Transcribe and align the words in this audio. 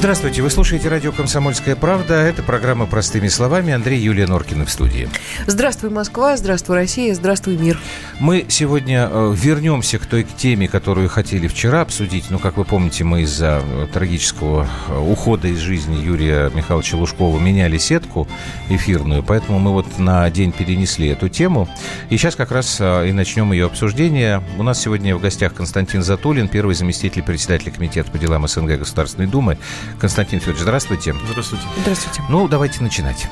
Здравствуйте, 0.00 0.40
вы 0.40 0.48
слушаете 0.48 0.88
радио 0.88 1.12
«Комсомольская 1.12 1.76
правда». 1.76 2.14
Это 2.14 2.42
программа 2.42 2.86
«Простыми 2.86 3.28
словами». 3.28 3.74
Андрей 3.74 4.00
Юлия 4.00 4.26
Норкина 4.26 4.64
в 4.64 4.70
студии. 4.70 5.10
Здравствуй, 5.46 5.90
Москва, 5.90 6.38
здравствуй, 6.38 6.76
Россия, 6.76 7.14
здравствуй, 7.14 7.58
мир. 7.58 7.78
Мы 8.18 8.46
сегодня 8.48 9.10
э, 9.12 9.34
вернемся 9.36 9.98
к 9.98 10.06
той 10.06 10.24
теме, 10.24 10.68
которую 10.68 11.10
хотели 11.10 11.48
вчера 11.48 11.82
обсудить. 11.82 12.30
Но, 12.30 12.38
как 12.38 12.56
вы 12.56 12.64
помните, 12.64 13.04
мы 13.04 13.22
из-за 13.24 13.62
э, 13.62 13.88
трагического 13.92 14.66
э, 14.88 14.98
ухода 14.98 15.48
из 15.48 15.58
жизни 15.58 15.96
Юрия 15.96 16.50
Михайловича 16.54 16.96
Лужкова 16.96 17.38
меняли 17.38 17.76
сетку 17.76 18.26
эфирную, 18.70 19.22
поэтому 19.22 19.58
мы 19.58 19.70
вот 19.70 19.98
на 19.98 20.30
день 20.30 20.52
перенесли 20.52 21.08
эту 21.08 21.28
тему. 21.28 21.68
И 22.08 22.16
сейчас 22.16 22.36
как 22.36 22.52
раз 22.52 22.80
и 22.80 23.12
начнем 23.12 23.52
ее 23.52 23.66
обсуждение. 23.66 24.42
У 24.56 24.62
нас 24.62 24.80
сегодня 24.80 25.14
в 25.14 25.20
гостях 25.20 25.52
Константин 25.52 26.02
Затулин, 26.02 26.48
первый 26.48 26.74
заместитель 26.74 27.22
председателя 27.22 27.70
Комитета 27.70 28.10
по 28.10 28.16
делам 28.16 28.48
СНГ 28.48 28.78
Государственной 28.78 29.26
Думы. 29.26 29.58
Константин 29.98 30.40
Федорович, 30.40 30.62
здравствуйте. 30.62 31.14
Здравствуйте. 31.30 31.64
Здравствуйте. 31.82 32.22
Ну, 32.28 32.48
давайте 32.48 32.82
начинать. 32.82 33.26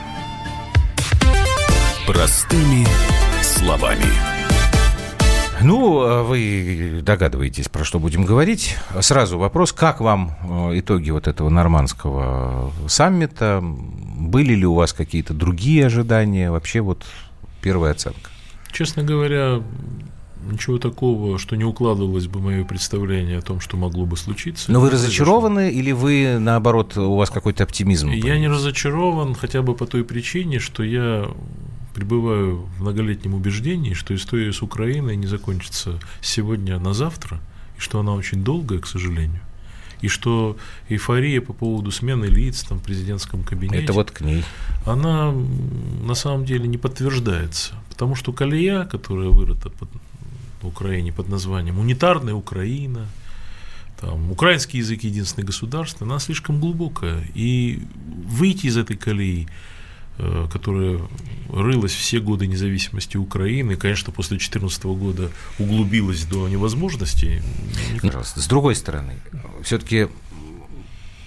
Простыми 2.06 2.86
словами. 3.42 4.06
Ну, 5.60 6.00
а 6.00 6.22
вы 6.22 7.00
догадываетесь, 7.02 7.68
про 7.68 7.84
что 7.84 7.98
будем 7.98 8.24
говорить. 8.24 8.76
Сразу 9.00 9.38
вопрос, 9.38 9.72
как 9.72 10.00
вам 10.00 10.36
э, 10.70 10.78
итоги 10.78 11.10
вот 11.10 11.26
этого 11.26 11.48
нормандского 11.48 12.72
саммита? 12.86 13.60
Были 13.62 14.54
ли 14.54 14.64
у 14.66 14.74
вас 14.74 14.92
какие-то 14.92 15.34
другие 15.34 15.86
ожидания? 15.86 16.50
Вообще 16.50 16.80
вот 16.80 17.04
первая 17.60 17.92
оценка. 17.92 18.30
Честно 18.70 19.02
говоря, 19.02 19.60
ничего 20.52 20.78
такого, 20.78 21.38
что 21.38 21.56
не 21.56 21.64
укладывалось 21.64 22.26
бы 22.26 22.40
мое 22.40 22.64
представление 22.64 23.38
о 23.38 23.42
том, 23.42 23.60
что 23.60 23.76
могло 23.76 24.06
бы 24.06 24.16
случиться. 24.16 24.70
Но 24.70 24.80
вы 24.80 24.90
разочарованы 24.90 25.70
или 25.70 25.92
вы, 25.92 26.38
наоборот, 26.38 26.96
у 26.96 27.16
вас 27.16 27.30
какой-то 27.30 27.64
оптимизм? 27.64 28.10
Я 28.10 28.38
не 28.38 28.48
разочарован 28.48 29.34
хотя 29.34 29.62
бы 29.62 29.74
по 29.74 29.86
той 29.86 30.04
причине, 30.04 30.58
что 30.58 30.82
я 30.82 31.28
пребываю 31.94 32.66
в 32.76 32.82
многолетнем 32.82 33.34
убеждении, 33.34 33.94
что 33.94 34.14
история 34.14 34.52
с 34.52 34.62
Украиной 34.62 35.16
не 35.16 35.26
закончится 35.26 35.98
сегодня 36.20 36.78
на 36.78 36.94
завтра, 36.94 37.40
и 37.76 37.80
что 37.80 38.00
она 38.00 38.14
очень 38.14 38.44
долгая, 38.44 38.78
к 38.78 38.86
сожалению 38.86 39.40
и 40.00 40.08
что 40.08 40.56
эйфория 40.88 41.40
по 41.40 41.52
поводу 41.52 41.90
смены 41.90 42.26
лиц 42.26 42.62
там, 42.62 42.78
в 42.78 42.82
президентском 42.82 43.42
кабинете... 43.42 43.84
Это 43.84 43.92
вот 43.92 44.10
к 44.10 44.20
ней. 44.20 44.44
Она 44.86 45.32
на 46.04 46.14
самом 46.14 46.44
деле 46.44 46.68
не 46.68 46.78
подтверждается, 46.78 47.74
потому 47.90 48.14
что 48.14 48.32
колея, 48.32 48.84
которая 48.84 49.28
вырыта 49.28 49.70
под 49.70 49.88
на 50.62 50.68
Украине 50.68 51.12
под 51.12 51.28
названием 51.28 51.78
«Унитарная 51.78 52.34
Украина», 52.34 53.06
там, 54.00 54.30
украинский 54.30 54.78
язык 54.78 55.02
единственное 55.02 55.44
государство, 55.44 56.06
она 56.06 56.20
слишком 56.20 56.60
глубокая. 56.60 57.24
И 57.34 57.82
выйти 58.26 58.66
из 58.66 58.76
этой 58.76 58.96
колеи, 58.96 59.48
э, 60.18 60.46
которая 60.52 61.00
рылась 61.48 61.92
все 61.92 62.20
годы 62.20 62.46
независимости 62.46 63.16
Украины, 63.16 63.74
конечно, 63.74 64.12
после 64.12 64.36
2014 64.36 64.84
года 64.84 65.30
углубилась 65.58 66.24
до 66.24 66.48
невозможности. 66.48 67.42
С 68.36 68.46
другой 68.46 68.76
стороны, 68.76 69.14
все-таки 69.64 70.06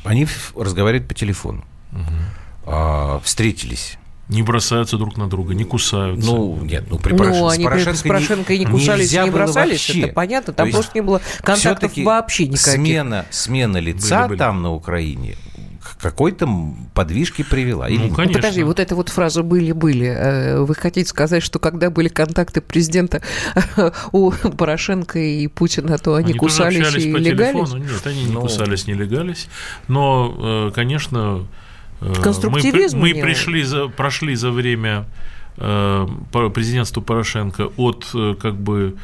они 0.06 0.26
разговаривают 0.56 1.10
по 1.10 1.14
телефону, 1.14 1.66
угу. 1.92 3.20
встретились 3.24 3.98
не 4.32 4.44
бросаются 4.44 4.98
друг 4.98 5.18
на 5.18 5.30
друга, 5.30 5.54
не 5.54 5.66
кусаются. 5.66 6.26
Ну, 6.26 6.58
нет, 6.64 6.86
ну, 6.90 6.98
при 6.98 7.14
Порошенко, 7.14 7.40
ну, 7.40 7.48
они 7.50 7.64
с 7.64 7.68
Порошенко, 7.68 7.98
с 7.98 8.02
Порошенко 8.02 8.54
не, 8.54 8.60
не 8.60 8.66
кусались, 8.66 9.12
не 9.12 9.30
бросались, 9.30 9.88
вообще. 9.88 10.02
это 10.02 10.14
понятно, 10.14 10.54
там 10.54 10.68
То 10.68 10.74
просто 10.74 10.92
не 10.96 11.02
было 11.02 11.22
контактов 11.42 11.92
вообще 11.98 12.48
никаких. 12.48 12.74
Смена, 12.74 13.26
смена 13.30 13.78
лица 13.78 14.22
были, 14.22 14.30
были. 14.30 14.40
там 14.40 14.62
на 14.62 14.72
Украине 14.72 15.36
к 15.82 15.98
какой-то 16.02 16.48
подвижке 16.94 17.44
привела. 17.44 17.88
Ну, 17.90 18.10
конечно. 18.10 18.24
Ну, 18.24 18.34
подожди, 18.34 18.64
вот 18.64 18.80
эта 18.80 18.96
вот 18.96 19.10
фраза 19.10 19.44
«были-были». 19.44 20.08
Э, 20.08 20.62
вы 20.62 20.76
хотите 20.76 21.10
сказать, 21.10 21.44
что 21.44 21.60
когда 21.60 21.90
были 21.90 22.08
контакты 22.08 22.62
президента 22.62 23.22
у 24.12 24.32
Порошенко 24.32 25.20
и 25.20 25.48
Путина, 25.48 25.98
то 25.98 26.16
они, 26.16 26.32
они 26.32 26.40
кусались 26.40 26.96
и 26.96 27.12
легались? 27.12 27.74
Нет, 27.74 28.06
они 28.06 28.24
не 28.26 28.32
ну... 28.32 28.42
кусались, 28.42 28.88
не 28.88 28.94
легались. 28.94 29.48
Но, 29.88 30.70
э, 30.70 30.72
конечно, 30.74 31.48
Конструктивизм 32.22 33.00
мы, 33.00 33.14
мы 33.14 33.22
пришли 33.22 33.64
за, 33.64 33.88
прошли 33.88 34.36
за 34.36 34.52
время 34.52 35.06
э, 35.58 36.08
президентства 36.54 37.02
Порошенко 37.02 37.72
от 37.78 38.10
э, 38.14 38.36
как 38.42 38.56
бы 38.56 38.96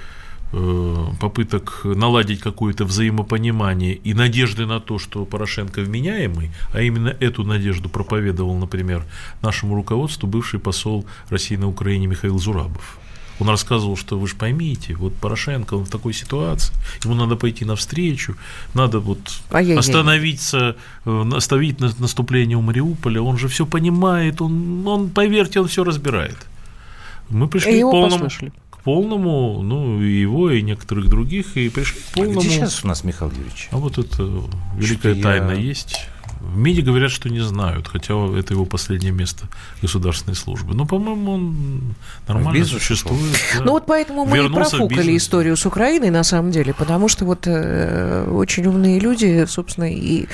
попыток 1.20 1.82
наладить 1.84 2.40
какое-то 2.40 2.86
взаимопонимание 2.86 3.96
и 3.96 4.14
надежды 4.14 4.66
на 4.66 4.80
то, 4.80 4.98
что 4.98 5.26
Порошенко 5.26 5.82
вменяемый, 5.82 6.52
а 6.72 6.82
именно 6.82 7.10
эту 7.20 7.44
надежду 7.44 7.90
проповедовал, 7.90 8.56
например, 8.56 9.04
нашему 9.42 9.76
руководству 9.76 10.26
бывший 10.26 10.62
посол 10.62 11.06
России 11.30 11.58
на 11.58 11.68
Украине 11.68 12.08
Михаил 12.08 12.40
Зурабов. 12.40 12.98
Он 13.40 13.50
рассказывал, 13.50 13.96
что 13.96 14.18
вы 14.18 14.28
же 14.28 14.36
поймите, 14.36 14.96
вот 14.96 15.16
Порошенко, 15.16 15.76
он 15.76 15.86
в 15.86 15.90
такой 15.90 16.14
ситуации, 16.14 16.74
ему 17.04 17.14
надо 17.14 17.36
пойти 17.36 17.66
навстречу, 17.66 18.36
надо 18.74 19.00
вот 19.00 19.20
Ай-яй-яй. 19.52 19.80
остановиться, 19.80 20.76
э, 21.06 21.30
остановить 21.36 21.80
наступление 21.80 22.58
у 22.58 22.62
Мариуполя, 22.62 23.22
он 23.22 23.38
же 23.38 23.48
все 23.48 23.66
понимает, 23.66 24.42
он, 24.42 24.88
он, 24.88 25.10
поверьте, 25.10 25.60
он 25.60 25.68
все 25.68 25.84
разбирает. 25.84 26.38
Мы 27.30 27.48
пришли 27.48 27.82
к 27.82 27.92
полному, 27.92 28.30
к 28.72 28.80
полному, 28.80 29.62
ну, 29.62 30.02
и 30.02 30.22
его, 30.22 30.50
и 30.50 30.62
некоторых 30.62 31.08
других, 31.08 31.58
и 31.58 31.70
пришли 31.70 32.00
к 32.00 32.14
полному... 32.14 32.40
А 32.40 32.44
где 32.44 32.50
сейчас 32.50 32.84
у 32.84 32.88
нас 32.88 33.04
Михаил 33.04 33.32
Юрьевич? 33.32 33.68
А 33.72 33.78
вот 33.78 33.98
это 33.98 34.24
великая 34.78 35.14
что 35.14 35.24
тайна 35.24 35.52
я... 35.52 35.60
есть. 35.60 36.08
В 36.48 36.58
МИДе 36.58 36.82
говорят, 36.82 37.12
что 37.12 37.30
не 37.30 37.42
знают, 37.42 37.88
хотя 37.88 38.14
это 38.38 38.54
его 38.54 38.66
последнее 38.66 39.12
место 39.12 39.48
государственной 39.82 40.36
службы. 40.36 40.74
Но, 40.74 40.86
по-моему, 40.86 41.32
он 41.34 41.96
нормально 42.28 42.66
существует. 42.66 43.36
Да. 43.58 43.64
Ну 43.66 43.72
вот 43.74 43.86
поэтому 43.86 44.26
мы 44.26 44.38
Вернулся 44.38 44.76
и 44.76 44.80
профукали 44.80 45.18
историю 45.18 45.58
с 45.58 45.66
Украиной, 45.66 46.10
на 46.10 46.24
самом 46.24 46.52
деле, 46.52 46.74
потому 46.74 47.10
что 47.10 47.26
вот 47.26 47.48
э, 47.48 48.30
очень 48.32 48.66
умные 48.66 49.00
люди, 49.00 49.46
собственно, 49.48 49.92
и 49.92 50.28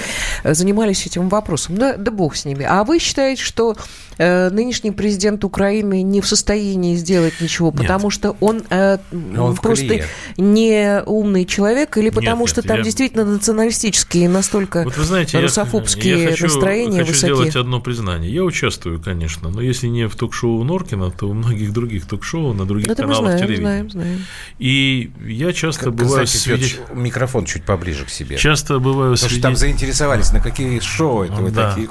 занимались 0.43 1.05
этим 1.05 1.29
вопросом. 1.29 1.77
Да, 1.77 1.97
да 1.97 2.11
бог 2.11 2.35
с 2.35 2.45
ними. 2.45 2.63
А 2.63 2.83
вы 2.83 2.99
считаете, 2.99 3.43
что 3.43 3.75
э, 4.17 4.49
нынешний 4.49 4.91
президент 4.91 5.43
Украины 5.43 6.01
не 6.01 6.21
в 6.21 6.27
состоянии 6.27 6.95
сделать 6.95 7.41
ничего, 7.41 7.71
потому 7.71 8.05
нет. 8.05 8.13
что 8.13 8.35
он, 8.39 8.63
э, 8.69 8.97
он 9.11 9.55
просто 9.55 10.05
не 10.37 11.01
умный 11.05 11.45
человек, 11.45 11.97
или 11.97 12.09
потому 12.09 12.41
нет, 12.43 12.49
что 12.49 12.61
нет, 12.61 12.67
там 12.67 12.77
я... 12.77 12.83
действительно 12.83 13.25
националистические 13.25 14.29
настолько 14.29 14.83
вот 14.83 14.97
вы 14.97 15.03
знаете, 15.03 15.39
русофобские 15.39 16.23
я 16.23 16.29
хочу, 16.31 16.45
настроения 16.45 16.99
хочу 16.99 17.13
высокие. 17.13 17.35
сделать 17.35 17.55
одно 17.55 17.81
признание. 17.81 18.33
Я 18.33 18.43
участвую, 18.43 19.01
конечно, 19.01 19.49
но 19.49 19.61
если 19.61 19.87
не 19.87 20.07
в 20.07 20.15
ток-шоу 20.15 20.63
Норкина, 20.63 21.11
то 21.11 21.29
у 21.29 21.33
многих 21.33 21.73
других 21.73 22.05
ток-шоу 22.05 22.53
на 22.53 22.65
других 22.65 22.87
Это 22.87 23.03
каналах 23.03 23.21
знаем, 23.23 23.39
телевидения. 23.39 23.67
Знаем, 23.67 23.89
знаем. 23.89 24.25
И 24.59 25.11
я 25.25 25.53
часто 25.53 25.85
как, 25.85 25.95
бываю 25.95 26.27
свидетелем... 26.27 26.83
Микрофон 26.93 27.45
чуть 27.45 27.63
поближе 27.63 28.05
к 28.05 28.09
себе. 28.09 28.37
Часто 28.37 28.79
бываю 28.79 29.13
Потому 29.13 29.17
свидетелем... 29.17 29.39
что 29.39 29.41
там 29.41 29.55
заинтересовались, 29.55 30.31
на 30.31 30.39
какие 30.39 30.79
шоу 30.79 31.23
это 31.23 31.33
вы 31.33 31.51
да. 31.51 31.69
такие... 31.71 31.89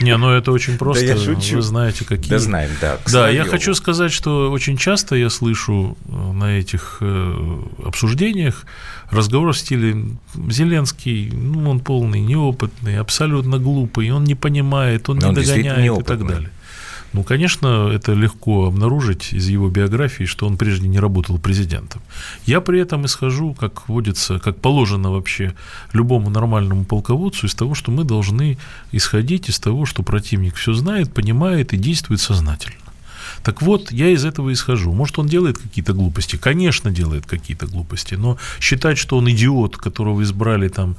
Не, 0.00 0.16
ну 0.16 0.30
это 0.30 0.52
очень 0.52 0.78
просто. 0.78 1.06
Да 1.06 1.12
я 1.12 1.18
шучу. 1.18 1.59
Вы 1.60 1.66
знаете, 1.66 2.04
какие. 2.04 2.30
Да 2.30 2.38
знаем, 2.38 2.70
да. 2.80 2.98
Да, 3.12 3.28
я 3.28 3.44
хочу 3.44 3.74
сказать, 3.74 4.12
что 4.12 4.50
очень 4.50 4.76
часто 4.76 5.14
я 5.14 5.28
слышу 5.28 5.96
э, 6.08 6.32
на 6.32 6.58
этих 6.58 6.98
э, 7.00 7.62
обсуждениях 7.84 8.64
разговор 9.10 9.52
в 9.52 9.58
стиле 9.58 10.04
Зеленский, 10.48 11.30
ну, 11.30 11.68
он 11.68 11.80
полный, 11.80 12.20
неопытный, 12.20 12.98
абсолютно 12.98 13.58
глупый, 13.58 14.10
он 14.10 14.24
не 14.24 14.34
понимает, 14.34 15.08
он 15.08 15.16
Но 15.16 15.22
не 15.22 15.28
он 15.28 15.34
догоняет 15.34 15.98
и 15.98 16.02
так 16.02 16.26
далее. 16.26 16.50
Ну, 17.12 17.24
конечно, 17.24 17.90
это 17.92 18.12
легко 18.12 18.66
обнаружить 18.66 19.32
из 19.32 19.48
его 19.48 19.68
биографии, 19.68 20.24
что 20.24 20.46
он 20.46 20.56
прежде 20.56 20.86
не 20.86 21.00
работал 21.00 21.38
президентом. 21.38 22.02
Я 22.46 22.60
при 22.60 22.80
этом 22.80 23.04
исхожу, 23.06 23.54
как 23.54 23.88
водится, 23.88 24.38
как 24.38 24.60
положено 24.60 25.10
вообще 25.10 25.54
любому 25.92 26.30
нормальному 26.30 26.84
полководцу, 26.84 27.46
из 27.46 27.54
того, 27.54 27.74
что 27.74 27.90
мы 27.90 28.04
должны 28.04 28.58
исходить 28.92 29.48
из 29.48 29.58
того, 29.58 29.86
что 29.86 30.02
противник 30.04 30.54
все 30.54 30.72
знает, 30.72 31.12
понимает 31.12 31.72
и 31.72 31.76
действует 31.76 32.20
сознательно. 32.20 32.89
Так 33.42 33.62
вот, 33.62 33.92
я 33.92 34.08
из 34.10 34.24
этого 34.24 34.52
исхожу. 34.52 34.92
Может, 34.92 35.18
он 35.18 35.26
делает 35.26 35.58
какие-то 35.58 35.92
глупости? 35.92 36.36
Конечно, 36.36 36.90
делает 36.90 37.26
какие-то 37.26 37.66
глупости, 37.66 38.14
но 38.14 38.38
считать, 38.60 38.98
что 38.98 39.16
он 39.16 39.30
идиот, 39.30 39.76
которого 39.76 40.22
избрали 40.22 40.68
там 40.68 40.96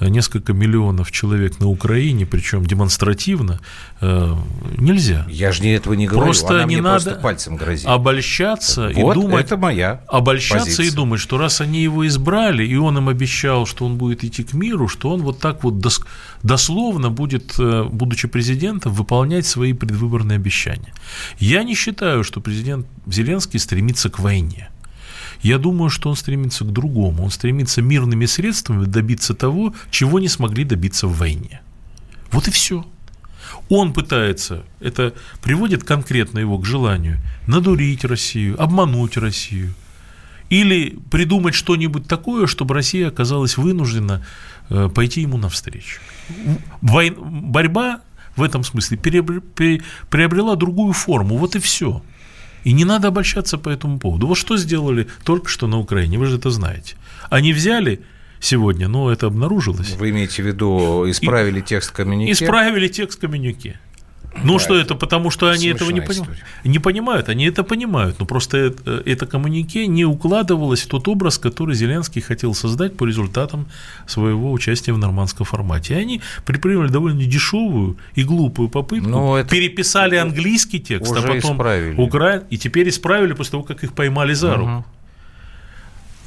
э, 0.00 0.08
несколько 0.08 0.52
миллионов 0.52 1.10
человек 1.12 1.60
на 1.60 1.68
Украине, 1.68 2.26
причем 2.26 2.64
демонстративно, 2.64 3.60
э, 4.00 4.34
нельзя. 4.78 5.26
Я 5.28 5.52
же 5.52 5.62
не 5.62 5.74
этого 5.74 5.94
не 5.94 6.06
говорю. 6.06 6.26
Просто 6.26 6.54
Она 6.54 6.64
не 6.64 6.80
надо 6.80 7.04
просто 7.04 7.20
пальцем 7.20 7.56
грозит. 7.56 7.86
обольщаться 7.86 8.90
вот 8.94 9.16
и 9.16 9.20
думать. 9.20 9.44
Это 9.44 9.56
моя 9.56 10.00
обольщаться 10.08 10.64
позиция. 10.64 10.86
и 10.86 10.90
думать, 10.90 11.20
что 11.20 11.38
раз 11.38 11.60
они 11.60 11.82
его 11.82 12.06
избрали, 12.06 12.66
и 12.66 12.76
он 12.76 12.98
им 12.98 13.08
обещал, 13.08 13.66
что 13.66 13.84
он 13.84 13.96
будет 13.96 14.24
идти 14.24 14.42
к 14.44 14.54
миру, 14.54 14.88
что 14.88 15.10
он 15.10 15.22
вот 15.22 15.38
так 15.38 15.62
вот 15.64 15.78
дос, 15.78 16.00
дословно 16.42 17.10
будет, 17.10 17.54
э, 17.58 17.84
будучи 17.84 18.28
президентом, 18.28 18.92
выполнять 18.92 19.46
свои 19.46 19.72
предвыборные 19.72 20.36
обещания. 20.36 20.92
Я 21.38 21.62
не 21.62 21.74
считаю, 21.74 22.24
что 22.24 22.40
президент 22.40 22.86
Зеленский 23.06 23.58
стремится 23.58 24.10
к 24.10 24.18
войне. 24.18 24.68
Я 25.42 25.58
думаю, 25.58 25.90
что 25.90 26.08
он 26.08 26.16
стремится 26.16 26.64
к 26.64 26.72
другому. 26.72 27.24
Он 27.24 27.30
стремится 27.30 27.82
мирными 27.82 28.26
средствами 28.26 28.84
добиться 28.84 29.34
того, 29.34 29.74
чего 29.90 30.20
не 30.20 30.28
смогли 30.28 30.64
добиться 30.64 31.06
в 31.06 31.16
войне. 31.16 31.60
Вот 32.30 32.48
и 32.48 32.50
все. 32.50 32.86
Он 33.68 33.92
пытается, 33.92 34.64
это 34.80 35.14
приводит 35.42 35.84
конкретно 35.84 36.38
его 36.38 36.58
к 36.58 36.66
желанию 36.66 37.18
надурить 37.46 38.04
Россию, 38.04 38.60
обмануть 38.62 39.16
Россию. 39.16 39.74
Или 40.48 40.98
придумать 41.10 41.54
что-нибудь 41.54 42.06
такое, 42.06 42.46
чтобы 42.46 42.74
Россия 42.74 43.08
оказалась 43.08 43.56
вынуждена 43.56 44.24
пойти 44.68 45.22
ему 45.22 45.36
навстречу. 45.38 46.00
Войн, 46.80 47.14
борьба 47.18 48.00
в 48.36 48.42
этом 48.42 48.64
смысле 48.64 48.96
приобрела 48.96 50.56
другую 50.56 50.92
форму. 50.92 51.36
Вот 51.36 51.56
и 51.56 51.58
все. 51.58 52.02
И 52.64 52.72
не 52.72 52.84
надо 52.84 53.08
обольщаться 53.08 53.58
по 53.58 53.68
этому 53.68 53.98
поводу. 53.98 54.26
Вот 54.26 54.38
что 54.38 54.56
сделали 54.56 55.08
только 55.24 55.48
что 55.48 55.66
на 55.66 55.78
Украине, 55.78 56.18
вы 56.18 56.26
же 56.26 56.36
это 56.38 56.50
знаете. 56.50 56.96
Они 57.28 57.52
взяли 57.52 58.00
сегодня, 58.40 58.88
но 58.88 59.10
это 59.10 59.26
обнаружилось. 59.26 59.96
Вы 59.96 60.10
имеете 60.10 60.42
в 60.42 60.46
виду, 60.46 61.10
исправили 61.10 61.58
и, 61.58 61.62
текст 61.62 61.90
коммюнике? 61.90 62.32
Исправили 62.32 62.88
текст 62.88 63.20
коммюнике. 63.20 63.80
Ну, 64.44 64.54
да, 64.54 64.58
что 64.58 64.76
это, 64.76 64.94
потому 64.94 65.30
что 65.30 65.48
они 65.48 65.66
этого 65.66 65.90
не 65.90 66.00
понимают. 66.00 66.38
Не 66.64 66.78
понимают, 66.78 67.28
они 67.28 67.44
это 67.44 67.62
понимают, 67.64 68.18
но 68.18 68.26
просто 68.26 68.56
это, 68.56 69.02
это 69.04 69.26
коммунике 69.26 69.86
не 69.86 70.04
укладывалось 70.04 70.82
в 70.82 70.86
тот 70.86 71.08
образ, 71.08 71.38
который 71.38 71.74
Зеленский 71.74 72.22
хотел 72.22 72.54
создать 72.54 72.96
по 72.96 73.04
результатам 73.04 73.66
своего 74.06 74.52
участия 74.52 74.92
в 74.92 74.98
нормандском 74.98 75.46
формате. 75.46 75.94
И 75.94 75.96
они 75.98 76.20
предприняли 76.44 76.88
довольно 76.88 77.24
дешевую 77.24 77.96
и 78.14 78.24
глупую 78.24 78.68
попытку, 78.68 79.08
но 79.08 79.38
это 79.38 79.48
переписали 79.48 80.16
английский 80.16 80.80
текст, 80.80 81.12
а 81.16 81.22
потом 81.22 81.60
украин, 81.98 82.42
и 82.50 82.58
теперь 82.58 82.88
исправили 82.88 83.32
после 83.34 83.52
того, 83.52 83.62
как 83.62 83.84
их 83.84 83.92
поймали 83.92 84.34
за 84.34 84.56
руку. 84.56 84.70
Угу. 84.70 84.84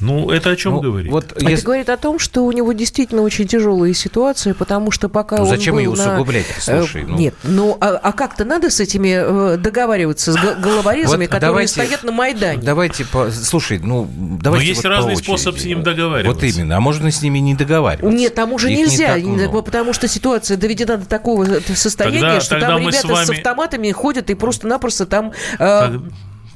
Ну, 0.02 0.30
это 0.30 0.50
о 0.52 0.56
чем 0.56 0.74
ну, 0.74 0.82
говорит? 0.82 1.12
Вот 1.12 1.32
это 1.32 1.50
если... 1.50 1.66
говорит 1.66 1.90
о 1.90 1.98
том, 1.98 2.20
что 2.20 2.44
у 2.44 2.52
него 2.52 2.74
действительно 2.74 3.22
очень 3.22 3.48
тяжелая 3.48 3.94
ситуация, 3.94 4.54
потому 4.54 4.92
что 4.92 5.08
пока 5.08 5.38
ну, 5.38 5.44
он 5.44 5.50
зачем 5.50 5.76
был 5.76 5.80
ее 5.80 5.90
усугублять? 5.90 6.46
На... 6.68 6.80
Слушай, 6.80 7.06
ну... 7.08 7.18
Нет, 7.18 7.34
ну 7.44 7.78
а, 7.80 8.00
а 8.02 8.12
как-то 8.12 8.44
надо 8.44 8.70
с 8.70 8.80
этими 8.80 9.54
э, 9.54 9.58
договариваться, 9.58 10.34
с 10.34 10.36
головорезами, 10.36 11.24
вот, 11.24 11.32
которые 11.32 11.40
давайте, 11.40 11.74
стоят 11.74 12.04
на 12.04 12.12
Майдане? 12.12 12.62
Давайте, 12.62 13.06
по... 13.06 13.32
слушай, 13.32 13.80
ну, 13.80 14.10
давайте 14.42 14.66
Но 14.66 14.70
есть 14.70 14.84
вот 14.84 14.90
разный 14.90 15.16
способ 15.16 15.58
с 15.58 15.64
ним 15.64 15.84
договариваться. 15.84 16.34
Вот 16.34 16.44
именно, 16.44 16.78
а 16.78 16.80
можно 16.82 17.10
с 17.10 17.22
ними 17.22 17.40
не 17.40 17.56
договариваться? 17.56 18.18
Нет, 18.18 18.36
там 18.36 18.52
уже 18.52 18.72
Их 18.72 18.80
нельзя, 18.80 19.20
не 19.20 19.48
потому 19.48 19.94
что 19.94 20.08
ситуация 20.08 20.58
доведена 20.58 20.98
до 20.98 21.06
такого 21.06 21.46
состояния, 21.74 22.20
тогда, 22.20 22.42
что 22.42 22.50
тогда 22.52 22.68
там 22.68 22.82
ребята 22.82 22.98
с, 22.98 23.04
вами... 23.06 23.26
с 23.26 23.30
автоматами 23.30 23.92
ходят 23.92 24.30
и 24.30 24.34
просто-напросто 24.36 25.06
там... 25.06 25.32
Э... 25.58 26.00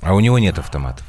А 0.01 0.13
у 0.13 0.19
него 0.19 0.39
нет 0.39 0.59
автоматов. 0.59 1.05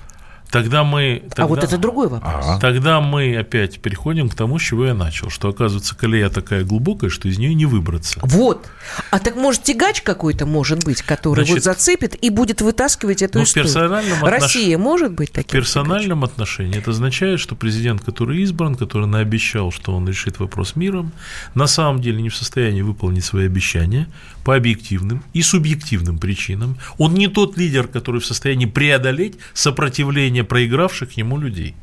Тогда 0.50 0.84
мы... 0.84 1.22
Тогда, 1.28 1.44
а 1.44 1.46
вот 1.46 1.62
это 1.62 1.78
другой 1.78 2.08
вопрос. 2.08 2.44
Ага. 2.46 2.60
Тогда 2.60 3.00
мы 3.00 3.36
опять 3.36 3.80
переходим 3.80 4.28
к 4.28 4.34
тому, 4.34 4.58
с 4.58 4.62
чего 4.62 4.86
я 4.86 4.94
начал, 4.94 5.30
что, 5.30 5.48
оказывается, 5.48 5.96
колея 5.96 6.28
такая 6.28 6.64
глубокая, 6.64 7.10
что 7.10 7.28
из 7.28 7.38
нее 7.38 7.54
не 7.54 7.66
выбраться. 7.66 8.20
Вот. 8.22 8.66
А 9.10 9.18
так, 9.18 9.36
может, 9.36 9.62
тягач 9.62 10.02
какой-то 10.02 10.46
может 10.46 10.84
быть, 10.84 11.02
который 11.02 11.44
Значит, 11.44 11.54
вот 11.54 11.64
зацепит 11.64 12.16
и 12.22 12.30
будет 12.30 12.60
вытаскивать 12.60 13.22
эту 13.22 13.38
ну, 13.38 13.44
историю? 13.44 13.66
Персональном 13.66 14.24
Россия 14.24 14.76
отнош... 14.76 14.84
может 14.84 15.12
быть 15.12 15.32
таким? 15.32 15.50
В 15.50 15.52
персональном 15.52 16.20
тягач? 16.20 16.32
отношении 16.32 16.78
это 16.78 16.90
означает, 16.90 17.40
что 17.40 17.54
президент, 17.54 18.02
который 18.02 18.42
избран, 18.42 18.74
который 18.74 19.06
наобещал, 19.06 19.70
что 19.70 19.94
он 19.94 20.08
решит 20.08 20.40
вопрос 20.40 20.76
миром, 20.76 21.12
на 21.54 21.66
самом 21.66 22.00
деле 22.00 22.22
не 22.22 22.28
в 22.28 22.36
состоянии 22.36 22.82
выполнить 22.82 23.24
свои 23.24 23.46
обещания 23.46 24.08
по 24.44 24.56
объективным 24.56 25.22
и 25.32 25.42
субъективным 25.42 26.18
причинам. 26.18 26.78
Он 26.98 27.14
не 27.14 27.28
тот 27.28 27.56
лидер, 27.56 27.86
который 27.86 28.20
в 28.20 28.26
состоянии 28.26 28.66
преодолеть 28.66 29.36
сопротивление 29.54 30.39
не 30.40 30.44
проигравших 30.44 31.12
ему 31.18 31.38
людей. 31.38 31.74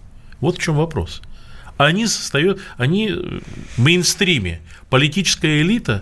Вот 0.41 0.57
в 0.57 0.61
чем 0.61 0.75
вопрос. 0.75 1.21
Они 1.77 2.07
состоят, 2.07 2.57
они 2.77 3.09
в 3.09 3.79
мейнстриме. 3.79 4.59
Политическая 4.89 5.61
элита, 5.61 6.01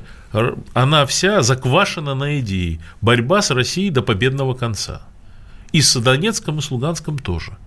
она 0.73 1.05
вся 1.05 1.41
заквашена 1.41 2.15
на 2.15 2.39
идее. 2.39 2.79
Борьба 3.01 3.41
с 3.41 3.51
Россией 3.51 3.91
до 3.91 4.01
победного 4.01 4.53
конца. 4.53 5.01
И 5.73 5.81
с 5.81 5.99
Донецком, 5.99 6.59
и 6.59 6.61
с 6.61 6.71
Луганском 6.71 7.19
тоже. 7.19 7.57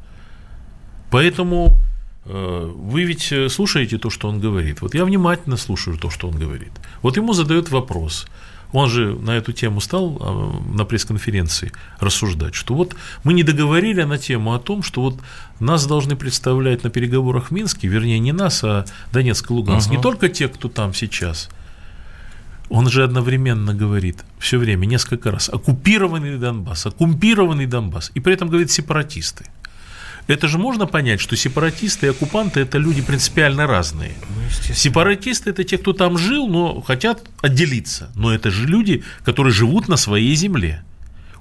Поэтому 1.11 1.79
э, 2.25 2.73
вы 2.75 3.05
ведь 3.05 3.33
слушаете 3.53 3.99
то, 3.99 4.09
что 4.09 4.29
он 4.29 4.41
говорит. 4.41 4.81
Вот 4.81 4.95
я 4.95 5.05
внимательно 5.05 5.59
слушаю 5.59 5.99
то, 5.99 6.09
что 6.11 6.29
он 6.29 6.39
говорит. 6.39 6.73
Вот 7.03 7.17
ему 7.17 7.35
задают 7.35 7.71
вопрос– 7.71 8.27
он 8.73 8.89
же 8.89 9.15
на 9.15 9.37
эту 9.37 9.53
тему 9.53 9.81
стал 9.81 10.19
а, 10.21 10.75
на 10.75 10.85
пресс-конференции 10.85 11.73
рассуждать, 12.01 12.55
что 12.55 12.75
вот 12.75 12.95
мы 13.25 13.33
не 13.33 13.43
договорили 13.43 14.03
на 14.03 14.19
тему 14.19 14.55
о 14.55 14.59
том, 14.59 14.83
что 14.83 15.03
вот 15.03 15.19
нас 15.61 15.87
должны 15.87 16.17
представлять 16.17 16.85
на 16.85 16.91
переговорах 16.91 17.49
в 17.49 17.51
Минске, 17.51 17.89
вернее, 17.89 18.19
не 18.19 18.33
нас, 18.33 18.63
а 18.65 18.85
Донецк 19.13 19.51
и 19.51 19.53
Луганск, 19.53 19.89
угу. 19.89 19.97
не 19.97 20.03
только 20.03 20.29
те, 20.29 20.49
кто 20.49 20.69
там 20.69 20.93
сейчас. 20.93 21.49
Он 22.71 22.89
же 22.91 23.03
одновременно 23.03 23.73
говорит 23.73 24.25
все 24.39 24.59
время, 24.59 24.85
несколько 24.85 25.31
раз, 25.31 25.49
оккупированный 25.49 26.37
Донбасс, 26.37 26.85
оккупированный 26.85 27.65
Донбасс, 27.65 28.11
и 28.15 28.21
при 28.21 28.35
этом 28.35 28.49
говорит 28.49 28.71
сепаратисты. 28.71 29.47
Это 30.29 30.47
же 30.47 30.59
можно 30.59 30.87
понять, 30.87 31.21
что 31.21 31.37
сепаратисты 31.37 32.07
и 32.07 32.11
оккупанты– 32.11 32.61
это 32.63 32.77
люди 32.77 33.01
принципиально 33.01 33.67
разные. 33.67 34.13
Ну, 34.29 34.75
сепаратисты– 34.75 35.51
это 35.53 35.65
те, 35.65 35.79
кто 35.79 35.95
там 35.95 36.19
жил, 36.19 36.47
но 36.49 36.83
хотят 36.83 37.23
отделиться. 37.41 38.13
Но 38.15 38.33
это 38.33 38.51
же 38.51 38.67
люди, 38.67 39.03
которые 39.25 39.55
живут 39.55 39.89
на 39.89 39.97
своей 39.97 40.35
земле. 40.37 40.85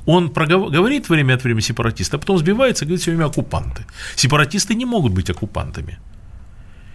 Он 0.06 0.30
проговор... 0.30 0.72
говорит 0.72 1.10
время 1.10 1.34
от 1.34 1.44
времени 1.44 1.62
сепаратист, 1.62 2.14
а 2.14 2.18
потом 2.18 2.38
сбивается 2.38 2.86
и 2.86 2.88
говорит 2.88 3.02
все 3.02 3.12
время 3.12 3.26
оккупанты. 3.26 3.86
Сепаратисты 4.16 4.74
не 4.74 4.86
могут 4.86 5.12
быть 5.12 5.30
оккупантами. 5.30 6.00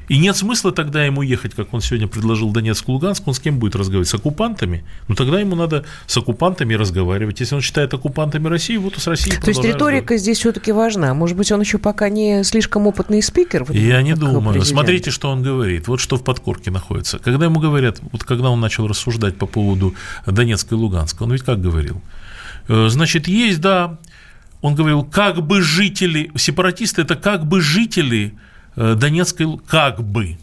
И 0.09 0.19
нет 0.19 0.37
смысла 0.37 0.73
тогда 0.73 1.05
ему 1.05 1.23
ехать, 1.23 1.55
как 1.55 1.73
он 1.75 1.81
сегодня 1.81 2.09
предложил 2.09 2.51
Донецк, 2.51 2.87
Луганск, 2.89 3.27
он 3.27 3.35
с 3.35 3.41
кем 3.41 3.59
будет 3.59 3.77
разговаривать? 3.77 4.09
С 4.09 4.15
оккупантами? 4.15 4.85
Ну 5.09 5.15
тогда 5.15 5.41
ему 5.41 5.57
надо 5.57 5.85
с 6.07 6.17
оккупантами 6.17 6.75
разговаривать. 6.75 7.41
Если 7.41 7.55
он 7.55 7.61
считает 7.61 7.95
оккупантами 7.95 8.49
России, 8.49 8.77
вот 8.77 8.97
с 8.97 9.07
Россией 9.07 9.37
То 9.37 9.49
есть 9.49 9.63
риторика 9.63 10.17
здесь 10.17 10.39
все-таки 10.39 10.73
важна. 10.73 11.15
Может 11.15 11.37
быть, 11.37 11.51
он 11.53 11.61
еще 11.61 11.79
пока 11.79 12.09
не 12.09 12.45
слишком 12.45 12.87
опытный 12.87 13.23
спикер? 13.23 13.65
Я 13.71 14.03
не 14.03 14.15
думаю. 14.15 14.43
Президент. 14.53 14.67
Смотрите, 14.67 15.11
что 15.11 15.31
он 15.31 15.43
говорит. 15.43 15.89
Вот 15.89 16.01
что 16.01 16.17
в 16.17 16.25
подкорке 16.25 16.71
находится. 16.71 17.19
Когда 17.19 17.47
ему 17.47 17.61
говорят, 17.61 18.01
вот 18.13 18.25
когда 18.25 18.51
он 18.51 18.61
начал 18.61 18.87
рассуждать 18.87 19.37
по 19.37 19.47
поводу 19.47 19.95
Донецка 20.27 20.75
и 20.75 20.79
Луганска, 20.79 21.23
он 21.23 21.33
ведь 21.33 21.43
как 21.43 21.61
говорил? 21.61 22.01
«Э, 22.69 22.89
значит, 22.89 23.29
есть, 23.29 23.61
да, 23.61 23.99
он 24.61 24.75
говорил, 24.75 25.05
как 25.05 25.43
бы 25.43 25.61
жители, 25.63 26.31
сепаратисты 26.37 27.03
это 27.03 27.17
как 27.17 27.47
бы 27.47 27.61
жители 27.61 28.35
Донецкой 28.77 29.59
как 29.67 30.03
бы. 30.03 30.37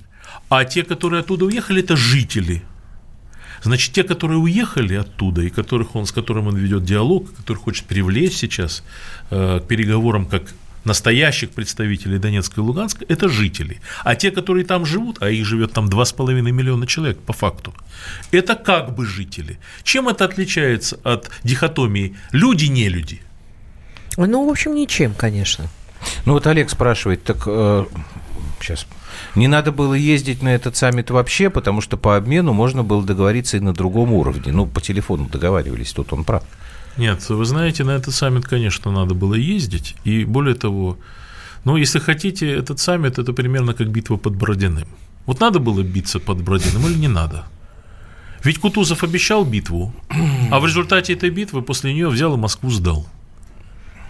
А 0.50 0.65
те, 0.65 0.83
которые 0.83 1.21
оттуда 1.21 1.45
уехали, 1.45 1.81
это 1.81 1.95
жители. 1.95 2.63
Значит, 3.62 3.93
те, 3.93 4.03
которые 4.03 4.38
уехали 4.38 4.95
оттуда, 4.95 5.41
и 5.41 5.50
которых 5.50 5.95
он, 5.95 6.05
с 6.05 6.12
которым 6.12 6.48
он 6.48 6.55
ведет 6.55 6.83
диалог, 6.83 7.33
который 7.36 7.57
хочет 7.57 7.86
привлечь 7.86 8.33
сейчас 8.33 8.83
э, 9.31 9.59
к 9.59 9.67
переговорам 9.67 10.25
как 10.25 10.43
настоящих 10.86 11.50
представителей 11.50 12.19
Донецка 12.19 12.62
и 12.62 12.63
Луганска, 12.63 13.05
это 13.09 13.27
жители. 13.27 13.81
А 14.03 14.15
те, 14.15 14.31
которые 14.31 14.65
там 14.65 14.86
живут, 14.86 15.21
а 15.21 15.29
их 15.29 15.45
живет 15.45 15.74
там 15.74 15.89
2,5 15.89 16.41
миллиона 16.41 16.88
человек 16.88 17.19
по 17.19 17.33
факту, 17.33 17.74
это 18.31 18.55
как 18.55 18.95
бы 18.95 19.05
жители. 19.05 19.59
Чем 19.83 20.07
это 20.07 20.25
отличается 20.25 21.00
от 21.03 21.29
дихотомии 21.43 22.15
люди-не 22.31 22.89
люди? 22.89 23.21
Ну, 24.17 24.48
в 24.48 24.50
общем, 24.50 24.75
ничем, 24.75 25.13
конечно. 25.13 25.67
Ну 26.25 26.33
вот 26.33 26.48
Олег 26.48 26.69
спрашивает, 26.69 27.24
так 27.24 27.43
э, 27.45 27.86
сейчас 28.63 28.87
не 29.35 29.47
надо 29.47 29.71
было 29.71 29.93
ездить 29.93 30.41
на 30.41 30.49
этот 30.49 30.75
саммит 30.75 31.11
вообще, 31.11 31.49
потому 31.49 31.81
что 31.81 31.97
по 31.97 32.15
обмену 32.15 32.53
можно 32.53 32.83
было 32.83 33.03
договориться 33.03 33.57
и 33.57 33.59
на 33.59 33.73
другом 33.73 34.13
уровне. 34.13 34.51
Ну, 34.51 34.65
по 34.65 34.81
телефону 34.81 35.27
договаривались, 35.31 35.93
тут 35.93 36.13
он 36.13 36.23
прав. 36.23 36.43
Нет, 36.97 37.29
вы 37.29 37.45
знаете, 37.45 37.83
на 37.83 37.91
этот 37.91 38.13
саммит, 38.13 38.45
конечно, 38.45 38.91
надо 38.91 39.13
было 39.13 39.35
ездить. 39.35 39.95
И 40.03 40.25
более 40.25 40.55
того, 40.55 40.97
ну, 41.63 41.77
если 41.77 41.99
хотите, 41.99 42.51
этот 42.51 42.79
саммит– 42.79 43.17
это 43.19 43.33
примерно 43.33 43.73
как 43.73 43.89
битва 43.89 44.17
под 44.17 44.35
Бородиным. 44.35 44.87
Вот 45.25 45.39
надо 45.39 45.59
было 45.59 45.81
биться 45.81 46.19
под 46.19 46.41
Бородиным 46.41 46.87
или 46.87 46.95
не 46.97 47.07
надо? 47.07 47.45
Ведь 48.43 48.59
Кутузов 48.59 49.03
обещал 49.03 49.45
битву, 49.45 49.93
а 50.51 50.59
в 50.59 50.65
результате 50.65 51.13
этой 51.13 51.29
битвы 51.29 51.61
после 51.61 51.93
нее 51.93 52.07
взял 52.07 52.33
и 52.33 52.37
Москву 52.37 52.69
сдал. 52.69 53.05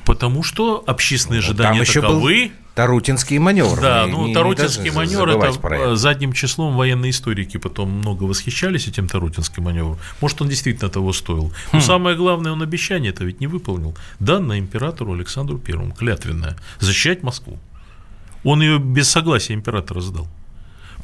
Потому 0.09 0.41
что 0.41 0.83
общественные 0.87 1.39
ну, 1.39 1.45
ожидания 1.45 1.73
Там 1.73 1.81
еще 1.81 2.01
таковы. 2.01 2.45
Был 2.45 2.51
Тарутинский 2.73 3.37
маневр. 3.37 3.79
Да, 3.79 4.07
ну 4.07 4.25
не, 4.25 4.33
Тарутинский 4.33 4.85
не 4.85 4.89
маневр 4.89 5.29
это 5.29 5.95
задним 5.95 6.33
числом 6.33 6.75
военные 6.75 7.11
историки 7.11 7.57
потом 7.57 7.91
много 7.91 8.23
восхищались 8.23 8.87
этим 8.87 9.07
Тарутинским 9.07 9.65
маневром. 9.65 9.99
Может, 10.19 10.41
он 10.41 10.49
действительно 10.49 10.89
того 10.89 11.13
стоил. 11.13 11.49
Хм. 11.49 11.53
Но 11.73 11.81
самое 11.81 12.17
главное, 12.17 12.51
он 12.51 12.63
обещание 12.63 13.11
это 13.11 13.23
ведь 13.23 13.39
не 13.39 13.45
выполнил. 13.45 13.95
Данное 14.19 14.57
императору 14.57 15.13
Александру 15.13 15.59
Первому, 15.59 15.93
клятвенное, 15.93 16.57
защищать 16.79 17.21
Москву. 17.21 17.59
Он 18.43 18.63
ее 18.63 18.79
без 18.79 19.07
согласия 19.11 19.53
императора 19.53 20.01
сдал. 20.01 20.27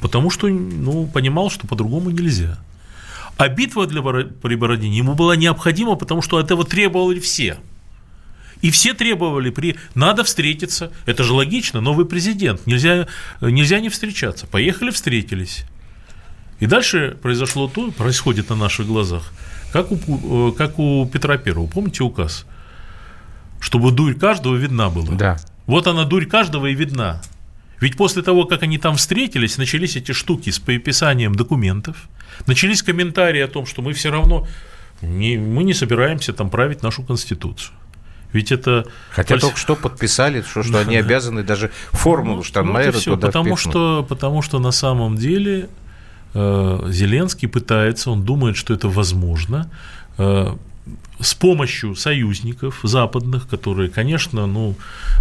Потому 0.00 0.30
что 0.30 0.48
ну, 0.48 1.06
понимал, 1.06 1.48
что 1.50 1.68
по-другому 1.68 2.10
нельзя. 2.10 2.58
А 3.36 3.46
битва 3.48 3.86
для 3.86 4.02
при 4.02 4.56
Бородине 4.56 4.98
ему 4.98 5.14
была 5.14 5.36
необходима, 5.36 5.94
потому 5.94 6.22
что 6.22 6.40
этого 6.40 6.64
требовали 6.64 7.20
все– 7.20 7.58
и 8.62 8.70
все 8.70 8.94
требовали, 8.94 9.50
при... 9.50 9.76
надо 9.94 10.24
встретиться, 10.24 10.92
это 11.04 11.24
же 11.24 11.32
логично, 11.32 11.80
новый 11.80 12.06
президент, 12.06 12.66
нельзя, 12.66 13.06
нельзя 13.40 13.80
не 13.80 13.88
встречаться. 13.88 14.46
Поехали, 14.46 14.90
встретились. 14.90 15.64
И 16.58 16.66
дальше 16.66 17.16
произошло 17.22 17.68
то, 17.68 17.90
происходит 17.90 18.48
на 18.48 18.56
наших 18.56 18.86
глазах, 18.86 19.32
как 19.72 19.92
у, 19.92 20.50
э, 20.50 20.52
как 20.56 20.78
у 20.78 21.06
Петра 21.06 21.36
Первого. 21.36 21.66
Помните 21.66 22.02
указ? 22.02 22.46
Чтобы 23.60 23.90
дурь 23.90 24.14
каждого 24.14 24.56
видна 24.56 24.88
была. 24.88 25.14
Да. 25.14 25.36
Вот 25.66 25.86
она, 25.86 26.04
дурь 26.04 26.26
каждого 26.26 26.66
и 26.66 26.74
видна. 26.74 27.20
Ведь 27.80 27.96
после 27.96 28.22
того, 28.22 28.44
как 28.44 28.62
они 28.62 28.78
там 28.78 28.96
встретились, 28.96 29.58
начались 29.58 29.96
эти 29.96 30.12
штуки 30.12 30.48
с 30.48 30.58
переписанием 30.58 31.34
документов, 31.34 32.08
начались 32.46 32.82
комментарии 32.82 33.42
о 33.42 33.48
том, 33.48 33.66
что 33.66 33.82
мы 33.82 33.92
все 33.92 34.10
равно 34.10 34.46
не, 35.02 35.36
мы 35.36 35.62
не 35.62 35.74
собираемся 35.74 36.32
там 36.32 36.48
править 36.48 36.82
нашу 36.82 37.02
конституцию. 37.02 37.74
Ведь 38.36 38.52
это... 38.52 38.86
Хотя 39.10 39.30
фальс... 39.30 39.42
только 39.42 39.56
что 39.58 39.76
подписали, 39.76 40.42
что, 40.42 40.62
что 40.62 40.72
да, 40.74 40.80
они 40.80 40.96
обязаны 40.96 41.42
даже 41.42 41.70
формулу 41.92 42.36
ну, 42.36 42.42
Штанмайера 42.42 42.92
вот 42.92 43.04
туда 43.04 43.26
потому 43.28 43.56
что, 43.56 44.06
потому 44.08 44.42
что 44.42 44.58
на 44.58 44.70
самом 44.70 45.16
деле 45.16 45.68
э, 46.34 46.80
Зеленский 46.88 47.48
пытается, 47.48 48.10
он 48.10 48.22
думает, 48.22 48.56
что 48.56 48.74
это 48.74 48.88
возможно, 48.88 49.70
э, 50.18 50.54
с 51.20 51.34
помощью 51.34 51.94
союзников 51.94 52.80
западных, 52.82 53.48
которые, 53.48 53.88
конечно, 53.88 54.46
ну, 54.46 54.74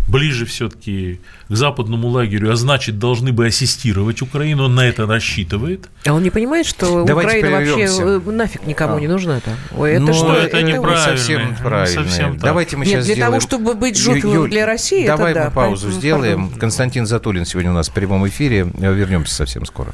ближе 0.08 0.46
все-таки 0.46 1.20
к 1.48 1.56
западному 1.56 2.10
лагерю, 2.10 2.52
а 2.52 2.56
значит, 2.56 3.00
должны 3.00 3.32
бы 3.32 3.46
ассистировать 3.48 4.22
Украину, 4.22 4.66
он 4.66 4.75
на 4.75 4.88
это 4.88 5.06
рассчитывает. 5.06 5.90
А 6.06 6.14
он 6.14 6.24
не 6.24 6.30
понимает, 6.30 6.66
что 6.66 7.06
Давайте 7.06 7.38
Украина 7.38 7.58
вообще 7.58 8.02
э, 8.02 8.32
нафиг 8.32 8.66
никому 8.66 8.98
а. 8.98 9.00
не 9.00 9.08
нужна 9.08 9.38
это? 9.38 9.56
Ой, 9.75 9.94
это, 9.94 10.02
ну, 10.02 10.14
что, 10.14 10.36
это, 10.36 10.58
это 10.58 10.64
неправильно. 10.64 11.18
Совсем 11.18 11.56
правильно. 11.56 12.04
Совсем 12.04 12.38
Давайте 12.38 12.78
мы 12.78 12.86
Нет, 12.86 12.96
сейчас 12.96 13.06
для 13.06 13.16
сделаем... 13.16 13.32
того, 13.34 13.42
чтобы 13.42 13.74
быть 13.75 13.98
жопилом 13.98 14.50
для 14.50 14.66
России, 14.66 15.08
Давай 15.08 15.32
это 15.32 15.40
мы 15.40 15.46
да, 15.46 15.52
паузу 15.52 15.92
сделаем. 15.92 16.44
Пардон. 16.44 16.60
Константин 16.60 17.06
Затулин 17.06 17.46
сегодня 17.46 17.72
у 17.72 17.75
нас 17.75 17.90
в 17.90 17.94
прямом 17.94 18.28
эфире. 18.28 18.68
Вернемся 18.75 19.34
совсем 19.34 19.66
скоро. 19.66 19.94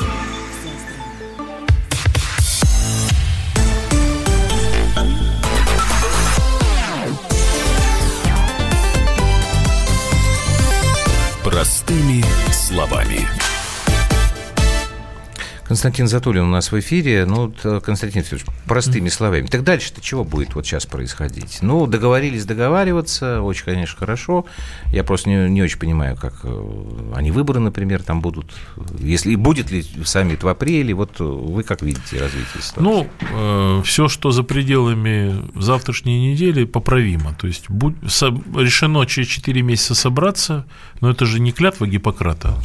Константин 15.71 16.09
Затулин 16.09 16.43
у 16.43 16.49
нас 16.49 16.69
в 16.73 16.77
эфире. 16.81 17.25
Ну, 17.25 17.53
э, 17.63 17.79
Константин 17.81 18.23
Федорович, 18.23 18.45
простыми 18.65 19.07
словами. 19.07 19.47
Так 19.47 19.63
дальше-то 19.63 20.01
чего 20.01 20.25
будет 20.25 20.53
вот 20.53 20.65
сейчас 20.65 20.85
происходить? 20.85 21.59
Ну, 21.61 21.87
договорились 21.87 22.43
договариваться, 22.43 23.41
очень, 23.41 23.63
конечно, 23.63 23.97
хорошо. 23.97 24.45
Я 24.91 25.05
просто 25.05 25.29
не, 25.29 25.49
не 25.49 25.61
очень 25.61 25.79
понимаю, 25.79 26.17
как 26.17 26.41
э, 26.43 27.13
они 27.15 27.31
выборы, 27.31 27.61
например, 27.61 28.03
там 28.03 28.19
будут. 28.19 28.51
Если 28.99 29.33
будет 29.35 29.71
ли 29.71 29.85
саммит 30.03 30.43
в 30.43 30.49
апреле, 30.49 30.93
вот 30.93 31.21
вы 31.21 31.63
как 31.63 31.83
видите 31.83 32.19
развитие 32.19 32.61
ситуации? 32.61 32.81
Ну, 32.81 33.07
э, 33.31 33.81
все, 33.85 34.09
что 34.09 34.31
за 34.31 34.43
пределами 34.43 35.41
завтрашней 35.55 36.33
недели, 36.33 36.65
поправимо. 36.65 37.33
То 37.39 37.47
есть 37.47 37.69
будь, 37.69 37.95
со, 38.09 38.27
решено 38.57 39.05
через 39.05 39.29
4 39.29 39.61
месяца 39.61 39.95
собраться, 39.95 40.65
но 40.99 41.09
это 41.11 41.25
же 41.25 41.39
не 41.39 41.53
клятва 41.53 41.87
Гиппократа. 41.87 42.57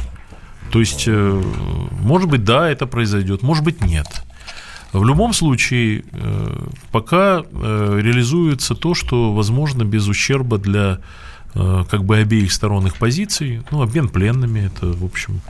То 0.71 0.79
есть, 0.79 1.05
э, 1.07 1.43
может 2.01 2.29
быть, 2.29 2.43
да, 2.43 2.69
это 2.69 2.85
произойдет, 2.85 3.41
может 3.41 3.63
быть, 3.63 3.81
нет. 3.83 4.07
В 4.93 5.05
любом 5.05 5.33
случае, 5.33 6.03
э, 6.11 6.67
пока 6.91 7.43
э, 7.43 7.99
реализуется 8.01 8.75
то, 8.75 8.93
что 8.93 9.33
возможно 9.33 9.83
без 9.83 10.07
ущерба 10.07 10.57
для 10.57 10.99
как 11.53 12.03
бы 12.03 12.17
обеих 12.17 12.51
сторон 12.51 12.85
их 12.85 12.97
позиций, 12.97 13.63
ну, 13.71 13.81
обмен 13.81 14.09
пленными, 14.09 14.67
это, 14.67 14.87
в 14.91 15.03
общем, 15.03 15.41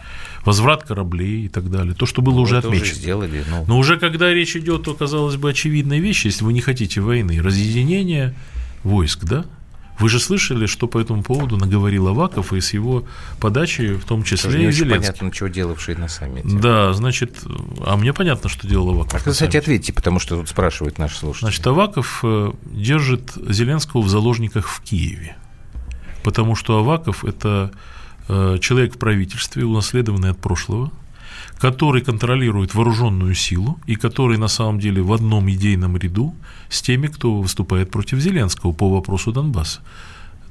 возврат 0.45 0.83
кораблей 0.83 1.45
и 1.45 1.49
так 1.49 1.69
далее. 1.69 1.93
То, 1.95 2.05
что 2.05 2.21
было 2.21 2.35
ну, 2.35 2.41
уже 2.43 2.59
отмечено. 2.59 2.83
Уже 2.83 2.93
сделали, 2.93 3.43
но... 3.49 3.65
но 3.67 3.77
уже 3.77 3.97
когда 3.97 4.33
речь 4.33 4.55
идет 4.55 4.87
о, 4.87 4.93
казалось 4.93 5.35
бы, 5.35 5.49
очевидной 5.49 5.99
вещи, 5.99 6.27
если 6.27 6.45
вы 6.45 6.53
не 6.53 6.61
хотите 6.61 7.01
войны, 7.01 7.41
разъединение 7.41 8.35
войск, 8.83 9.25
да, 9.25 9.43
вы 9.99 10.09
же 10.09 10.19
слышали, 10.19 10.65
что 10.65 10.87
по 10.87 10.99
этому 10.99 11.23
поводу 11.23 11.57
наговорил 11.57 12.07
Аваков 12.07 12.53
и 12.53 12.61
с 12.61 12.73
его 12.73 13.05
подачи, 13.39 13.93
в 13.93 14.05
том 14.05 14.23
числе 14.23 14.49
Тоже 14.49 14.57
не 14.59 14.65
и 14.65 14.67
очень 14.67 14.89
понятно, 14.89 15.31
чего 15.31 15.49
делавший 15.49 15.95
на 15.95 16.07
саммите. 16.07 16.47
Да, 16.47 16.93
значит, 16.93 17.43
а 17.85 17.97
мне 17.97 18.13
понятно, 18.13 18.49
что 18.49 18.67
делал 18.67 18.91
Аваков. 18.91 19.25
А, 19.25 19.29
кстати, 19.31 19.57
ответьте, 19.57 19.93
потому 19.93 20.19
что 20.19 20.37
тут 20.37 20.49
спрашивают 20.49 20.97
наши 20.97 21.17
слушатели. 21.17 21.45
Значит, 21.45 21.65
Аваков 21.65 22.19
э, 22.23 22.51
держит 22.65 23.33
Зеленского 23.35 24.01
в 24.01 24.09
заложниках 24.09 24.67
в 24.67 24.81
Киеве, 24.81 25.35
потому 26.23 26.55
что 26.55 26.77
Аваков– 26.77 27.25
это 27.25 27.71
э, 28.27 28.57
человек 28.61 28.95
в 28.95 28.97
правительстве, 28.97 29.65
унаследованный 29.65 30.31
от 30.31 30.37
прошлого, 30.37 30.91
который 31.59 32.01
контролирует 32.01 32.75
вооруженную 32.75 33.35
силу 33.35 33.79
и 33.87 33.95
который 33.95 34.37
на 34.37 34.47
самом 34.47 34.79
деле 34.79 35.01
в 35.01 35.11
одном 35.13 35.49
идейном 35.49 35.97
ряду 35.97 36.35
с 36.69 36.81
теми, 36.81 37.07
кто 37.07 37.41
выступает 37.41 37.91
против 37.91 38.19
Зеленского 38.19 38.73
по 38.73 38.89
вопросу 38.89 39.31
Донбасса. 39.31 39.81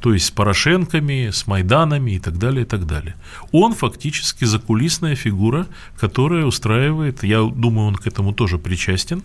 То 0.01 0.13
есть 0.13 0.27
с 0.27 0.31
Порошенками, 0.31 1.31
с 1.31 1.47
Майданами 1.47 2.13
и 2.13 2.19
так 2.19 2.39
далее, 2.39 2.63
и 2.63 2.65
так 2.67 2.87
далее. 2.87 3.15
Он 3.51 3.75
фактически 3.75 4.45
закулисная 4.45 5.17
фигура, 5.17 5.67
которая 5.99 6.45
устраивает, 6.45 7.25
я 7.25 7.43
думаю, 7.43 7.89
он 7.89 7.95
к 7.95 8.07
этому 8.07 8.33
тоже 8.33 8.59
причастен, 8.59 9.23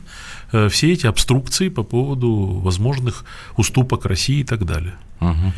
э, 0.52 0.70
все 0.70 0.94
эти 0.94 1.08
обструкции 1.08 1.70
по 1.70 1.84
поводу 1.84 2.62
возможных 2.64 3.26
уступок 3.58 4.06
России 4.06 4.40
и 4.40 4.44
так 4.44 4.66
далее. 4.66 4.94
Угу. 5.20 5.54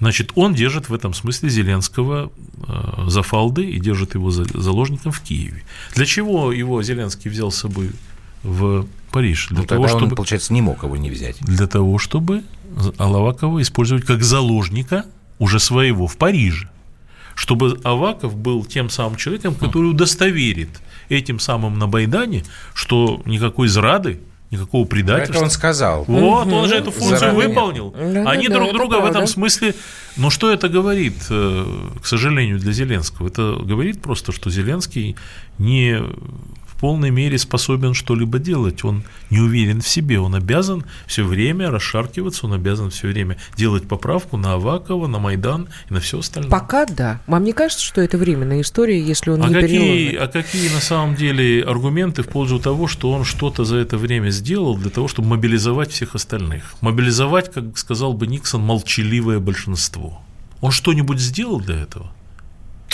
Значит, 0.00 0.32
он 0.34 0.54
держит 0.54 0.88
в 0.88 0.94
этом 0.94 1.12
смысле 1.12 1.50
Зеленского 1.50 2.32
э, 2.66 3.04
за 3.08 3.22
фалды 3.22 3.64
и 3.70 3.78
держит 3.78 4.14
его 4.14 4.30
за, 4.30 4.44
заложником 4.44 5.12
в 5.12 5.20
Киеве. 5.20 5.62
Для 5.94 6.06
чего 6.06 6.52
его 6.52 6.82
Зеленский 6.82 7.30
взял 7.30 7.52
с 7.52 7.56
собой 7.56 7.90
в 8.42 8.86
Париж? 9.12 9.48
Для 9.50 9.60
ну, 9.60 9.66
того, 9.66 9.88
чтобы, 9.88 10.04
он, 10.04 10.10
получается, 10.16 10.54
не 10.54 10.62
мог 10.62 10.82
его 10.82 10.96
не 10.96 11.10
взять. 11.10 11.36
Для 11.40 11.66
того, 11.66 11.98
чтобы 11.98 12.42
Алавакова 12.96 13.60
использовать 13.60 14.04
как 14.04 14.22
заложника 14.22 15.04
уже 15.38 15.60
своего 15.60 16.06
в 16.06 16.16
Париже. 16.16 16.70
Чтобы 17.34 17.78
Аваков 17.84 18.36
был 18.36 18.64
тем 18.64 18.90
самым 18.90 19.16
человеком, 19.16 19.54
который 19.54 19.90
удостоверит 19.90 20.80
этим 21.08 21.38
самым 21.38 21.78
на 21.78 21.86
Байдане, 21.86 22.44
что 22.74 23.22
никакой 23.24 23.68
зрады 23.68 24.20
никакого 24.50 24.84
предательства. 24.84 25.34
Это 25.34 25.44
он 25.44 25.50
сказал. 25.50 26.04
Вот, 26.04 26.46
угу. 26.46 26.56
он 26.56 26.68
же 26.68 26.74
эту 26.74 26.90
функцию 26.90 27.18
Заранее. 27.18 27.48
выполнил. 27.48 27.94
Да, 27.96 28.30
Они 28.30 28.48
да, 28.48 28.54
друг 28.54 28.72
друга 28.72 28.96
правда. 28.96 29.06
в 29.06 29.10
этом 29.10 29.26
смысле... 29.26 29.74
Но 30.16 30.28
что 30.28 30.52
это 30.52 30.68
говорит, 30.68 31.14
э, 31.30 31.64
к 32.02 32.06
сожалению, 32.06 32.58
для 32.58 32.72
Зеленского? 32.72 33.28
Это 33.28 33.56
говорит 33.62 34.02
просто, 34.02 34.32
что 34.32 34.50
Зеленский 34.50 35.16
не 35.58 36.02
полной 36.80 37.10
мере 37.10 37.38
способен 37.38 37.94
что-либо 37.94 38.38
делать. 38.38 38.84
Он 38.84 39.04
не 39.28 39.38
уверен 39.38 39.80
в 39.82 39.88
себе, 39.88 40.18
он 40.18 40.34
обязан 40.34 40.84
все 41.06 41.22
время 41.24 41.70
расшаркиваться, 41.70 42.46
он 42.46 42.54
обязан 42.54 42.90
все 42.90 43.08
время 43.08 43.36
делать 43.56 43.86
поправку 43.86 44.36
на 44.36 44.54
Авакова, 44.54 45.06
на 45.06 45.18
Майдан 45.18 45.68
и 45.88 45.94
на 45.94 46.00
все 46.00 46.18
остальное. 46.18 46.50
Пока 46.50 46.86
да. 46.86 47.20
Вам 47.26 47.44
не 47.44 47.52
кажется, 47.52 47.84
что 47.84 48.00
это 48.00 48.18
временная 48.18 48.62
история, 48.62 49.00
если 49.00 49.30
он 49.30 49.42
а 49.42 49.48
не 49.48 49.54
какие, 49.54 50.16
А 50.16 50.26
какие 50.26 50.68
на 50.70 50.80
самом 50.80 51.14
деле 51.14 51.62
аргументы 51.62 52.22
в 52.22 52.28
пользу 52.28 52.58
того, 52.58 52.88
что 52.88 53.12
он 53.12 53.24
что-то 53.24 53.64
за 53.64 53.76
это 53.76 53.98
время 53.98 54.30
сделал 54.30 54.76
для 54.76 54.90
того, 54.90 55.06
чтобы 55.06 55.28
мобилизовать 55.28 55.92
всех 55.92 56.14
остальных? 56.14 56.74
Мобилизовать, 56.80 57.52
как 57.52 57.76
сказал 57.76 58.14
бы 58.14 58.26
Никсон, 58.26 58.62
молчаливое 58.62 59.38
большинство. 59.38 60.22
Он 60.60 60.70
что-нибудь 60.70 61.20
сделал 61.20 61.60
для 61.60 61.76
этого? 61.76 62.12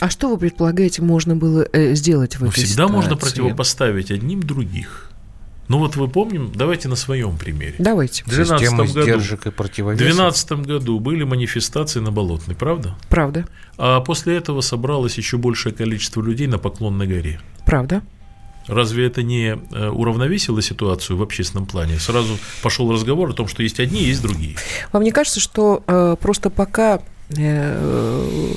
А 0.01 0.11
что 0.11 0.29
вы 0.29 0.39
предполагаете, 0.39 1.03
можно 1.03 1.37
было 1.37 1.67
э, 1.73 1.95
сделать 1.95 2.37
в 2.37 2.41
ну, 2.43 2.49
этой 2.49 2.57
всегда 2.57 2.85
ситуации? 2.85 2.95
можно 2.95 3.17
противопоставить 3.17 4.11
одним 4.11 4.43
других. 4.43 5.11
Ну 5.69 5.79
вот 5.79 5.97
вы 5.97 6.07
помним, 6.07 6.53
давайте 6.55 6.89
на 6.89 6.97
своем 6.97 7.37
примере. 7.37 7.75
Давайте. 7.79 8.23
В 8.25 8.29
2012 8.29 8.95
году, 8.95 9.19
в 9.19 9.97
2012 9.97 10.53
году 10.53 11.01
были 11.01 11.25
манифестации 11.25 12.01
на 12.01 12.13
Болотной, 12.13 12.55
правда? 12.55 12.95
Правда. 13.09 13.47
А 13.77 14.01
после 14.01 14.37
этого 14.37 14.61
собралось 14.61 15.17
еще 15.17 15.39
большее 15.39 15.75
количество 15.75 16.23
людей 16.23 16.47
на 16.47 16.59
Поклонной 16.59 17.07
горе. 17.07 17.41
Правда. 17.65 18.03
Разве 18.69 19.07
это 19.07 19.23
не 19.23 19.57
э, 19.57 19.89
уравновесило 19.89 20.61
ситуацию 20.61 21.17
в 21.17 21.23
общественном 21.23 21.67
плане? 21.67 21.99
Сразу 21.99 22.37
пошел 22.63 22.93
разговор 22.93 23.31
о 23.31 23.33
том, 23.33 23.49
что 23.49 23.63
есть 23.63 23.79
одни, 23.81 24.03
есть 24.03 24.23
другие. 24.23 24.57
Вам 24.93 25.03
не 25.05 25.13
кажется, 25.13 25.41
что 25.41 25.83
э, 25.87 26.17
просто 26.21 26.51
пока 26.51 27.01
э, 27.37 28.55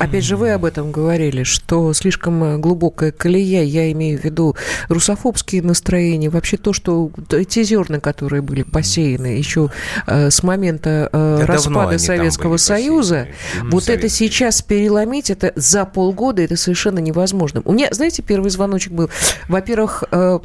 Опять 0.00 0.24
же, 0.24 0.38
вы 0.38 0.52
об 0.52 0.64
этом 0.64 0.92
говорили, 0.92 1.42
что 1.42 1.92
слишком 1.92 2.42
э, 2.42 2.56
глубокая 2.56 3.12
колея, 3.12 3.62
я 3.62 3.92
имею 3.92 4.18
в 4.18 4.24
виду 4.24 4.56
русофобские 4.88 5.60
настроения, 5.60 6.30
вообще 6.30 6.56
то, 6.56 6.72
что 6.72 7.10
те 7.46 7.64
зерна, 7.64 8.00
которые 8.00 8.40
были 8.40 8.62
посеяны 8.62 9.26
еще 9.26 9.70
э, 10.06 10.30
с 10.30 10.42
момента 10.42 11.10
э, 11.12 11.44
распада 11.44 11.98
Советского 11.98 12.56
Союза, 12.56 13.28
посеяны. 13.50 13.70
вот 13.70 13.84
Совет. 13.84 13.98
это 13.98 14.08
сейчас 14.08 14.62
переломить, 14.62 15.28
это 15.28 15.52
за 15.54 15.84
полгода, 15.84 16.40
это 16.40 16.56
совершенно 16.56 17.00
невозможно. 17.00 17.60
У 17.66 17.72
меня, 17.72 17.88
знаете, 17.90 18.22
первый 18.22 18.50
звоночек 18.50 18.94
был, 18.94 19.10
во-первых, 19.48 20.04
то, 20.10 20.40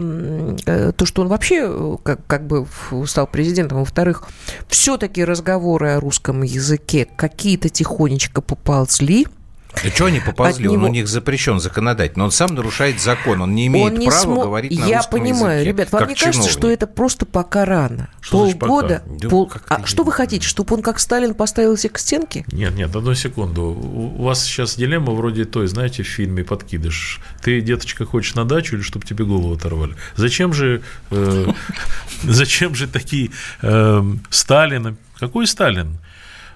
что 1.05 1.21
он 1.21 1.29
вообще 1.29 1.97
как, 2.03 2.19
как 2.27 2.45
бы 2.45 2.67
стал 3.05 3.25
президентом, 3.25 3.79
во-вторых, 3.79 4.24
все-таки 4.67 5.24
разговоры 5.24 5.91
о 5.91 6.01
русском 6.01 6.43
языке 6.43 7.07
какие-то 7.15 7.69
тихонечко 7.69 8.41
поползли, 8.41 9.27
а 9.84 9.88
что 9.89 10.05
они 10.05 10.20
поползли? 10.20 10.65
Него... 10.65 10.75
Он 10.75 10.84
у 10.84 10.88
них 10.88 11.08
запрещен 11.08 11.60
законодательно. 11.60 12.25
Он 12.25 12.32
сам 12.32 12.55
нарушает 12.55 13.00
закон. 13.00 13.41
Он 13.41 13.53
не 13.53 13.67
имеет 13.67 13.94
он 13.94 14.00
не 14.00 14.08
права 14.08 14.22
смо... 14.22 14.44
говорить 14.44 14.77
на 14.77 14.86
Я 14.86 15.03
понимаю, 15.03 15.62
языке, 15.62 15.70
ребят, 15.70 15.91
вам 15.91 16.08
не 16.08 16.15
чиновник. 16.15 16.38
кажется, 16.38 16.60
что 16.60 16.70
это 16.70 16.88
просто 16.88 17.25
пока 17.25 17.65
рано? 17.65 18.10
Что 18.22 18.50
Полгода? 18.51 19.03
Да, 19.05 19.29
пол... 19.29 19.51
А 19.67 19.86
что 19.86 20.03
вы 20.03 20.12
хотите, 20.12 20.48
чтобы 20.48 20.75
он 20.75 20.82
как 20.82 21.00
Сталин 21.00 21.34
поставил 21.34 21.75
всех 21.75 21.94
к 21.94 21.98
стенке? 21.98 22.46
Нет, 22.51 22.75
нет, 22.75 22.96
одну 22.96 23.13
секунду. 23.13 23.63
У 23.63 24.24
вас 24.24 24.44
сейчас 24.44 24.75
дилемма 24.75 25.13
вроде 25.13 25.46
той, 25.46 25.67
знаете, 25.67 26.03
в 26.03 26.08
фильме 26.08 26.44
«Подкидыш». 26.44 27.20
Ты, 27.41 27.62
деточка, 27.62 28.05
хочешь 28.05 28.36
на 28.36 28.46
дачу 28.46 28.75
или 28.75 28.84
чтобы 28.84 29.05
тебе 29.05 29.25
голову 29.25 29.53
оторвали? 29.53 29.96
Зачем 30.15 30.53
же, 30.53 30.82
э, 31.12 31.48
зачем 32.24 32.75
же 32.75 32.88
такие 32.88 33.32
э, 33.62 34.03
Сталина? 34.29 34.96
Какой 35.20 35.48
Сталин? 35.48 35.98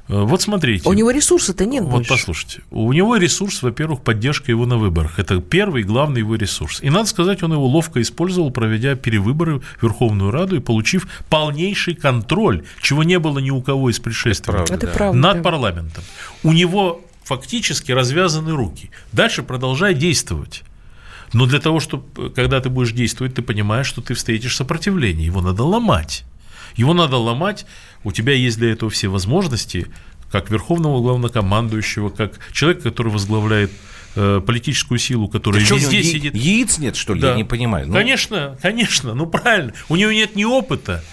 Э, 0.09 0.23
вот 0.23 0.41
смотрите. 0.41 0.89
У 0.89 0.93
него 0.93 1.11
ресурса-то 1.11 1.65
нет 1.65 1.83
Вот 1.83 1.91
больше. 1.91 2.09
послушайте. 2.09 2.61
У 2.71 2.91
него 2.91 3.15
ресурс, 3.15 3.61
во-первых, 3.61 4.01
поддержка 4.01 4.51
его 4.51 4.65
на 4.65 4.77
выборах. 4.77 5.19
Это 5.19 5.39
первый 5.39 5.83
главный 5.83 6.19
его 6.19 6.35
ресурс. 6.35 6.79
И 6.81 6.89
надо 6.89 7.07
сказать, 7.07 7.43
он 7.43 7.53
его 7.53 7.67
ловко 7.67 8.01
использовал, 8.01 8.51
проведя 8.51 8.95
перевыборы 8.95 9.59
в 9.59 9.83
Верховную 9.83 10.31
Раду 10.31 10.55
и 10.57 10.59
получив 10.59 11.07
полнейший 11.29 11.93
контроль, 11.93 12.63
чего 12.81 13.03
не 13.03 13.19
было 13.19 13.39
ни 13.39 13.51
у 13.51 13.61
кого 13.61 13.89
из 13.91 13.99
предшественников, 13.99 14.71
Это 14.71 14.87
правда, 14.87 15.17
над 15.17 15.37
да. 15.37 15.43
парламентом. 15.43 16.03
У 16.43 16.51
него 16.51 17.01
фактически 17.23 17.91
развязаны 17.91 18.51
руки. 18.53 18.89
Дальше 19.11 19.43
продолжай 19.43 19.93
действовать. 19.93 20.63
Но 21.31 21.45
для 21.45 21.59
того, 21.59 21.79
чтобы, 21.79 22.31
когда 22.31 22.59
ты 22.59 22.69
будешь 22.69 22.91
действовать, 22.91 23.35
ты 23.35 23.43
понимаешь, 23.43 23.85
что 23.85 24.01
ты 24.01 24.15
встретишь 24.15 24.55
сопротивление. 24.55 25.27
Его 25.27 25.41
надо 25.41 25.63
ломать. 25.63 26.23
Его 26.75 26.93
надо 26.93 27.17
ломать, 27.17 27.65
у 28.03 28.11
тебя 28.11 28.33
есть 28.33 28.57
для 28.57 28.71
этого 28.71 28.89
все 28.89 29.07
возможности, 29.07 29.87
как 30.31 30.49
верховного 30.49 31.01
главнокомандующего, 31.01 32.09
как 32.09 32.39
человека, 32.51 32.83
который 32.83 33.11
возглавляет 33.11 33.71
э, 34.15 34.41
политическую 34.45 34.99
силу, 34.99 35.27
которая 35.27 35.65
да 35.67 35.75
везде 35.75 36.01
что, 36.01 36.11
сидит. 36.11 36.35
Яиц 36.35 36.77
нет, 36.77 36.95
что 36.95 37.13
ли? 37.13 37.21
Да. 37.21 37.31
Я 37.31 37.35
не 37.35 37.43
понимаю. 37.43 37.87
Ну... 37.87 37.93
Конечно, 37.93 38.57
конечно, 38.61 39.13
ну 39.13 39.25
правильно. 39.25 39.73
У 39.89 39.95
него 39.95 40.11
нет 40.11 40.35
ни 40.35 40.43
опыта, 40.43 41.03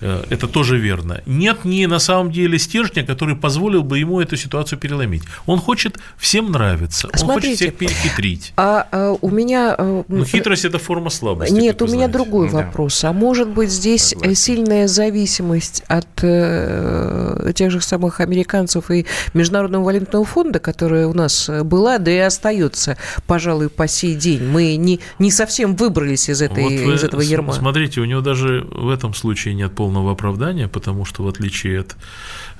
это 0.00 0.46
тоже 0.46 0.78
верно. 0.78 1.22
Нет 1.26 1.64
ни 1.64 1.86
на 1.86 1.98
самом 1.98 2.32
деле 2.32 2.58
стержня, 2.58 3.04
который 3.04 3.36
позволил 3.36 3.82
бы 3.82 3.98
ему 3.98 4.20
эту 4.20 4.36
ситуацию 4.36 4.78
переломить. 4.78 5.22
Он 5.46 5.58
хочет 5.58 5.98
всем 6.16 6.50
нравиться, 6.52 7.08
он 7.20 7.28
хочет 7.28 7.56
всех 7.56 7.76
перехитрить. 7.76 8.52
А, 8.56 8.86
а 8.90 9.16
у 9.20 9.30
меня... 9.30 9.74
Э, 9.76 10.04
Но 10.08 10.24
хитрость– 10.24 10.64
это 10.66 10.78
форма 10.78 11.10
слабости. 11.10 11.52
Нет, 11.52 11.82
у 11.82 11.86
меня 11.86 12.08
знаете. 12.08 12.12
другой 12.12 12.50
да. 12.50 12.58
вопрос. 12.58 13.04
А 13.04 13.12
может 13.12 13.48
быть 13.48 13.70
здесь 13.70 14.10
Согласен. 14.10 14.34
сильная 14.34 14.88
зависимость 14.88 15.82
от 15.88 16.06
э, 16.22 17.52
тех 17.54 17.70
же 17.70 17.80
самых 17.80 18.20
американцев 18.20 18.90
и 18.90 19.06
Международного 19.34 19.84
валютного 19.84 20.24
фонда, 20.24 20.58
которая 20.58 21.06
у 21.06 21.14
нас 21.14 21.50
была, 21.64 21.98
да 21.98 22.10
и 22.10 22.18
остается, 22.18 22.96
пожалуй, 23.26 23.68
по 23.68 23.88
сей 23.88 24.14
день. 24.14 24.44
Мы 24.44 24.76
не, 24.76 25.00
не 25.18 25.30
совсем 25.30 25.76
выбрались 25.76 26.28
из, 26.28 26.42
этой, 26.42 26.62
вот 26.62 26.94
из 26.94 27.04
этого 27.04 27.20
ерма. 27.20 27.52
Смотрите, 27.52 28.00
у 28.00 28.04
него 28.04 28.20
даже 28.20 28.66
в 28.70 28.88
этом 28.88 29.14
случае 29.14 29.54
нет 29.54 29.74
полного 29.74 29.87
полного 29.88 30.12
оправдания, 30.12 30.68
потому 30.68 31.06
что 31.06 31.22
в 31.22 31.28
отличие 31.28 31.80
от 31.80 31.96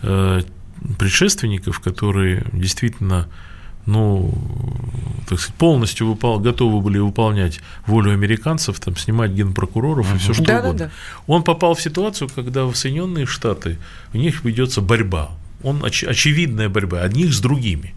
э, 0.02 0.40
предшественников, 0.98 1.80
которые 1.80 2.46
действительно 2.52 3.28
ну, 3.86 4.34
так 5.28 5.40
сказать, 5.40 5.58
полностью 5.58 6.08
выпол... 6.08 6.38
готовы 6.40 6.80
были 6.82 6.98
выполнять 6.98 7.60
волю 7.86 8.12
американцев, 8.12 8.80
там, 8.80 8.96
снимать 8.96 9.30
генпрокуроров 9.30 10.14
и 10.14 10.18
все 10.18 10.34
что 10.34 10.44
да, 10.44 10.60
угодно. 10.60 10.78
Да, 10.78 10.84
да. 10.86 10.90
Он 11.26 11.42
попал 11.42 11.74
в 11.74 11.80
ситуацию, 11.80 12.28
когда 12.34 12.64
в 12.64 12.74
Соединенные 12.74 13.26
Штаты 13.26 13.78
у 14.14 14.18
них 14.18 14.44
ведется 14.44 14.80
борьба. 14.80 15.30
Он 15.62 15.84
оч... 15.84 16.04
очевидная 16.04 16.68
борьба 16.68 17.00
одних 17.00 17.32
с 17.32 17.40
другими 17.40 17.94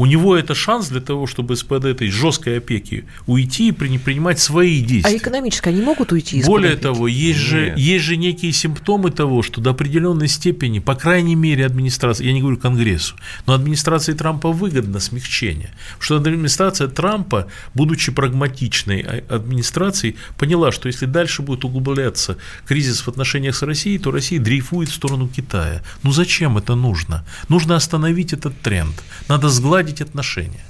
у 0.00 0.06
него 0.06 0.34
это 0.34 0.54
шанс 0.54 0.88
для 0.88 1.02
того, 1.02 1.26
чтобы 1.26 1.52
из-под 1.52 1.84
этой 1.84 2.08
жесткой 2.08 2.56
опеки 2.56 3.04
уйти 3.26 3.68
и 3.68 3.72
принимать 3.72 4.40
свои 4.40 4.80
действия. 4.80 5.14
А 5.14 5.16
экономически 5.18 5.68
они 5.68 5.82
могут 5.82 6.10
уйти 6.10 6.38
из 6.38 6.46
Более 6.46 6.70
опеки? 6.70 6.84
того, 6.84 7.06
есть 7.06 7.38
же, 7.38 7.74
есть 7.76 8.06
же 8.06 8.16
некие 8.16 8.50
симптомы 8.52 9.10
того, 9.10 9.42
что 9.42 9.60
до 9.60 9.70
определенной 9.70 10.28
степени, 10.28 10.78
по 10.78 10.94
крайней 10.94 11.34
мере, 11.34 11.66
администрация, 11.66 12.26
я 12.26 12.32
не 12.32 12.40
говорю 12.40 12.56
Конгрессу, 12.56 13.14
но 13.46 13.52
администрации 13.52 14.14
Трампа 14.14 14.50
выгодно 14.52 15.00
смягчение. 15.00 15.68
Что 15.98 16.16
администрация 16.16 16.88
Трампа, 16.88 17.48
будучи 17.74 18.10
прагматичной 18.10 19.02
а, 19.02 19.22
администрацией, 19.28 20.16
поняла, 20.38 20.72
что 20.72 20.86
если 20.88 21.04
дальше 21.04 21.42
будет 21.42 21.66
углубляться 21.66 22.38
кризис 22.64 23.02
в 23.02 23.08
отношениях 23.08 23.54
с 23.54 23.60
Россией, 23.60 23.98
то 23.98 24.10
Россия 24.10 24.40
дрейфует 24.40 24.88
в 24.88 24.94
сторону 24.94 25.28
Китая. 25.28 25.82
Ну 26.02 26.12
зачем 26.12 26.56
это 26.56 26.74
нужно? 26.74 27.22
Нужно 27.50 27.76
остановить 27.76 28.32
этот 28.32 28.58
тренд. 28.62 28.94
Надо 29.28 29.50
сгладить 29.50 29.89
наладить 29.90 30.00
отношения. 30.00 30.64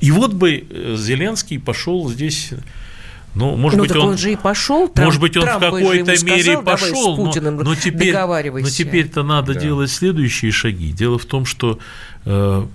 И 0.00 0.10
вот 0.10 0.32
бы 0.32 0.66
э, 0.68 0.96
Зеленский 0.98 1.58
пошел 1.58 2.10
здесь 2.10 2.52
ну, 3.34 3.56
может 3.56 3.78
ну, 3.78 3.84
быть, 3.84 3.96
он, 3.96 4.08
он 4.10 4.18
же 4.18 4.32
и 4.32 4.36
пошел. 4.36 4.86
Трамп, 4.86 5.06
может 5.06 5.20
быть, 5.20 5.36
он 5.36 5.42
Трамп 5.42 5.64
в 5.64 5.70
какой-то 5.70 6.24
мере 6.24 6.42
сказал, 6.42 6.62
пошел, 6.62 7.16
но, 7.16 7.50
но 7.50 7.74
теперь, 7.74 8.14
но 8.14 8.70
теперь-то 8.70 9.24
надо 9.24 9.54
да. 9.54 9.60
делать 9.60 9.90
следующие 9.90 10.52
шаги. 10.52 10.92
Дело 10.92 11.18
в 11.18 11.24
том, 11.24 11.44
что 11.44 11.80
э, 12.26 12.66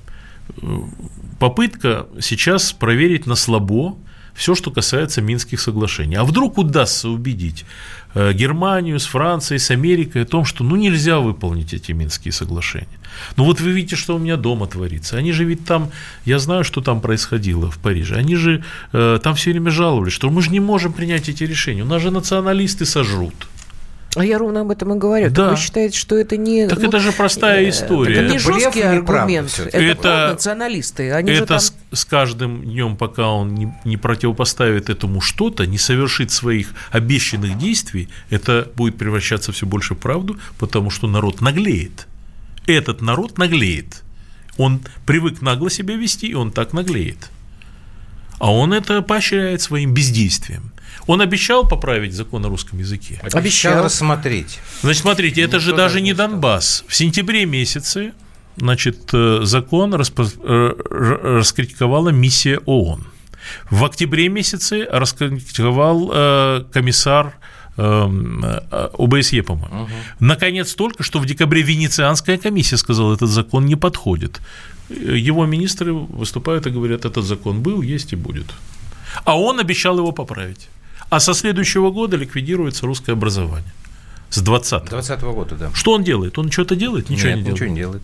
попытка 1.40 2.08
сейчас 2.20 2.74
проверить 2.74 3.26
на 3.26 3.36
слабо 3.36 3.98
все, 4.40 4.56
что 4.56 4.72
касается 4.72 5.22
Минских 5.22 5.60
соглашений. 5.60 6.16
А 6.16 6.24
вдруг 6.24 6.58
удастся 6.58 7.10
убедить 7.10 7.66
Э, 8.16 8.34
Германию, 8.34 9.00
с 9.00 9.06
Францией, 9.06 9.60
с 9.60 9.70
Америкой 9.70 10.24
о 10.24 10.26
том, 10.26 10.44
что 10.44 10.64
ну 10.64 10.76
нельзя 10.76 11.20
выполнить 11.20 11.76
эти 11.76 11.92
Минские 11.92 12.32
соглашения. 12.32 12.88
Ну 13.38 13.44
вот 13.44 13.62
вы 13.62 13.72
видите, 13.72 13.96
что 13.96 14.16
у 14.16 14.20
меня 14.20 14.36
дома 14.36 14.66
творится. 14.66 15.18
Они 15.18 15.32
же 15.32 15.44
ведь 15.44 15.64
там, 15.66 15.92
я 16.26 16.40
знаю, 16.40 16.64
что 16.64 16.82
там 16.82 17.02
происходило 17.02 17.70
в 17.70 17.78
Париже, 17.78 18.16
они 18.16 18.36
же 18.36 18.64
э, 18.94 19.20
там 19.22 19.36
все 19.36 19.52
время 19.52 19.70
жаловались, 19.70 20.14
что 20.14 20.30
мы 20.32 20.42
же 20.42 20.50
не 20.50 20.60
можем 20.60 20.92
принять 20.94 21.30
эти 21.30 21.44
решения, 21.44 21.84
у 21.84 21.86
нас 21.86 22.02
же 22.02 22.10
националисты 22.10 22.86
сожрут. 22.86 23.48
А 24.16 24.26
я 24.26 24.40
ровно 24.40 24.62
об 24.62 24.72
этом 24.72 24.94
и 24.94 24.98
говорю. 24.98 25.30
Да. 25.30 25.50
Так 25.50 25.52
вы 25.52 25.58
считаете, 25.58 25.98
что 25.98 26.18
это 26.18 26.36
не... 26.36 26.68
Так 26.68 26.80
ну, 26.80 26.88
это 26.88 27.00
же 27.00 27.12
простая 27.12 27.66
э, 27.66 27.70
история. 27.70 28.24
это 28.24 28.34
не 28.34 28.40
жесткий 28.40 28.82
аргумент. 28.82 29.60
Это, 29.60 29.78
это 29.78 30.30
националисты. 30.32 31.12
Они 31.12 31.32
это 31.32 31.46
там... 31.46 31.60
с, 31.60 31.74
с 31.92 32.06
каждым 32.06 32.64
днем, 32.64 32.98
пока 32.98 33.30
он 33.30 33.54
не, 33.54 33.74
не 33.86 33.98
противопоставит 33.98 34.90
этому 34.90 35.22
что-то, 35.22 35.68
не 35.68 35.78
совершит 35.78 36.32
своих 36.32 36.74
обещанных 36.92 37.58
действий, 37.60 38.10
это 38.32 38.68
будет 38.76 38.98
превращаться 38.98 39.52
все 39.52 39.68
больше 39.68 39.94
в 39.94 40.00
правду, 40.00 40.40
потому 40.58 40.90
что 40.90 41.08
народ 41.08 41.42
наглеет. 41.42 42.08
Этот 42.66 43.02
народ 43.02 43.38
наглеет. 43.38 44.04
Он 44.58 44.82
привык 45.06 45.42
нагло 45.42 45.70
себя 45.70 45.96
вести, 45.96 46.28
и 46.28 46.34
он 46.34 46.52
так 46.52 46.74
наглеет. 46.74 47.30
А 48.40 48.52
он 48.52 48.74
это 48.74 49.02
поощряет 49.02 49.62
своим 49.62 49.94
бездействием. 49.94 50.72
Он 51.10 51.22
обещал 51.22 51.68
поправить 51.68 52.14
закон 52.14 52.46
о 52.46 52.50
русском 52.50 52.78
языке? 52.78 53.20
Обещал 53.34 53.84
рассмотреть. 53.84 54.60
Значит, 54.82 55.02
смотрите, 55.02 55.42
это 55.42 55.60
же 55.60 55.76
даже 55.76 56.02
не 56.02 56.14
Донбасс. 56.14 56.84
В 56.88 56.96
сентябре 56.96 57.46
месяце 57.46 58.14
значит, 58.58 59.10
э, 59.14 59.40
закон 59.42 59.96
распро... 59.96 60.28
Э, 60.44 60.72
раскритиковала 61.40 62.10
миссия 62.10 62.60
ООН. 62.68 63.08
В 63.72 63.86
октябре 63.86 64.30
месяце 64.30 64.88
раскритиковал 64.92 66.12
э, 66.14 66.64
комиссар 66.72 67.34
эм, 67.78 68.46
ОБСЕ, 69.00 69.42
по-моему. 69.42 69.84
Угу. 69.84 69.92
Наконец, 70.20 70.76
только 70.76 71.02
что 71.02 71.18
в 71.18 71.26
декабре 71.26 71.64
Венецианская 71.64 72.38
комиссия 72.38 72.78
сказала, 72.78 73.16
этот 73.16 73.30
закон 73.30 73.66
не 73.66 73.76
подходит. 73.76 74.42
Его 74.90 75.48
министры 75.48 75.92
выступают 75.92 76.68
и 76.68 76.70
говорят, 76.70 77.06
этот 77.06 77.26
закон 77.26 77.64
был, 77.64 77.82
есть 77.82 78.14
и 78.14 78.16
будет. 78.16 78.46
А 79.24 79.40
он 79.40 79.60
обещал 79.60 79.98
его 79.98 80.12
поправить. 80.12 80.70
А 81.10 81.20
со 81.20 81.34
следующего 81.34 81.92
года 81.92 82.18
ликвидируется 82.18 82.86
русское 82.86 83.14
образование. 83.14 83.72
С 84.30 84.44
20-го. 84.44 84.86
20 84.86 85.20
-го 85.22 85.34
года, 85.34 85.56
да. 85.56 85.70
Что 85.74 85.94
он 85.94 86.04
делает? 86.04 86.38
Он 86.38 86.52
что-то 86.52 86.76
делает? 86.76 87.10
Ничего 87.10 87.30
Нет, 87.30 87.38
не 87.38 87.44
делает. 87.44 87.62
ничего 87.62 87.70
не 87.70 87.76
делает. 87.76 88.02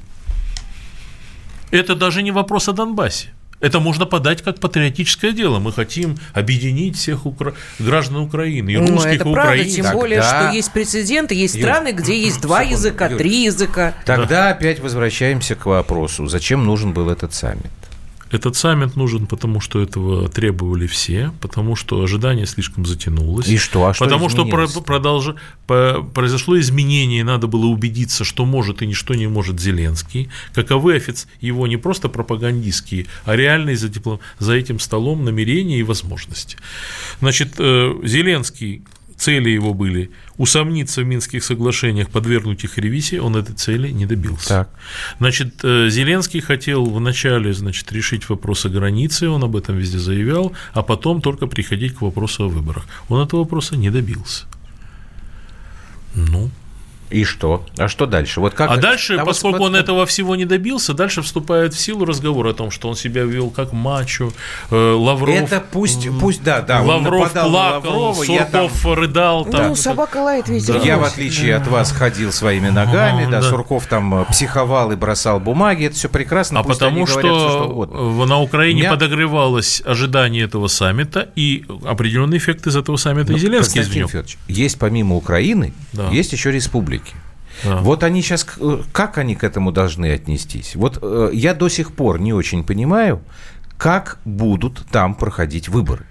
Это 1.72 1.96
даже 1.96 2.24
не 2.24 2.32
вопрос 2.32 2.68
о 2.68 2.74
Донбассе. 2.74 3.30
Это 3.62 3.80
можно 3.80 4.06
подать 4.06 4.42
как 4.42 4.60
патриотическое 4.60 5.32
дело. 5.32 5.60
Мы 5.60 5.72
хотим 5.72 6.18
объединить 6.34 6.98
всех 6.98 7.26
укра... 7.26 7.54
граждан 7.80 8.18
Украины 8.18 8.72
и 8.72 8.78
ну, 8.78 8.88
русских 8.88 9.22
это 9.22 9.32
правда, 9.32 9.64
тем 9.64 9.86
Тогда... 9.86 9.94
более, 9.94 10.22
что 10.22 10.52
есть 10.52 10.72
прецеденты, 10.74 11.36
есть 11.36 11.56
Юр, 11.56 11.64
страны, 11.64 11.92
где 11.94 12.20
есть 12.26 12.42
два 12.42 12.64
секунду, 12.64 12.78
языка, 12.78 13.08
Юр. 13.08 13.18
три 13.18 13.44
языка. 13.44 13.94
Тогда 14.06 14.28
да. 14.28 14.50
опять 14.50 14.80
возвращаемся 14.80 15.56
к 15.56 15.66
вопросу, 15.66 16.28
зачем 16.28 16.66
нужен 16.66 16.94
был 16.94 17.10
этот 17.10 17.34
саммит? 17.34 17.72
Этот 18.32 18.56
саммит 18.56 18.96
нужен, 18.96 19.28
потому 19.28 19.62
что 19.62 19.82
этого 19.82 20.28
требовали 20.30 20.88
все, 20.88 21.32
потому 21.42 21.76
что 21.76 22.02
ожидание 22.02 22.46
слишком 22.46 22.86
затянулось. 22.86 23.48
И 23.48 23.58
что? 23.58 23.86
А 23.86 23.94
что 23.94 24.06
потому 24.06 24.30
что 24.30 24.46
продолж... 24.46 25.36
произошло 25.68 26.60
изменение, 26.60 27.24
надо 27.24 27.48
было 27.48 27.68
убедиться, 27.68 28.24
что 28.24 28.46
может 28.46 28.82
и 28.82 28.88
ничто 28.88 29.14
не 29.14 29.28
может 29.28 29.60
Зеленский. 29.60 30.30
Каковы 30.54 30.96
офиц... 30.96 31.28
его 31.40 31.68
не 31.68 31.78
просто 31.78 32.10
пропагандистские, 32.10 33.06
а 33.26 33.36
реальные 33.36 33.78
за, 33.78 33.90
тепло... 33.90 34.20
за 34.40 34.54
этим 34.54 34.80
столом 34.80 35.24
намерения 35.24 35.80
и 35.80 35.84
возможности. 35.84 36.58
Значит, 37.20 37.54
э, 37.60 37.94
Зеленский 38.04 38.84
цели 39.18 39.50
его 39.50 39.74
были 39.74 40.12
усомниться 40.38 41.02
в 41.02 41.06
Минских 41.06 41.44
соглашениях, 41.44 42.10
подвергнуть 42.10 42.64
их 42.64 42.78
ревизии, 42.78 43.18
он 43.18 43.36
этой 43.36 43.56
цели 43.56 43.90
не 43.90 44.06
добился. 44.06 44.48
Так. 44.50 44.70
Значит, 45.20 45.56
э, 45.64 45.90
Зеленский 45.90 46.42
хотел 46.42 46.86
вначале 46.86 47.54
значит, 47.54 47.92
решить 47.92 48.30
вопрос 48.30 48.66
о 48.66 48.70
границе, 48.70 49.30
он 49.30 49.44
об 49.44 49.56
этом 49.56 49.78
везде 49.78 50.00
заявлял, 50.00 50.54
а 50.74 50.84
потом 50.84 51.22
только 51.22 51.48
приходить 51.48 51.96
к 51.96 52.02
вопросу 52.02 52.46
о 52.46 52.50
выборах. 52.50 52.86
Он 53.10 53.22
этого 53.22 53.42
вопроса 53.42 53.78
не 53.78 53.90
добился. 53.90 54.46
Ну, 56.14 56.50
и 57.10 57.24
что? 57.24 57.64
А 57.78 57.88
что 57.88 58.08
дальше? 58.08 58.40
Вот 58.40 58.56
как 58.56 58.72
а 58.72 58.78
дальше, 58.78 59.16
а 59.16 59.26
поскольку 59.26 59.60
вот, 59.60 59.66
он 59.68 59.76
этого 59.76 60.06
всего 60.08 60.36
не 60.36 60.46
добился, 60.46 60.94
дальше 60.94 61.22
вступает 61.22 61.74
в 61.74 61.80
силу 61.80 62.04
разговор 62.04 62.48
о 62.48 62.54
том, 62.54 62.72
что 62.72 62.90
он 62.90 62.96
себя 62.96 63.24
вел 63.24 63.52
как 63.52 63.74
мачо, 63.74 64.34
э, 64.72 64.76
Лавров... 64.76 65.36
Это 65.36 65.64
пусть, 65.72 66.08
пусть, 66.20 66.44
да, 66.44 66.62
да. 66.62 66.82
Лавров 66.82 67.32
плакал, 67.32 67.52
Лаврова, 67.52 68.24
Сурков 68.24 68.82
там... 68.82 68.94
рыдал. 68.94 69.46
Ну, 69.46 69.52
там, 69.52 69.76
собака 69.76 70.18
лает 70.18 70.50
везде. 70.50 70.74
Да. 70.74 70.80
Я, 70.80 70.98
в 70.98 71.04
отличие 71.04 71.56
от 71.56 71.68
вас, 71.68 71.92
ходил 71.92 72.32
своими 72.32 72.70
ногами, 72.70 73.26
да, 73.26 73.42
да, 73.42 73.50
Сурков 73.50 73.86
там 73.86 74.22
э, 74.22 74.26
психовал 74.26 74.92
и 74.92 74.96
бросал 74.96 75.40
бумаги, 75.40 75.86
это 75.86 75.96
все 75.96 76.10
прекрасно. 76.10 76.62
А 76.62 76.64
потому 76.64 77.06
что, 77.06 77.22
говорят, 77.22 77.42
что 77.52 78.26
на 78.26 78.42
Украине 78.42 78.82
Меня... 78.82 78.90
подогревалось 78.92 79.84
ожидание 79.86 80.46
этого 80.46 80.68
саммита, 80.68 81.30
и 81.36 81.66
определенный 81.86 82.38
эффект 82.38 82.66
из 82.66 82.76
этого 82.76 82.98
саммита 82.98 83.32
Но, 83.32 83.38
и 83.38 83.42
Зеленский 83.42 83.82
извлек. 83.82 84.12
Есть 84.48 84.80
помимо 84.80 85.16
Украины, 85.16 85.74
да. 85.94 86.10
есть 86.10 86.34
еще 86.34 86.52
республика 86.52 87.05
республики. 87.06 87.16
А. 87.64 87.82
Вот 87.82 88.04
они 88.04 88.22
сейчас, 88.22 88.46
э, 88.60 88.82
как 88.92 89.18
они 89.18 89.36
к 89.36 89.44
этому 89.44 89.72
должны 89.72 90.12
отнестись? 90.12 90.76
Вот 90.76 91.00
э, 91.02 91.30
я 91.34 91.54
до 91.54 91.70
сих 91.70 91.94
пор 91.94 92.20
не 92.20 92.34
очень 92.34 92.64
понимаю, 92.64 93.22
как 93.78 94.20
будут 94.26 94.86
там 94.92 95.16
проходить 95.16 95.70
выборы. 95.70 96.06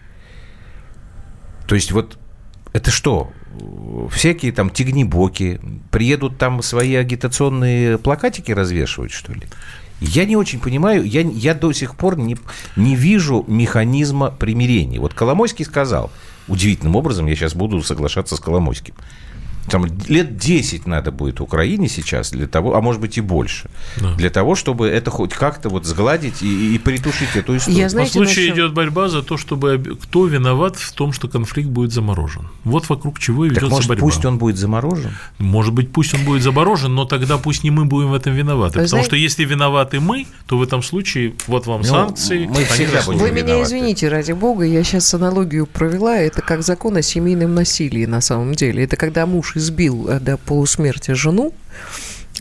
То 1.66 1.74
есть 1.74 1.92
вот 1.92 2.18
это 2.72 2.90
что? 2.90 3.30
Всякие 4.10 4.52
там 4.52 4.68
тигнибоки 4.70 5.60
приедут 5.90 6.38
там 6.38 6.62
свои 6.62 6.94
агитационные 6.96 7.98
плакатики 7.98 8.50
развешивать, 8.50 9.12
что 9.12 9.32
ли? 9.32 9.42
Я 10.00 10.24
не 10.24 10.36
очень 10.36 10.58
понимаю, 10.58 11.04
я, 11.04 11.20
я 11.20 11.54
до 11.54 11.72
сих 11.72 11.94
пор 11.94 12.18
не, 12.18 12.36
не 12.74 12.96
вижу 12.96 13.44
механизма 13.46 14.30
примирения. 14.30 14.98
Вот 14.98 15.14
Коломойский 15.14 15.64
сказал, 15.64 16.10
удивительным 16.48 16.96
образом, 16.96 17.26
я 17.26 17.36
сейчас 17.36 17.54
буду 17.54 17.80
соглашаться 17.82 18.36
с 18.36 18.40
Коломойским– 18.40 18.94
там 19.68 19.86
лет 20.08 20.36
10 20.36 20.86
надо 20.86 21.10
будет 21.10 21.40
Украине 21.40 21.88
сейчас 21.88 22.30
для 22.30 22.46
того, 22.46 22.74
а 22.74 22.80
может 22.80 23.00
быть 23.00 23.18
и 23.18 23.20
больше, 23.20 23.70
да. 23.96 24.14
для 24.14 24.30
того, 24.30 24.54
чтобы 24.54 24.88
это 24.88 25.10
хоть 25.10 25.32
как-то 25.32 25.68
вот 25.68 25.86
сгладить 25.86 26.42
и, 26.42 26.74
и 26.74 26.78
притушить 26.78 27.34
эту 27.34 27.56
историю. 27.56 27.80
Я, 27.80 27.88
знаете, 27.88 28.18
По 28.18 28.24
случаю 28.26 28.54
идет 28.54 28.74
борьба 28.74 29.08
за 29.08 29.22
то, 29.22 29.36
чтобы 29.36 29.98
кто 30.02 30.26
виноват 30.26 30.76
в 30.76 30.92
том, 30.92 31.12
что 31.12 31.28
конфликт 31.28 31.68
будет 31.68 31.92
заморожен. 31.92 32.48
Вот 32.64 32.88
вокруг 32.88 33.18
чего 33.18 33.46
и 33.46 33.48
ведется 33.48 33.66
так, 33.66 33.70
может, 33.70 33.88
борьба. 33.88 34.02
пусть 34.02 34.24
он 34.24 34.38
будет 34.38 34.58
заморожен? 34.58 35.12
Может 35.38 35.72
быть, 35.72 35.92
пусть 35.92 36.14
он 36.14 36.24
будет 36.24 36.42
заморожен, 36.42 36.94
но 36.94 37.04
тогда 37.04 37.38
пусть 37.38 37.64
не 37.64 37.70
мы 37.70 37.84
будем 37.84 38.10
в 38.10 38.14
этом 38.14 38.34
виноваты. 38.34 38.78
Вы 38.78 38.84
потому 38.84 38.88
знаете... 38.88 39.06
что 39.06 39.16
если 39.16 39.44
виноваты 39.44 40.00
мы, 40.00 40.26
то 40.46 40.58
в 40.58 40.62
этом 40.62 40.82
случае 40.82 41.34
вот 41.46 41.66
вам 41.66 41.80
ну, 41.80 41.86
санкции. 41.86 42.46
Мы 42.46 42.64
всегда 42.64 43.02
будем 43.02 43.18
Вы 43.18 43.30
меня 43.30 43.42
виноваты. 43.42 43.68
извините, 43.68 44.08
ради 44.08 44.32
бога, 44.32 44.64
я 44.64 44.84
сейчас 44.84 45.12
аналогию 45.14 45.66
провела. 45.66 46.16
Это 46.16 46.42
как 46.42 46.62
закон 46.62 46.96
о 46.96 47.02
семейном 47.02 47.54
насилии 47.54 48.06
на 48.06 48.20
самом 48.20 48.54
деле. 48.54 48.84
Это 48.84 48.96
когда 48.96 49.26
муж 49.26 49.53
избил 49.54 50.08
э, 50.08 50.20
до 50.20 50.36
полусмерти 50.36 51.12
жену, 51.12 51.52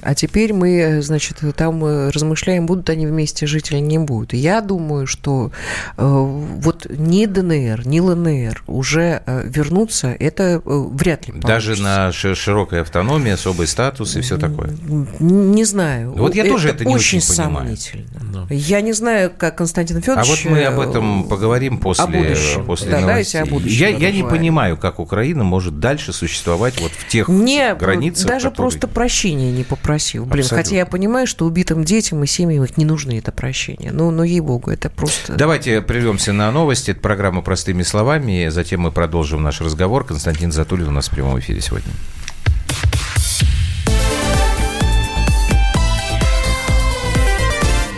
а 0.01 0.15
теперь 0.15 0.53
мы, 0.53 1.01
значит, 1.01 1.39
там 1.55 1.83
э, 1.85 2.09
размышляем, 2.09 2.65
будут 2.65 2.89
они 2.89 3.05
вместе 3.05 3.45
жить 3.45 3.71
или 3.71 3.79
не 3.79 3.99
будут. 3.99 4.33
Я 4.33 4.61
думаю, 4.61 5.05
что 5.05 5.51
э, 5.97 6.03
вот 6.03 6.87
ни 6.89 7.25
ДНР, 7.25 7.85
ни 7.85 7.99
ЛНР 7.99 8.63
уже 8.67 9.21
э, 9.25 9.43
вернуться, 9.45 10.15
это 10.19 10.43
э, 10.43 10.59
вряд 10.65 11.27
ли 11.27 11.33
получится. 11.33 11.47
Даже 11.47 11.81
на 11.81 12.11
широкой 12.11 12.81
автономии, 12.81 13.31
особый 13.31 13.67
статус 13.67 14.15
и 14.15 14.21
все 14.21 14.37
такое? 14.37 14.71
Не 15.19 15.63
знаю. 15.65 16.13
Вот 16.13 16.35
я 16.35 16.43
это 16.43 16.53
тоже 16.53 16.69
это 16.69 16.85
не 16.85 16.95
очень, 16.95 17.19
очень 17.19 17.21
сомнительно. 17.21 18.05
Да. 18.33 18.47
Я 18.49 18.81
не 18.81 18.93
знаю, 18.93 19.31
как 19.37 19.57
Константин 19.57 20.01
Федорович... 20.01 20.27
А 20.27 20.31
вот 20.31 20.51
мы 20.51 20.63
об 20.63 20.79
этом 20.79 21.25
э, 21.25 21.29
поговорим 21.29 21.77
после, 21.77 22.35
о 22.57 22.63
после 22.63 22.91
да, 22.91 22.99
новостей. 22.99 23.41
О 23.41 23.45
будущем 23.45 23.79
я 23.79 23.89
я 23.89 24.11
не 24.11 24.23
понимаю, 24.23 24.75
как 24.77 24.99
Украина 24.99 25.43
может 25.43 25.79
дальше 25.79 26.13
существовать 26.13 26.79
вот 26.81 26.91
в 26.91 27.07
тех 27.07 27.27
не, 27.27 27.75
границах, 27.75 28.27
даже 28.27 28.49
которые... 28.49 28.71
просто 28.71 28.87
прощения 28.87 29.51
не 29.51 29.63
попросить 29.63 29.82
попросил. 29.83 30.25
Блин, 30.25 30.45
Абсолютно. 30.45 30.63
хотя 30.63 30.75
я 30.77 30.85
понимаю, 30.85 31.27
что 31.27 31.45
убитым 31.45 31.83
детям 31.83 32.23
и 32.23 32.27
семьям 32.27 32.63
их 32.63 32.77
не 32.77 32.85
нужны 32.85 33.17
это 33.19 33.31
прощение. 33.31 33.91
Ну, 33.91 34.11
ну 34.11 34.23
ей-богу, 34.23 34.71
это 34.71 34.89
просто... 34.89 35.33
Давайте 35.33 35.81
прервемся 35.81 36.31
на 36.31 36.49
новости. 36.51 36.91
Это 36.91 37.01
программа 37.01 37.41
«Простыми 37.41 37.83
словами». 37.83 38.47
Затем 38.49 38.81
мы 38.81 38.91
продолжим 38.91 39.43
наш 39.43 39.59
разговор. 39.59 40.05
Константин 40.05 40.51
Затулин 40.51 40.87
у 40.87 40.91
нас 40.91 41.09
в 41.09 41.11
прямом 41.11 41.37
эфире 41.39 41.61
сегодня. 41.61 41.91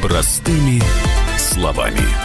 Простыми 0.02 0.82
словами. 1.38 2.25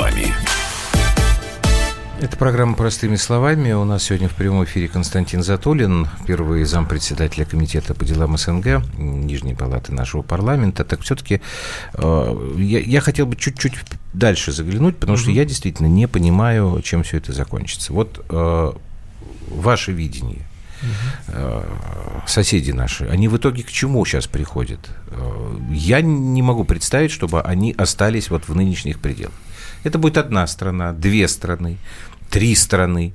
Словами. 0.00 0.34
Это 2.20 2.36
программа 2.36 2.74
«Простыми 2.74 3.16
словами». 3.16 3.72
У 3.72 3.84
нас 3.84 4.04
сегодня 4.04 4.28
в 4.28 4.34
прямом 4.34 4.64
эфире 4.64 4.88
Константин 4.88 5.42
Затулин, 5.42 6.08
первый 6.26 6.64
зампредседателя 6.64 7.44
Комитета 7.44 7.94
по 7.94 8.04
делам 8.04 8.36
СНГ, 8.38 8.82
Нижней 8.96 9.54
палаты 9.54 9.92
нашего 9.92 10.22
парламента. 10.22 10.84
Так 10.84 11.02
все-таки 11.02 11.42
э, 11.94 12.54
я, 12.58 12.80
я 12.80 13.00
хотел 13.00 13.26
бы 13.26 13.36
чуть-чуть 13.36 13.74
дальше 14.14 14.52
заглянуть, 14.52 14.96
потому 14.96 15.18
mm-hmm. 15.18 15.22
что 15.22 15.30
я 15.32 15.44
действительно 15.44 15.86
не 15.86 16.08
понимаю, 16.08 16.80
чем 16.82 17.02
все 17.02 17.18
это 17.18 17.32
закончится. 17.32 17.92
Вот 17.92 18.24
э, 18.30 18.72
ваше 19.50 19.92
видение 19.92 20.46
Э, 21.28 21.62
соседи 22.26 22.70
наши, 22.72 23.04
они 23.06 23.28
в 23.28 23.36
итоге 23.36 23.62
к 23.62 23.70
чему 23.70 24.04
сейчас 24.04 24.26
приходят? 24.26 24.80
Э, 25.08 25.56
я 25.72 26.00
не 26.00 26.42
могу 26.42 26.64
представить, 26.64 27.10
чтобы 27.10 27.42
они 27.42 27.74
остались 27.76 28.30
вот 28.30 28.48
в 28.48 28.54
нынешних 28.54 28.98
пределах. 28.98 29.34
Это 29.82 29.98
будет 29.98 30.18
одна 30.18 30.46
страна, 30.46 30.92
две 30.92 31.26
страны, 31.28 31.78
три 32.28 32.54
страны. 32.54 33.12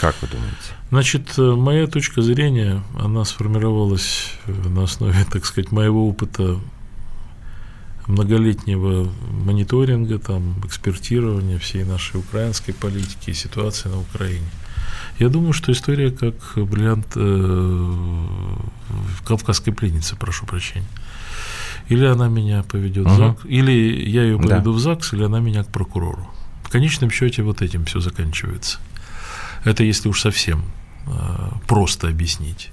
Как 0.00 0.14
вы 0.22 0.28
думаете? 0.28 0.56
Значит, 0.90 1.38
э, 1.38 1.54
моя 1.54 1.86
точка 1.86 2.22
зрения, 2.22 2.82
она 2.98 3.24
сформировалась 3.24 4.32
на 4.46 4.84
основе, 4.84 5.14
так 5.32 5.44
сказать, 5.44 5.70
моего 5.70 6.08
опыта 6.08 6.58
многолетнего 8.06 9.12
мониторинга, 9.30 10.18
там, 10.18 10.60
экспертирования 10.64 11.58
всей 11.58 11.84
нашей 11.84 12.18
украинской 12.20 12.72
политики 12.72 13.30
и 13.30 13.34
ситуации 13.34 13.88
на 13.88 14.00
Украине. 14.00 14.46
Я 15.18 15.28
думаю, 15.28 15.52
что 15.52 15.72
история 15.72 16.10
как 16.10 16.34
бриллиант 16.56 17.06
э, 17.14 17.94
кавказской 19.24 19.72
пленницы, 19.72 20.16
прошу 20.16 20.46
прощения. 20.46 20.86
Или 21.88 22.06
она 22.06 22.28
меня 22.28 22.62
поведет 22.62 23.06
угу. 23.06 23.14
в 23.14 23.16
ЗАГС, 23.16 23.44
или 23.44 24.08
я 24.08 24.22
ее 24.22 24.38
поведу 24.38 24.72
да. 24.72 24.78
в 24.78 24.78
ЗАГС, 24.78 25.12
или 25.14 25.24
она 25.24 25.40
меня 25.40 25.64
к 25.64 25.68
прокурору. 25.68 26.28
В 26.62 26.70
конечном 26.70 27.10
счете 27.10 27.42
вот 27.42 27.60
этим 27.62 27.84
все 27.84 28.00
заканчивается. 28.00 28.78
Это 29.64 29.84
если 29.84 30.08
уж 30.08 30.20
совсем 30.20 30.62
э, 31.06 31.10
просто 31.66 32.08
объяснить. 32.08 32.70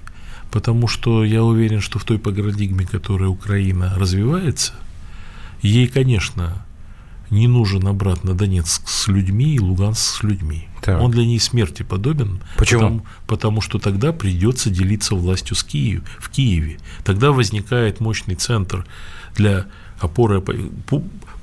потому 0.52 0.88
что 0.88 1.24
я 1.24 1.44
уверен, 1.44 1.82
что 1.82 2.00
в 2.00 2.04
той 2.04 2.18
парадигме, 2.18 2.86
которой 2.86 3.30
Украина 3.30 3.94
развивается, 3.98 4.74
ей, 5.62 5.88
конечно, 5.88 6.66
не 7.32 7.48
нужен 7.48 7.88
обратно 7.88 8.34
Донецк 8.34 8.88
с 8.88 9.08
людьми 9.08 9.56
и 9.56 9.60
Луганск 9.60 10.02
с 10.02 10.24
людьми. 10.24 10.68
Так. 10.82 11.02
Он 11.02 11.12
для 11.12 11.26
ней 11.26 11.40
смерти 11.40 11.84
подобен. 11.84 12.42
Почему? 12.58 12.82
Потому, 12.82 13.06
потому 13.28 13.62
что 13.62 13.80
тогда 13.80 14.12
придется 14.14 14.70
делиться 14.70 15.16
властью 15.16 15.56
с 15.56 15.64
Киев, 15.64 16.04
в 16.20 16.30
Киеве. 16.30 16.80
Тогда 17.04 17.32
возникает 17.32 18.00
мощный 18.00 18.36
центр 18.36 18.86
для 19.36 19.66
опоры, 20.00 20.42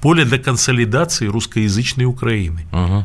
поле 0.01 0.25
для 0.25 0.39
консолидации 0.39 1.27
русскоязычной 1.27 2.07
Украины. 2.07 2.67
Угу. 2.73 3.05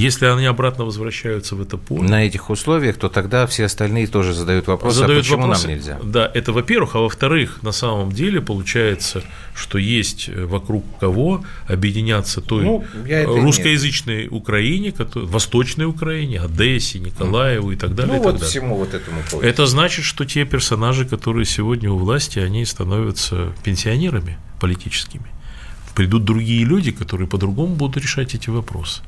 Если 0.00 0.24
они 0.24 0.46
обратно 0.46 0.86
возвращаются 0.86 1.56
в 1.56 1.60
это 1.60 1.76
поле. 1.76 2.08
На 2.08 2.24
этих 2.24 2.48
условиях, 2.48 2.96
то 2.96 3.10
тогда 3.10 3.46
все 3.46 3.66
остальные 3.66 4.06
тоже 4.06 4.32
задают 4.32 4.66
вопрос, 4.66 4.94
а 4.94 5.00
задают 5.00 5.20
а 5.20 5.22
почему 5.22 5.42
вопросы, 5.42 5.66
нам 5.66 5.76
нельзя? 5.76 5.98
Да, 6.02 6.30
это 6.32 6.52
во-первых, 6.54 6.96
а 6.96 7.00
во-вторых, 7.00 7.62
на 7.62 7.72
самом 7.72 8.10
деле 8.10 8.40
получается, 8.40 9.22
что 9.54 9.76
есть 9.76 10.30
вокруг 10.34 10.86
кого 10.98 11.44
объединяться 11.68 12.40
той 12.40 12.64
ну, 12.64 12.84
русскоязычной 13.04 14.22
нет. 14.22 14.32
Украине, 14.32 14.94
Восточной 15.14 15.84
Украине, 15.84 16.40
Одессе, 16.40 16.98
Николаеву 16.98 17.72
и 17.72 17.76
так 17.76 17.94
далее. 17.94 18.14
Ну, 18.14 18.22
и 18.22 18.24
вот 18.24 18.32
так 18.32 18.40
далее. 18.40 18.50
всему 18.50 18.76
вот 18.76 18.94
этому 18.94 19.20
поводу. 19.30 19.46
Это 19.46 19.66
значит, 19.66 20.06
что 20.06 20.24
те 20.24 20.46
персонажи, 20.46 21.04
которые 21.04 21.44
сегодня 21.44 21.90
у 21.90 21.98
власти, 21.98 22.38
они 22.38 22.64
становятся 22.64 23.52
пенсионерами 23.64 24.38
политическими. 24.60 25.26
Придут 25.94 26.24
другие 26.24 26.64
люди, 26.64 26.90
которые 26.90 27.28
по-другому 27.28 27.74
будут 27.74 28.02
решать 28.02 28.34
эти 28.34 28.48
вопросы. 28.48 29.02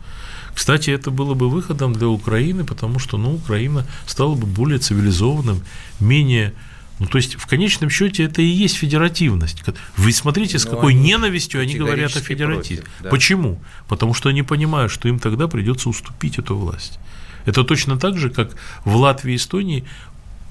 Кстати, 0.54 0.90
это 0.90 1.10
было 1.10 1.34
бы 1.34 1.48
выходом 1.48 1.92
для 1.92 2.08
Украины, 2.08 2.64
потому 2.64 2.98
что 2.98 3.16
ну, 3.16 3.34
Украина 3.34 3.86
стала 4.06 4.34
бы 4.34 4.46
более 4.46 4.78
цивилизованным, 4.78 5.62
менее 6.00 6.52
ну, 6.98 7.08
то 7.08 7.18
есть, 7.18 7.34
в 7.34 7.46
конечном 7.46 7.90
счете, 7.90 8.22
это 8.22 8.42
и 8.42 8.46
есть 8.46 8.76
федеративность. 8.76 9.64
Вы 9.96 10.12
смотрите, 10.12 10.60
с 10.60 10.64
Но 10.64 10.70
ну, 10.70 10.76
какой 10.76 10.92
они 10.92 11.02
ненавистью 11.02 11.60
они 11.60 11.74
говорят 11.74 12.16
о 12.16 12.20
федеративе. 12.20 12.82
Против, 12.82 13.02
да. 13.02 13.10
Почему? 13.10 13.60
Потому 13.88 14.14
что 14.14 14.28
они 14.28 14.44
понимают, 14.44 14.92
что 14.92 15.08
им 15.08 15.18
тогда 15.18 15.48
придется 15.48 15.88
уступить 15.88 16.38
эту 16.38 16.56
власть. 16.56 17.00
Это 17.44 17.64
точно 17.64 17.98
так 17.98 18.18
же, 18.18 18.30
как 18.30 18.54
в 18.84 18.94
Латвии 18.94 19.32
и 19.32 19.36
Эстонии, 19.36 19.84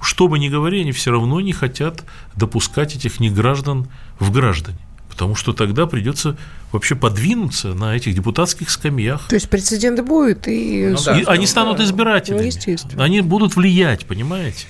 что 0.02 0.28
бы 0.28 0.40
ни 0.40 0.50
говорили, 0.50 0.82
они 0.82 0.92
все 0.92 1.12
равно 1.12 1.40
не 1.40 1.54
хотят 1.54 2.04
допускать 2.36 2.98
этих 2.98 3.22
неграждан 3.22 3.88
в 4.20 4.30
граждане 4.32 4.80
потому 5.12 5.36
что 5.36 5.54
тогда 5.54 5.86
придется 5.86 6.38
вообще 6.72 6.96
подвинуться 6.96 7.74
на 7.74 7.96
этих 7.96 8.16
депутатских 8.16 8.70
скамьях. 8.70 9.28
То 9.28 9.36
есть 9.36 9.50
прецедент 9.50 10.00
будет, 10.02 10.48
и, 10.48 10.90
ну, 10.92 10.98
да, 11.04 11.20
и 11.20 11.24
они 11.26 11.46
станут 11.46 11.78
да. 11.78 11.84
избирателями. 11.84 12.42
Ну, 12.42 12.46
естественно. 12.48 13.04
Они 13.04 13.22
будут 13.22 13.56
влиять, 13.56 14.06
понимаете? 14.06 14.66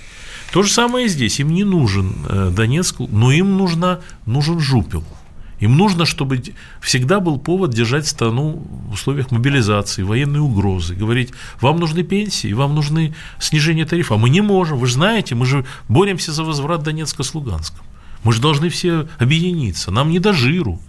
То 0.51 0.63
же 0.63 0.71
самое 0.71 1.05
и 1.05 1.09
здесь. 1.09 1.39
Им 1.39 1.53
не 1.53 1.63
нужен 1.63 2.13
э, 2.27 2.51
Донецк, 2.53 2.99
но 2.99 3.31
им 3.31 3.57
нужна, 3.57 4.01
нужен 4.25 4.59
жупел. 4.59 5.03
Им 5.61 5.77
нужно, 5.77 6.05
чтобы 6.05 6.41
всегда 6.81 7.19
был 7.19 7.37
повод 7.37 7.71
держать 7.71 8.07
страну 8.07 8.63
в 8.87 8.93
условиях 8.93 9.29
мобилизации, 9.29 10.01
военной 10.01 10.39
угрозы, 10.39 10.95
говорить, 10.95 11.33
вам 11.61 11.79
нужны 11.79 12.01
пенсии, 12.01 12.51
вам 12.51 12.73
нужны 12.73 13.13
снижение 13.39 13.85
тарифа. 13.85 14.15
А 14.15 14.17
мы 14.17 14.31
не 14.31 14.41
можем, 14.41 14.79
вы 14.79 14.87
же 14.87 14.93
знаете, 14.93 15.35
мы 15.35 15.45
же 15.45 15.63
боремся 15.87 16.31
за 16.31 16.43
возврат 16.43 16.81
Донецка 16.81 17.21
с 17.21 17.35
Луганском. 17.35 17.85
Мы 18.23 18.33
же 18.33 18.41
должны 18.41 18.69
все 18.69 19.07
объединиться. 19.19 19.91
Нам 19.91 20.09
не 20.09 20.17
до 20.17 20.33
жиру. 20.33 20.81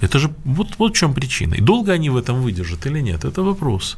Это 0.00 0.18
же 0.18 0.30
вот, 0.44 0.78
вот 0.78 0.92
в 0.94 0.98
чем 0.98 1.14
причина. 1.14 1.54
И 1.54 1.60
долго 1.60 1.92
они 1.92 2.10
в 2.10 2.16
этом 2.16 2.42
выдержат 2.42 2.86
или 2.86 3.00
нет, 3.00 3.24
это 3.24 3.42
вопрос. 3.42 3.96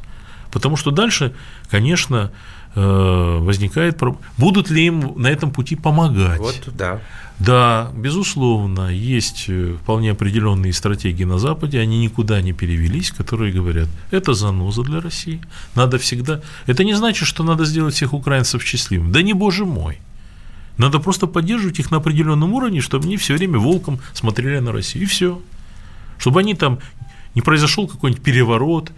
Потому 0.51 0.77
что 0.77 0.91
дальше, 0.91 1.33
конечно, 1.69 2.31
э, 2.75 3.37
возникает 3.39 3.97
проблема. 3.97 4.23
Будут 4.37 4.69
ли 4.69 4.85
им 4.85 5.13
на 5.15 5.27
этом 5.27 5.51
пути 5.51 5.75
помогать? 5.75 6.39
Вот, 6.39 6.69
да. 6.75 6.99
Да, 7.39 7.91
безусловно, 7.95 8.89
есть 8.89 9.45
э, 9.47 9.75
вполне 9.81 10.11
определенные 10.11 10.73
стратегии 10.73 11.23
на 11.23 11.39
Западе, 11.39 11.79
они 11.79 11.99
никуда 11.99 12.41
не 12.41 12.53
перевелись, 12.53 13.11
которые 13.11 13.53
говорят, 13.53 13.87
это 14.11 14.33
заноза 14.33 14.83
для 14.83 15.01
России, 15.01 15.41
надо 15.75 15.97
всегда... 15.97 16.41
Это 16.67 16.83
не 16.83 16.93
значит, 16.93 17.27
что 17.27 17.43
надо 17.43 17.65
сделать 17.65 17.95
всех 17.95 18.13
украинцев 18.13 18.63
счастливыми. 18.63 19.11
Да 19.11 19.21
не 19.23 19.33
боже 19.33 19.65
мой. 19.65 19.97
Надо 20.77 20.99
просто 20.99 21.27
поддерживать 21.27 21.79
их 21.79 21.91
на 21.91 21.97
определенном 21.97 22.53
уровне, 22.53 22.81
чтобы 22.81 23.05
они 23.05 23.17
все 23.17 23.35
время 23.35 23.57
волком 23.57 23.99
смотрели 24.13 24.59
на 24.59 24.71
Россию. 24.71 25.03
И 25.03 25.07
все. 25.07 25.41
Чтобы 26.21 26.41
они 26.41 26.53
там 26.53 26.77
не 27.33 27.41
произошел 27.41 27.87
какой-нибудь 27.87 28.23
переворот 28.23 28.91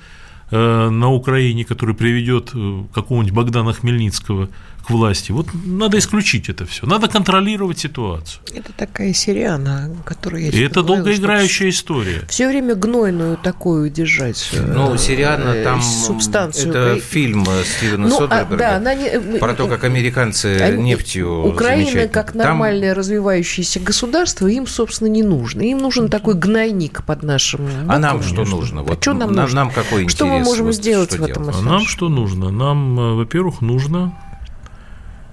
э, 0.52 0.90
на 0.90 1.10
Украине, 1.10 1.64
который 1.64 1.96
приведет 1.96 2.52
э, 2.54 2.84
какого-нибудь 2.94 3.34
Богдана 3.34 3.72
Хмельницкого 3.72 4.50
к 4.86 4.89
власти. 4.89 5.32
Вот 5.32 5.48
надо 5.65 5.98
исключить 5.98 6.50
это 6.50 6.65
все. 6.65 6.86
Надо 6.86 7.08
контролировать 7.08 7.80
ситуацию. 7.80 8.41
Это 8.54 8.74
такая 8.74 9.13
сериана, 9.13 9.96
которая 10.06 10.43
я 10.43 10.65
Это 10.65 10.84
долгоиграющая 10.84 11.69
история. 11.69 12.22
Все 12.28 12.48
время 12.48 12.76
гнойную 12.76 13.38
такую 13.38 13.89
держать. 13.89 14.50
Э, 14.54 14.74
ну, 14.74 14.98
сериана 14.98 15.63
там 15.63 15.82
субстанцию. 15.82 16.69
Это 16.69 17.00
фильм 17.00 17.46
Стивена 17.63 18.08
ну, 18.08 18.17
Содерберга 18.17 18.54
а, 18.54 18.58
да, 18.58 18.76
она 18.78 18.93
не, 18.96 19.39
про 19.39 19.54
то, 19.54 19.67
как 19.67 19.84
американцы 19.84 20.58
они, 20.60 20.84
нефтью 20.84 21.46
Украина 21.46 22.08
как 22.08 22.34
нормальное 22.34 22.89
там... 22.89 23.00
развивающееся 23.00 23.80
государство 23.80 24.48
им, 24.48 24.67
собственно, 24.67 25.08
не 25.08 25.24
нужно. 25.24 25.62
Им 25.62 25.78
нужен 25.78 26.10
такой 26.10 26.34
гнойник 26.34 27.04
под 27.04 27.24
нашим. 27.24 27.63
Боком. 27.84 27.91
А 27.91 28.00
нам 28.00 28.24
что 28.24 28.46
нужно? 28.46 28.82
А 28.82 28.84
вот, 28.84 29.02
что 29.02 29.13
нам, 29.13 29.34
нам 29.34 29.46
нужно? 29.46 29.56
Нам 29.56 29.72
какой 29.72 30.08
Что 30.08 30.26
мы 30.26 30.39
можем 30.39 30.67
вот 30.67 30.76
сделать 30.76 31.13
в 31.13 31.24
этом? 31.24 31.50
А 31.50 31.62
нам 31.62 31.86
что 31.86 32.10
нужно? 32.10 32.52
Нам, 32.52 33.00
э, 33.00 33.13
во-первых, 33.15 33.62
нужно 33.62 34.13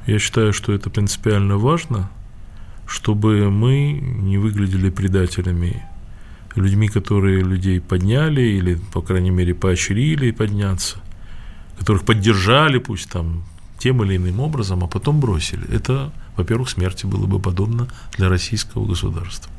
я 0.07 0.19
считаю, 0.19 0.53
что 0.53 0.73
это 0.73 0.91
принципиально 0.91 1.57
важно, 1.57 2.11
чтобы 2.87 3.51
мы 3.51 3.93
не 3.93 4.39
выглядели 4.39 4.91
предателями, 4.91 5.83
людьми, 6.57 6.89
которые 6.89 7.43
людей 7.43 7.81
подняли 7.81 8.43
или, 8.43 8.79
по 8.93 9.03
крайней 9.03 9.31
мере, 9.31 9.55
поощрили 9.55 10.31
подняться, 10.33 11.01
которых 11.79 12.05
поддержали, 12.05 12.79
пусть 12.79 13.09
там 13.09 13.45
тем 13.79 14.03
или 14.03 14.17
иным 14.17 14.41
образом, 14.41 14.85
а 14.85 14.87
потом 14.87 15.21
бросили. 15.21 15.67
Это, 15.73 16.13
во-первых, 16.37 16.69
смерти 16.69 17.07
было 17.07 17.27
бы 17.27 17.39
подобно 17.39 17.89
для 18.17 18.29
российского 18.29 18.87
государства. 18.87 19.51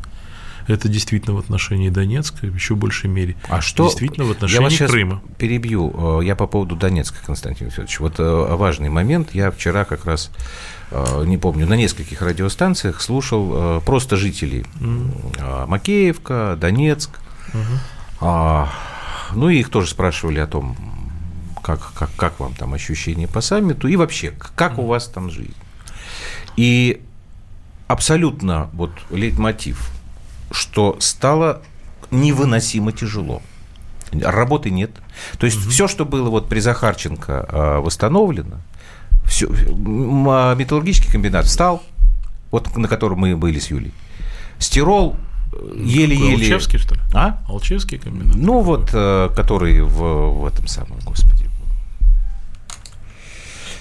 Это 0.68 0.88
действительно 0.88 1.36
в 1.36 1.40
отношении 1.40 1.90
Донецка, 1.90 2.46
в 2.46 2.56
еще 2.56 2.76
большей 2.76 3.10
мере. 3.10 3.36
А 3.50 3.62
что? 3.62 3.86
Действительно 3.86 4.26
в 4.26 4.32
отношении 4.32 4.72
я 4.72 4.80
вас 4.80 4.92
Крыма. 4.92 5.22
перебью. 5.38 6.20
Э, 6.20 6.24
я 6.24 6.36
по 6.36 6.48
поводу 6.48 6.76
Донецка, 6.76 7.18
Константин 7.26 7.70
Федорович. 7.70 8.00
Вот 8.00 8.20
э, 8.20 8.56
важный 8.56 8.90
момент. 8.90 9.34
Я 9.34 9.52
вчера 9.52 9.86
как 9.86 10.06
раз 10.06 10.32
э, 10.92 11.24
не 11.26 11.38
помню, 11.38 11.68
на 11.68 11.76
нескольких 11.76 12.22
радиостанциях 12.22 13.02
слушал 13.02 13.82
просто 13.82 14.18
жителей. 14.18 14.66
Mm. 14.80 15.68
Макеевка, 15.68 16.58
Донецк. 16.60 17.20
Mm-hmm. 17.54 18.68
Ну, 19.34 19.50
и 19.50 19.60
их 19.60 19.70
тоже 19.70 19.90
спрашивали 19.90 20.40
о 20.40 20.48
том, 20.48 20.76
как, 21.64 21.94
как, 21.94 22.10
как 22.16 22.40
вам 22.40 22.54
там 22.54 22.74
ощущения 22.74 23.28
по 23.28 23.42
саммиту 23.42 23.88
и 23.88 23.96
вообще, 23.96 24.34
как 24.56 24.78
у 24.78 24.86
вас 24.86 25.08
там 25.08 25.30
жизнь. 25.30 25.56
И 26.58 27.02
абсолютно 27.88 28.70
вот 28.74 28.92
лейтмотив– 29.10 29.90
что 30.52 30.98
стало 31.00 31.62
невыносимо 32.12 32.92
тяжело. 32.92 33.42
Работы 34.12 34.70
нет. 34.70 34.92
То 35.38 35.46
есть 35.46 35.62
угу. 35.62 35.70
все, 35.70 35.88
что 35.88 36.06
было 36.06 36.30
вот 36.30 36.50
при 36.50 36.60
Захарченко 36.60 37.46
а, 37.48 37.80
восстановлено, 37.80 38.58
все, 39.26 39.48
а, 39.50 40.56
металлургический 40.56 41.12
комбинат 41.12 41.46
встал, 41.46 41.82
вот 42.52 42.76
на 42.76 42.88
котором 42.88 43.20
мы 43.20 43.38
были 43.38 43.60
с 43.60 43.72
Юлей. 43.72 43.94
Стирол 44.60 45.16
э, 45.54 45.74
еле-еле... 45.78 46.54
Алчевский, 46.54 46.78
что 46.78 46.96
ли? 46.96 47.02
А? 47.14 47.42
Алчевский 47.48 47.98
комбинат? 47.98 48.36
Ну, 48.36 48.60
вот, 48.60 48.90
э, 48.94 49.30
который 49.36 49.82
в, 49.82 50.42
в 50.42 50.46
этом 50.46 50.68
самом, 50.68 51.00
господи. 51.06 51.50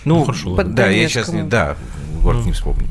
Ну, 0.05 0.21
ну 0.21 0.25
хорошо, 0.25 0.63
да, 0.63 0.89
я 0.89 1.09
сейчас 1.09 1.29
не... 1.29 1.43
Да, 1.43 1.77
город 2.23 2.41
ну. 2.41 2.47
не 2.47 2.53
вспомню. 2.53 2.89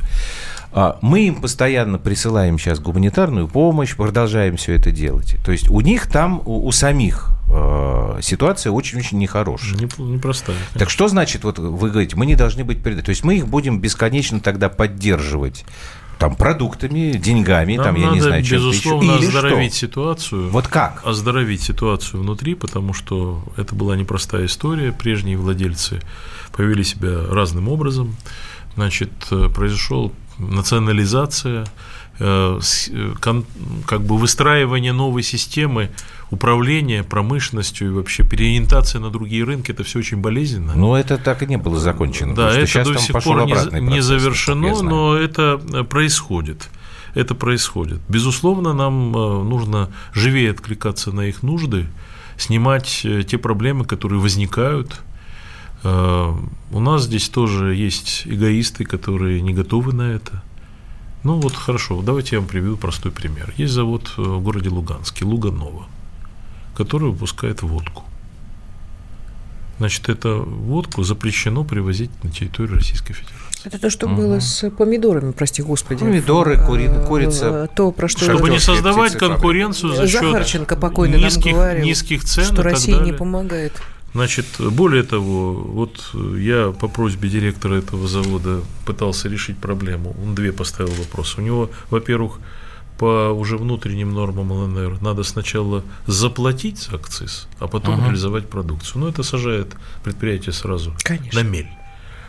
А, 0.72 1.00
мы 1.02 1.22
им 1.28 1.42
постоянно 1.42 1.98
присылаем 1.98 2.60
сейчас 2.60 2.80
гуманитарную 2.80 3.48
помощь, 3.48 3.96
продолжаем 3.96 4.58
все 4.58 4.74
это 4.74 4.92
делать. 4.92 5.36
То 5.44 5.52
есть 5.52 5.70
у 5.70 5.82
них 5.82 6.08
там, 6.08 6.42
у, 6.46 6.68
у 6.68 6.72
самих 6.72 7.32
э, 7.52 8.20
ситуация 8.22 8.72
очень-очень 8.72 9.18
нехорошая. 9.18 9.80
Непростая. 9.80 10.58
Не 10.76 10.80
так 10.80 10.90
что 10.92 11.08
значит, 11.08 11.44
вот 11.44 11.58
вы 11.58 11.90
говорите, 11.90 12.16
мы 12.16 12.26
не 12.28 12.36
должны 12.36 12.64
быть 12.64 12.84
предателями. 12.84 13.06
То 13.06 13.10
есть 13.10 13.24
мы 13.24 13.38
их 13.38 13.48
будем 13.48 13.80
бесконечно 13.80 14.40
тогда 14.40 14.70
поддерживать 14.70 15.66
там 16.20 16.36
продуктами, 16.36 17.14
деньгами, 17.14 17.78
Нам 17.78 17.86
там, 17.86 17.96
я 17.96 18.10
не 18.12 18.20
знаю, 18.20 18.44
чем 18.44 18.58
безусловно, 18.58 19.12
еще. 19.12 19.20
Или 19.20 19.28
оздоровить 19.28 19.72
что? 19.74 19.88
ситуацию. 19.88 20.50
Вот 20.50 20.68
как? 20.68 21.02
Оздоровить 21.06 21.62
ситуацию 21.62 22.22
внутри, 22.22 22.56
потому 22.56 22.94
что 22.94 23.42
это 23.58 23.74
была 23.74 23.96
непростая 23.96 24.46
история. 24.46 24.92
Прежние 24.92 25.38
владельцы 25.38 26.02
повели 26.56 26.84
себя 26.84 27.26
разным 27.28 27.70
образом. 27.70 28.18
значит, 28.76 29.12
произошел 29.56 30.14
национализация, 30.40 31.66
как 32.18 34.02
бы 34.02 34.18
выстраивание 34.18 34.92
новой 34.92 35.24
системы 35.24 35.90
управление 36.32 37.04
промышленностью 37.04 37.88
и 37.88 37.92
вообще 37.92 38.24
переориентация 38.24 39.02
на 39.02 39.10
другие 39.10 39.44
рынки, 39.44 39.72
это 39.72 39.84
все 39.84 40.00
очень 40.00 40.18
болезненно. 40.18 40.76
Но 40.76 40.98
это 40.98 41.18
так 41.18 41.42
и 41.44 41.46
не 41.46 41.58
было 41.58 41.80
закончено. 41.80 42.36
Да, 42.36 42.52
это 42.52 42.84
до 42.84 42.98
сих 42.98 43.24
пор 43.24 43.46
не, 43.46 43.54
процесс, 43.54 43.74
не 43.74 44.02
завершено, 44.02 44.82
но 44.82 45.16
это 45.16 45.62
э, 45.74 45.84
происходит. 45.84 46.70
Это 47.16 47.34
происходит. 47.34 48.00
Безусловно, 48.08 48.74
нам 48.74 49.16
э, 49.16 49.44
нужно 49.44 49.90
живее 50.14 50.52
откликаться 50.52 51.12
на 51.12 51.22
их 51.22 51.42
нужды, 51.42 51.88
снимать 52.38 53.02
э, 53.04 53.24
те 53.24 53.38
проблемы, 53.38 53.86
которые 53.86 54.20
возникают. 54.20 55.02
У 55.84 56.80
нас 56.80 57.04
здесь 57.04 57.30
тоже 57.30 57.76
есть 57.76 58.24
эгоисты, 58.26 58.84
которые 58.86 59.42
не 59.42 59.54
готовы 59.54 59.94
на 59.94 60.12
это. 60.12 60.44
Ну 61.24 61.40
вот 61.40 61.56
хорошо, 61.56 62.02
давайте 62.02 62.36
я 62.36 62.40
вам 62.40 62.50
приведу 62.50 62.78
простой 62.78 63.12
пример. 63.12 63.54
Есть 63.58 63.74
завод 63.74 64.12
в 64.18 64.40
городе 64.40 64.70
Луганске, 64.70 65.26
Луганова 65.26 65.88
который 66.80 67.10
выпускает 67.10 67.62
водку. 67.62 68.06
Значит, 69.80 70.08
эту 70.08 70.44
водку 70.46 71.04
запрещено 71.04 71.66
привозить 71.66 72.10
на 72.24 72.32
территорию 72.32 72.78
Российской 72.78 73.12
Федерации. 73.12 73.62
Это 73.66 73.80
то, 73.80 73.90
что 73.90 74.08
угу. 74.08 74.16
было 74.16 74.40
с 74.40 74.70
помидорами, 74.70 75.34
прости 75.34 75.62
господи. 75.62 76.00
Помидоры, 76.00 76.58
кури, 76.66 76.90
курица. 77.06 77.70
То, 77.76 77.92
про 77.92 78.08
что... 78.08 78.24
Чтобы 78.24 78.50
не 78.50 78.60
создавать 78.60 79.18
конкуренцию 79.18 79.94
за 79.94 80.08
счет 80.08 80.22
Захарченко 80.22 80.78
покойно 80.78 81.18
низких, 81.18 81.48
нам 81.48 81.56
говорил, 81.56 81.84
низких 81.84 82.24
цен 82.24 82.46
что 82.46 82.64
Россия 82.64 83.00
не 83.02 83.12
помогает. 83.12 83.74
Значит, 84.14 84.46
более 84.60 85.04
того, 85.04 85.54
вот 85.54 86.12
я 86.36 86.72
по 86.72 86.88
просьбе 86.88 87.30
директора 87.30 87.76
этого 87.76 88.08
завода 88.08 88.62
пытался 88.86 89.30
решить 89.30 89.58
проблему. 89.58 90.16
Он 90.24 90.34
две 90.36 90.52
поставил 90.52 90.94
вопросы. 90.94 91.40
У 91.40 91.44
него, 91.44 91.70
во-первых, 91.90 92.40
по 92.98 93.32
уже 93.32 93.58
внутренним 93.58 94.14
нормам 94.14 94.52
ЛНР 94.52 95.02
надо 95.02 95.24
сначала 95.24 95.84
заплатить 96.06 96.80
за 96.80 96.96
акциз, 96.96 97.48
а 97.60 97.68
потом 97.68 97.96
угу. 97.96 98.06
реализовать 98.06 98.50
продукцию. 98.50 99.02
Но 99.02 99.10
это 99.10 99.24
сажает 99.24 99.76
предприятие 100.04 100.54
сразу 100.54 100.94
Конечно. 101.04 101.42
на 101.42 101.48
мель. 101.48 101.70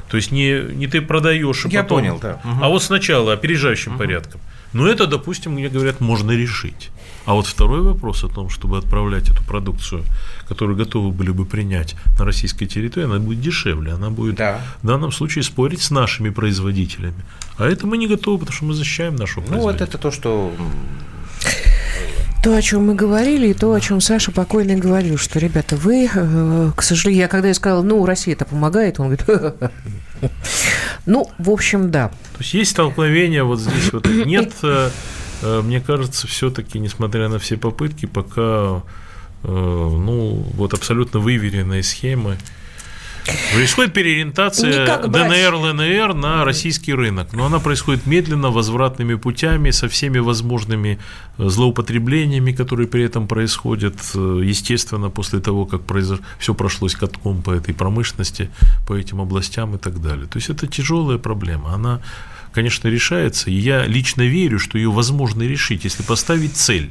То 0.09 0.17
есть 0.17 0.33
не, 0.33 0.61
не 0.75 0.87
ты 0.87 1.01
продаешь, 1.01 1.67
а 1.67 1.69
Я 1.69 1.83
потом, 1.83 1.99
понял, 1.99 2.19
да. 2.21 2.41
Угу. 2.45 2.65
а 2.65 2.69
вот 2.69 2.83
сначала 2.83 3.33
опережающим 3.33 3.93
угу. 3.93 3.99
порядком. 3.99 4.41
Но 4.73 4.87
это, 4.87 5.07
допустим, 5.07 5.53
мне 5.53 5.69
говорят, 5.69 6.01
можно 6.01 6.31
решить. 6.31 6.91
А 7.27 7.35
вот 7.35 7.47
второй 7.47 7.83
вопрос 7.83 8.25
о 8.25 8.29
том, 8.29 8.49
чтобы 8.49 8.79
отправлять 8.79 9.29
эту 9.29 9.43
продукцию, 9.45 10.05
которую 10.49 10.77
готовы 10.77 11.11
были 11.11 11.31
бы 11.31 11.45
принять 11.45 11.95
на 12.19 12.25
российской 12.25 12.67
территории, 12.67 13.05
она 13.05 13.19
будет 13.19 13.41
дешевле, 13.41 13.93
она 13.93 14.11
будет 14.11 14.37
да. 14.37 14.61
в 14.83 14.87
данном 14.87 15.13
случае 15.13 15.45
спорить 15.45 15.83
с 15.83 15.91
нашими 15.91 16.31
производителями. 16.31 17.23
А 17.59 17.67
это 17.67 17.87
мы 17.87 17.99
не 17.99 18.09
готовы, 18.09 18.39
потому 18.39 18.57
что 18.57 18.65
мы 18.65 18.75
защищаем 18.75 19.17
нашу 19.17 19.43
Ну, 19.49 19.61
вот 19.61 19.81
это 19.81 19.99
то, 19.99 20.11
что 20.11 20.53
то, 22.43 22.57
о 22.57 22.63
чем 22.63 22.87
мы 22.87 22.95
говорили, 22.95 23.49
и 23.49 23.55
то, 23.55 23.73
о 23.73 23.81
чем 23.81 24.01
Саша 24.01 24.33
покойный 24.33 24.77
говорил, 24.77 25.19
что, 25.19 25.39
ребята, 25.39 25.77
вы, 25.77 26.09
э, 26.13 26.71
к 26.75 26.83
сожалению, 26.83 27.25
я 27.25 27.29
когда 27.29 27.49
я 27.49 27.55
сказала, 27.55 27.83
ну, 27.83 28.07
Россия 28.07 28.35
это 28.35 28.47
помогает, 28.47 28.99
он 28.99 29.15
говорит, 29.15 29.61
ну, 31.07 31.31
в 31.37 31.51
общем, 31.51 31.91
да. 31.91 32.09
То 32.09 32.39
есть 32.39 32.55
есть 32.55 32.71
столкновение 32.71 33.45
вот 33.45 33.61
здесь 33.61 33.93
вот 33.93 34.07
нет 34.07 34.53
Э, 34.63 34.91
мне 35.43 35.81
кажется, 35.81 36.27
все-таки, 36.27 36.79
несмотря 36.79 37.29
на 37.29 37.39
все 37.39 37.57
попытки, 37.57 38.07
пока 38.07 38.83
э, 39.43 39.49
ну, 39.49 40.45
вот 40.55 40.75
абсолютно 40.75 41.21
выверенные 41.21 41.83
схемы. 41.83 42.37
Происходит 43.53 43.93
переориентация 43.93 45.07
ДНР, 45.07 45.55
ЛНР 45.55 46.15
на 46.15 46.45
российский 46.45 46.95
рынок, 46.95 47.33
но 47.33 47.45
она 47.45 47.61
происходит 47.61 48.07
медленно, 48.07 48.51
возвратными 48.51 49.15
путями, 49.15 49.71
со 49.71 49.89
всеми 49.89 50.19
возможными 50.19 50.99
э, 51.39 51.49
злоупотреблениями, 51.49 52.53
которые 52.53 52.89
при 52.89 53.05
этом 53.05 53.29
происходят, 53.29 53.95
естественно, 54.15 55.11
после 55.11 55.41
того, 55.41 55.67
как 55.67 55.83
произош... 55.83 56.21
все 56.39 56.55
прошлось 56.55 56.95
катком 56.95 57.43
по 57.43 57.53
этой 57.53 57.75
промышленности, 57.75 58.51
по 58.87 58.95
этим 58.95 59.21
областям 59.21 59.77
и 59.77 59.79
так 59.79 60.01
далее. 60.01 60.27
То 60.27 60.39
есть 60.39 60.51
это 60.51 60.67
тяжелая 60.67 61.19
проблема, 61.19 61.75
она 61.75 62.01
конечно, 62.53 62.89
решается, 62.89 63.51
и 63.51 63.55
я 63.55 63.87
лично 63.87 64.23
верю, 64.23 64.59
что 64.59 64.79
ее 64.79 64.91
возможно 64.91 65.43
решить, 65.43 65.85
если 65.85 66.03
поставить 66.03 66.57
цель. 66.57 66.91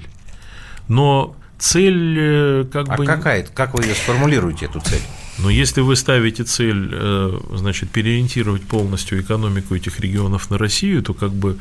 Но 0.87 1.35
цель 1.57 2.17
э, 2.19 2.65
как 2.71 2.89
а 2.89 2.97
бы... 2.97 3.03
А 3.03 3.07
какая? 3.07 3.43
Как 3.43 3.73
вы 3.73 3.83
ее 3.83 3.95
сформулируете, 3.95 4.65
эту 4.65 4.79
цель? 4.79 5.01
Но 5.41 5.49
если 5.49 5.82
вы 5.82 5.95
ставите 5.95 6.43
цель, 6.43 6.89
э, 6.91 7.39
значит, 7.54 7.89
переориентировать 7.89 8.63
полностью 8.63 9.21
экономику 9.21 9.75
этих 9.75 9.99
регионов 9.99 10.49
на 10.49 10.58
Россию, 10.58 11.02
то 11.02 11.13
как 11.13 11.32
бы 11.32 11.58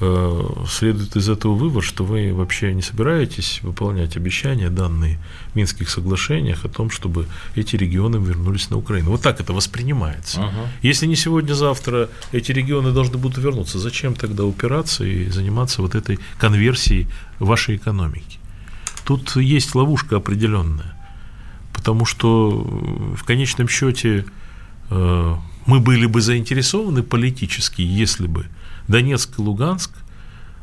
э, 0.00 0.42
следует 0.68 1.16
из 1.16 1.28
этого 1.28 1.54
вывод, 1.54 1.82
что 1.82 2.04
вы 2.04 2.34
вообще 2.34 2.74
не 2.74 2.82
собираетесь 2.82 3.60
выполнять 3.62 4.16
обещания, 4.16 4.68
данные 4.68 5.18
в 5.52 5.56
Минских 5.56 5.88
соглашениях 5.88 6.64
о 6.64 6.68
том, 6.68 6.90
чтобы 6.90 7.26
эти 7.54 7.76
регионы 7.76 8.16
вернулись 8.16 8.70
на 8.70 8.76
Украину. 8.76 9.10
Вот 9.10 9.22
так 9.22 9.40
это 9.40 9.54
воспринимается. 9.54 10.40
Угу. 10.40 10.68
Если 10.82 11.06
не 11.06 11.16
сегодня-завтра 11.16 12.10
эти 12.32 12.52
регионы 12.52 12.92
должны 12.92 13.16
будут 13.16 13.38
вернуться, 13.38 13.78
зачем 13.78 14.14
тогда 14.14 14.44
упираться 14.44 15.04
и 15.04 15.30
заниматься 15.30 15.80
вот 15.80 15.94
этой 15.94 16.18
конверсией 16.38 17.06
вашей 17.38 17.76
экономики? 17.76 18.38
Тут 19.04 19.36
есть 19.36 19.74
ловушка 19.74 20.16
определенная 20.16 21.01
потому 21.82 22.04
что 22.04 22.64
э, 22.64 23.16
в 23.16 23.24
конечном 23.24 23.66
счете 23.66 24.24
э, 24.88 25.34
мы 25.66 25.80
были 25.80 26.06
бы 26.06 26.20
заинтересованы 26.20 27.02
политически, 27.02 27.82
если 27.82 28.28
бы 28.28 28.46
Донецк 28.86 29.36
и 29.36 29.42
Луганск 29.42 29.90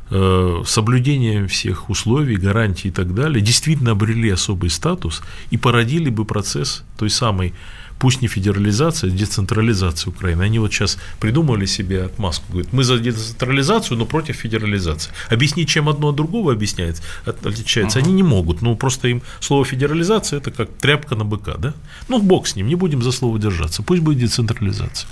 э, 0.08 0.62
соблюдением 0.64 1.46
всех 1.46 1.90
условий, 1.90 2.36
гарантий 2.36 2.88
и 2.88 2.90
так 2.90 3.14
далее 3.14 3.42
действительно 3.42 3.90
обрели 3.90 4.30
особый 4.30 4.70
статус 4.70 5.22
и 5.50 5.58
породили 5.58 6.08
бы 6.08 6.24
процесс 6.24 6.84
той 6.96 7.10
самой 7.10 7.52
пусть 8.00 8.22
не 8.22 8.28
федерализация, 8.28 9.10
а 9.10 9.12
децентрализация 9.12 10.10
Украины. 10.10 10.42
Они 10.42 10.58
вот 10.58 10.72
сейчас 10.72 10.98
придумали 11.20 11.66
себе 11.66 12.04
отмазку, 12.04 12.44
говорят, 12.50 12.72
мы 12.72 12.82
за 12.82 12.98
децентрализацию, 12.98 13.98
но 13.98 14.06
против 14.06 14.36
федерализации. 14.36 15.12
Объяснить, 15.28 15.68
чем 15.68 15.88
одно 15.88 16.08
от 16.08 16.16
другого 16.16 16.52
объясняется, 16.52 17.02
отличается, 17.26 17.98
uh-huh. 17.98 18.04
они 18.04 18.12
не 18.12 18.22
могут. 18.22 18.62
Ну, 18.62 18.74
просто 18.76 19.08
им 19.08 19.22
слово 19.40 19.64
федерализация– 19.64 20.38
это 20.40 20.50
как 20.50 20.70
тряпка 20.80 21.14
на 21.14 21.24
быка, 21.24 21.54
да? 21.58 21.74
Ну, 22.08 22.22
бог 22.22 22.46
с 22.46 22.56
ним, 22.56 22.68
не 22.68 22.74
будем 22.74 23.02
за 23.02 23.12
слово 23.12 23.38
держаться, 23.38 23.82
пусть 23.82 24.02
будет 24.02 24.18
децентрализация. 24.18 25.08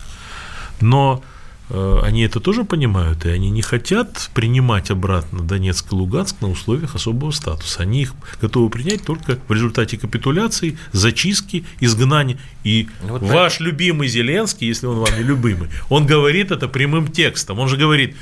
Но 0.81 1.23
они 1.71 2.23
это 2.23 2.41
тоже 2.41 2.65
понимают, 2.65 3.27
и 3.27 3.29
они 3.29 3.51
не 3.51 3.61
хотят 3.63 4.31
принимать 4.35 4.91
обратно 4.91 5.43
Донецк 5.43 5.93
и 5.93 5.95
Луганск 5.95 6.37
на 6.41 6.51
условиях 6.51 6.95
особого 6.95 7.31
статуса. 7.31 7.83
Они 7.83 8.03
их 8.03 8.15
готовы 8.41 8.71
принять 8.71 9.05
только 9.05 9.39
в 9.49 9.53
результате 9.53 9.99
капитуляции, 9.99 10.79
зачистки, 10.93 11.65
изгнания. 11.81 12.39
И 12.65 12.89
вот 13.03 13.23
ваш 13.23 13.55
так. 13.55 13.61
любимый 13.61 14.09
Зеленский, 14.09 14.67
если 14.67 14.87
он 14.87 14.99
вам 14.99 15.15
не 15.17 15.23
любимый, 15.23 15.69
он 15.91 16.07
говорит 16.07 16.51
это 16.51 16.69
прямым 16.69 17.09
текстом. 17.09 17.59
Он 17.59 17.69
же 17.69 17.77
говорит, 17.77 18.17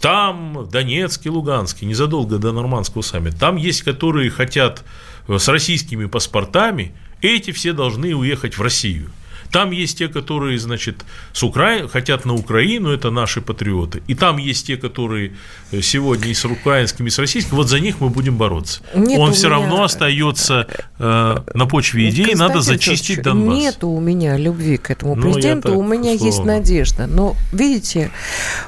там 0.00 0.58
в 0.58 0.70
Донецке, 0.70 1.30
Луганске, 1.30 1.86
незадолго 1.86 2.38
до 2.38 2.52
нормандского 2.52 3.02
саммита, 3.02 3.38
там 3.38 3.56
есть, 3.56 3.82
которые 3.82 4.30
хотят 4.30 4.84
э, 5.26 5.38
с 5.38 5.48
российскими 5.48 6.06
паспортами, 6.06 6.94
эти 7.20 7.50
все 7.50 7.72
должны 7.72 8.14
уехать 8.14 8.58
в 8.58 8.62
Россию. 8.62 9.10
Там 9.50 9.70
есть 9.70 9.98
те, 9.98 10.08
которые, 10.08 10.58
значит, 10.58 11.04
с 11.32 11.42
Укра... 11.42 11.88
хотят 11.88 12.24
на 12.24 12.34
Украину, 12.34 12.90
это 12.90 13.10
наши 13.10 13.40
патриоты. 13.40 14.02
И 14.06 14.14
там 14.14 14.38
есть 14.38 14.66
те, 14.66 14.76
которые 14.76 15.32
э, 15.72 15.80
сегодня 15.80 16.28
и 16.28 16.34
с 16.34 16.44
украинскими, 16.44 17.08
и 17.08 17.10
с 17.10 17.18
российскими. 17.18 17.56
Вот 17.56 17.68
за 17.68 17.80
них 17.80 18.00
мы 18.00 18.08
будем 18.08 18.36
бороться. 18.36 18.80
Нет 18.94 19.18
Он 19.18 19.32
все 19.32 19.48
меня... 19.48 19.58
равно 19.58 19.84
остается 19.84 20.66
э, 20.98 21.36
на 21.54 21.66
почве 21.66 22.10
идеи, 22.10 22.34
надо 22.34 22.60
зачистить 22.60 23.22
Донбасс. 23.22 23.58
Нет 23.58 23.84
у 23.84 24.00
меня 24.00 24.36
любви 24.36 24.76
к 24.76 24.90
этому 24.90 25.14
ну, 25.14 25.22
президенту, 25.22 25.68
так, 25.68 25.78
у 25.78 25.82
меня 25.82 26.12
условно. 26.12 26.26
есть 26.26 26.44
надежда. 26.44 27.06
Но, 27.06 27.36
видите, 27.52 28.10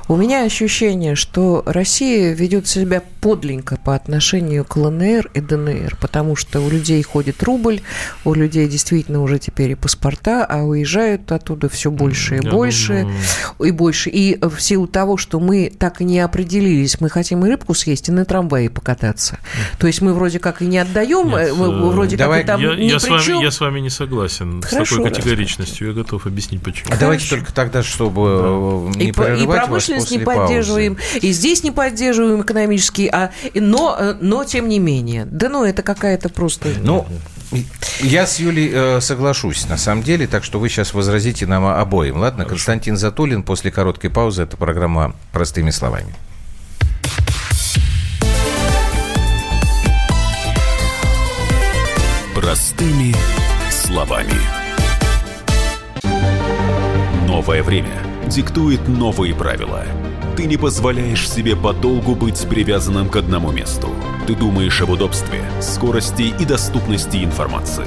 у 0.08 0.16
меня 0.16 0.44
ощущение, 0.44 1.14
что 1.14 1.62
Россия 1.66 2.32
ведет 2.34 2.66
себя 2.66 3.02
подленько 3.20 3.76
по 3.76 3.94
отношению 3.94 4.64
к 4.64 4.76
ЛНР 4.76 5.30
и 5.34 5.40
ДНР, 5.40 5.96
потому 6.00 6.36
что 6.36 6.60
у 6.60 6.70
людей 6.70 7.02
ходит 7.02 7.42
рубль, 7.42 7.80
у 8.24 8.34
людей 8.34 8.68
действительно 8.68 9.22
уже 9.22 9.38
теперь 9.38 9.72
и 9.72 9.74
паспорта, 9.74 10.44
а 10.44 10.62
уезжают 10.70 11.30
оттуда 11.30 11.68
все 11.68 11.90
больше 11.90 12.36
и 12.36 12.44
Я 12.44 12.50
больше, 12.50 13.02
думаю... 13.02 13.16
и 13.64 13.70
больше. 13.70 14.10
И 14.10 14.38
в 14.40 14.58
силу 14.60 14.86
того, 14.86 15.16
что 15.16 15.38
мы 15.40 15.72
так 15.76 16.00
и 16.00 16.04
не 16.04 16.20
определились, 16.20 17.00
мы 17.00 17.10
хотим 17.10 17.44
и 17.44 17.48
рыбку 17.48 17.74
съесть, 17.74 18.08
и 18.08 18.12
на 18.12 18.24
трамвае 18.24 18.70
покататься. 18.70 19.38
То 19.78 19.86
есть 19.86 20.00
мы 20.00 20.14
вроде 20.14 20.38
как 20.38 20.62
и 20.62 20.66
не 20.66 20.78
отдаем, 20.78 21.28
Нет, 21.28 21.54
мы 21.56 21.66
э, 21.66 21.90
вроде 21.90 22.16
давай, 22.16 22.44
как 22.44 22.60
и 22.60 22.64
там 22.64 22.78
я, 22.78 22.92
я, 22.92 22.98
с 22.98 23.08
вами, 23.08 23.42
я 23.42 23.50
с 23.50 23.60
вами 23.60 23.80
не 23.80 23.90
согласен 23.90 24.62
Хорошо, 24.62 24.94
с 24.94 24.96
такой 24.96 25.10
категоричностью. 25.10 25.88
Я 25.88 25.92
готов 25.92 26.26
объяснить, 26.26 26.62
почему. 26.62 26.92
А 26.92 26.96
давайте 26.96 27.28
только 27.28 27.52
тогда, 27.52 27.82
чтобы 27.82 28.90
да. 28.92 28.98
не 28.98 29.10
и, 29.10 29.12
прерывать 29.12 29.42
И 29.42 29.46
промышленность 29.46 30.10
не 30.10 30.18
поддерживаем, 30.18 30.96
паузы. 30.96 31.18
и 31.18 31.32
здесь 31.32 31.62
не 31.62 31.70
поддерживаем 31.70 32.42
экономически, 32.42 33.10
а, 33.12 33.30
но, 33.54 33.96
э, 33.98 34.14
но 34.20 34.44
тем 34.44 34.68
не 34.68 34.78
менее. 34.78 35.26
Да 35.26 35.48
ну, 35.48 35.64
это 35.64 35.82
какая-то 35.82 36.28
просто... 36.28 36.68
Ну, 36.82 37.06
Я 38.00 38.26
с 38.26 38.38
Юлей 38.38 38.70
э, 38.72 39.00
соглашусь, 39.00 39.68
на 39.68 39.76
самом 39.76 40.02
деле, 40.02 40.26
так 40.26 40.44
что 40.44 40.59
вы 40.60 40.68
сейчас 40.68 40.94
возразите 40.94 41.46
нам 41.46 41.64
обоим. 41.64 42.18
Ладно, 42.18 42.44
Хорошо. 42.44 42.50
Константин 42.50 42.96
Затулин 42.96 43.42
после 43.42 43.70
короткой 43.70 44.10
паузы. 44.10 44.42
Это 44.42 44.56
программа 44.56 45.14
«Простыми 45.32 45.70
словами». 45.70 46.14
Простыми 52.34 53.14
словами. 53.70 54.34
Новое 57.26 57.62
время 57.62 58.02
диктует 58.26 58.86
новые 58.88 59.34
правила. 59.34 59.84
Ты 60.36 60.46
не 60.46 60.56
позволяешь 60.56 61.28
себе 61.28 61.54
подолгу 61.54 62.14
быть 62.14 62.48
привязанным 62.48 63.08
к 63.08 63.16
одному 63.16 63.50
месту. 63.50 63.90
Ты 64.26 64.34
думаешь 64.34 64.80
об 64.80 64.90
удобстве, 64.90 65.42
скорости 65.60 66.34
и 66.38 66.44
доступности 66.44 67.22
информации. 67.24 67.86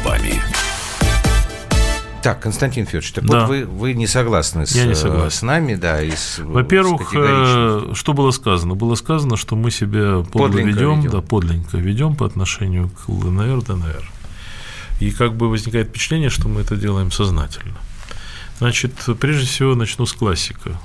Словами. 0.00 0.42
Так, 2.22 2.40
Константин 2.40 2.84
Федорович, 2.84 3.12
так 3.12 3.24
да. 3.24 3.40
вот 3.40 3.48
вы, 3.48 3.64
вы 3.64 3.94
не 3.94 4.06
согласны 4.06 4.66
с, 4.66 4.72
Я 4.72 4.84
не 4.84 4.94
согласен. 4.94 5.38
с 5.38 5.42
нами, 5.42 5.74
да, 5.74 6.02
и 6.02 6.10
с 6.10 6.38
Во-первых, 6.38 7.12
с 7.12 7.96
что 7.96 8.12
было 8.12 8.30
сказано? 8.30 8.74
Было 8.74 8.94
сказано, 8.94 9.36
что 9.38 9.56
мы 9.56 9.70
себя 9.70 10.22
подло 10.30 10.58
ведем, 10.58 11.00
ведем, 11.00 11.10
да, 11.10 11.22
подлинненько 11.22 11.78
ведем 11.78 12.14
по 12.14 12.26
отношению 12.26 12.90
к 12.90 13.08
ЛНР, 13.08 13.62
ДНР. 13.62 14.12
И 15.00 15.12
как 15.12 15.34
бы 15.34 15.48
возникает 15.48 15.88
впечатление, 15.88 16.28
что 16.28 16.48
мы 16.48 16.60
это 16.60 16.76
делаем 16.76 17.10
сознательно. 17.10 17.78
Значит, 18.58 18.92
прежде 19.18 19.46
всего 19.46 19.74
начну 19.74 20.04
с 20.04 20.12
классика. 20.12 20.78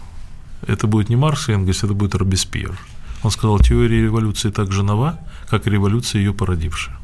Это 0.66 0.88
будет 0.88 1.10
не 1.10 1.18
Маркс 1.18 1.50
и 1.50 1.52
Энгельс, 1.52 1.84
это 1.84 1.94
будет 1.94 2.16
Робеспьер. 2.16 2.80
Он 3.24 3.32
сказал, 3.32 3.60
теория 3.60 4.02
революции 4.02 4.52
так 4.52 4.72
же 4.72 4.84
нова, 4.84 5.20
как 5.50 5.68
и 5.68 5.70
революция 5.70 6.20
ее 6.20 6.34
породившая. 6.34 6.96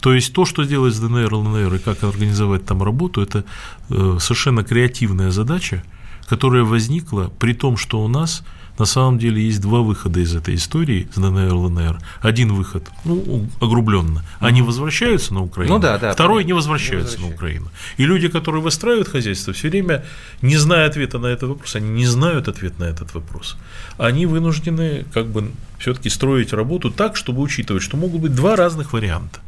То 0.00 0.14
есть 0.14 0.32
то, 0.32 0.44
что 0.44 0.64
делать 0.64 0.94
с 0.94 1.00
ДНР, 1.00 1.32
ЛНР 1.32 1.74
и 1.74 1.78
как 1.78 2.04
организовать 2.04 2.64
там 2.64 2.82
работу, 2.82 3.20
это 3.20 3.44
э, 3.90 4.18
совершенно 4.20 4.64
креативная 4.64 5.30
задача, 5.30 5.82
которая 6.28 6.62
возникла 6.62 7.30
при 7.38 7.54
том, 7.54 7.76
что 7.76 8.02
у 8.02 8.08
нас 8.08 8.44
на 8.78 8.84
самом 8.84 9.18
деле 9.18 9.42
есть 9.42 9.60
два 9.60 9.80
выхода 9.80 10.20
из 10.20 10.34
этой 10.34 10.54
истории 10.54 11.08
с 11.12 11.18
ДНР, 11.18 11.52
ЛНР. 11.52 11.98
Один 12.20 12.52
выход, 12.52 12.88
ну, 13.04 13.46
огрубленно, 13.60 14.24
они 14.38 14.62
возвращаются 14.62 15.34
на 15.34 15.42
Украину. 15.42 15.74
Ну, 15.74 15.80
да, 15.80 15.98
да, 15.98 16.12
Второй 16.12 16.44
не 16.44 16.52
возвращаются 16.52 17.18
не 17.18 17.26
на 17.26 17.34
Украину. 17.34 17.68
И 17.96 18.04
люди, 18.06 18.28
которые 18.28 18.62
выстраивают 18.62 19.08
хозяйство, 19.08 19.52
все 19.52 19.68
время, 19.68 20.04
не 20.42 20.56
зная 20.56 20.86
ответа 20.86 21.18
на 21.18 21.26
этот 21.26 21.48
вопрос, 21.48 21.74
они 21.76 21.88
не 21.90 22.06
знают 22.06 22.46
ответ 22.48 22.78
на 22.78 22.84
этот 22.84 23.14
вопрос. 23.14 23.56
Они 23.98 24.26
вынуждены 24.26 25.04
как 25.12 25.26
бы 25.26 25.50
все-таки 25.78 26.08
строить 26.08 26.52
работу 26.52 26.90
так, 26.90 27.16
чтобы 27.16 27.42
учитывать, 27.42 27.82
что 27.82 27.96
могут 27.96 28.20
быть 28.20 28.34
два 28.34 28.54
разных 28.54 28.92
варианта. 28.92 29.40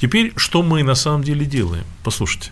Теперь, 0.00 0.32
что 0.36 0.62
мы 0.62 0.82
на 0.82 0.94
самом 0.94 1.22
деле 1.22 1.46
делаем? 1.46 1.84
Послушайте, 2.04 2.50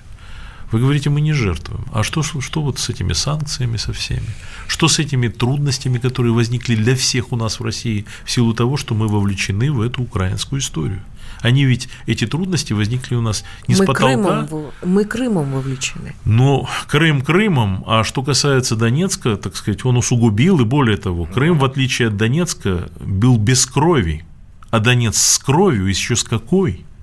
вы 0.72 0.80
говорите, 0.80 1.11
мы 1.11 1.20
не 1.20 1.32
жертвуем. 1.32 1.84
А 1.92 2.03
что, 2.03 2.22
что 2.22 2.62
вот 2.62 2.78
с 2.78 2.88
этими 2.88 3.12
санкциями 3.12 3.76
со 3.76 3.92
всеми? 3.92 4.26
Что 4.66 4.88
с 4.88 4.99
этими 4.99 5.28
трудностями, 5.28 5.99
которые 5.99 6.32
возникли 6.32 6.74
для 6.74 6.97
всех 6.97 7.32
у 7.32 7.36
нас 7.36 7.61
в 7.61 7.64
России 7.64 8.07
в 8.24 8.30
силу 8.30 8.55
того, 8.55 8.76
что 8.76 8.95
мы 8.95 9.07
вовлечены 9.07 9.70
в 9.70 9.80
эту 9.80 10.03
украинскую 10.03 10.61
историю? 10.61 11.03
Они 11.42 11.64
ведь, 11.64 11.88
эти 12.07 12.26
трудности 12.26 12.72
возникли 12.72 13.14
у 13.14 13.20
нас 13.20 13.45
не 13.68 13.74
мы 13.74 13.84
с 13.84 13.86
потолка. 13.86 14.47
Крымом, 14.47 14.72
мы 14.82 15.05
Крымом 15.05 15.53
вовлечены. 15.53 16.14
Но 16.24 16.68
Крым 16.88 17.20
Крымом, 17.20 17.84
а 17.86 18.03
что 18.03 18.22
касается 18.22 18.76
Донецка, 18.76 19.36
так 19.36 19.55
сказать, 19.55 19.84
он 19.84 19.99
усугубил, 19.99 20.61
и 20.61 20.64
более 20.64 20.97
того, 20.97 21.26
Крым, 21.26 21.59
в 21.59 21.64
отличие 21.64 22.09
от 22.09 22.16
Донецка, 22.16 22.88
был 22.99 23.36
без 23.36 23.66
крови, 23.66 24.24
а 24.70 24.80
Донец 24.80 25.18
с 25.18 25.38
кровью, 25.38 25.86
еще 25.86 26.16
с 26.16 26.24
какой– 26.24 26.84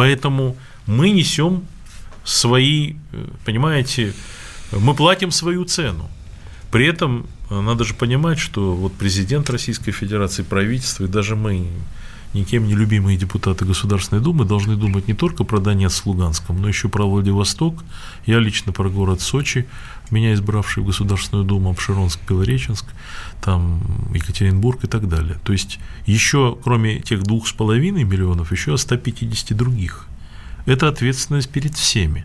Поэтому 0.00 0.56
мы 0.86 1.10
несем 1.10 1.66
свои, 2.24 2.94
понимаете, 3.44 4.14
мы 4.72 4.94
платим 4.94 5.30
свою 5.30 5.66
цену. 5.66 6.08
При 6.72 6.86
этом 6.86 7.26
э, 7.50 7.60
надо 7.60 7.84
же 7.84 7.92
понимать, 7.92 8.38
что 8.38 8.72
вот 8.72 8.94
президент 8.94 9.50
Российской 9.50 9.92
Федерации, 9.92 10.42
правительство 10.42 11.04
и 11.04 11.06
даже 11.06 11.36
мы, 11.36 11.66
никем 12.32 12.66
не 12.66 12.74
любимые 12.74 13.18
депутаты 13.18 13.66
Государственной 13.66 14.22
Думы, 14.22 14.46
должны 14.46 14.74
думать 14.74 15.06
не 15.06 15.12
только 15.12 15.44
про 15.44 15.60
Донецк 15.60 16.02
с 16.02 16.06
Луганском, 16.06 16.62
но 16.62 16.68
еще 16.68 16.88
про 16.88 17.04
Владивосток. 17.04 17.84
Я 18.24 18.38
лично 18.38 18.72
про 18.72 18.88
город 18.88 19.20
Сочи, 19.20 19.66
меня 20.12 20.34
избравший 20.34 20.82
в 20.82 20.86
Государственную 20.86 21.44
Думу, 21.44 21.70
Обширонск, 21.70 22.20
Белореченск, 22.28 22.86
там 23.42 23.80
Екатеринбург 24.14 24.84
и 24.84 24.86
так 24.86 25.08
далее. 25.08 25.38
То 25.44 25.52
есть 25.52 25.78
еще, 26.06 26.56
кроме 26.62 27.00
тех 27.00 27.22
двух 27.22 27.46
с 27.46 27.52
половиной 27.52 28.04
миллионов, 28.04 28.52
еще 28.52 28.76
150 28.76 29.56
других. 29.56 30.06
Это 30.66 30.88
ответственность 30.88 31.50
перед 31.50 31.74
всеми. 31.74 32.24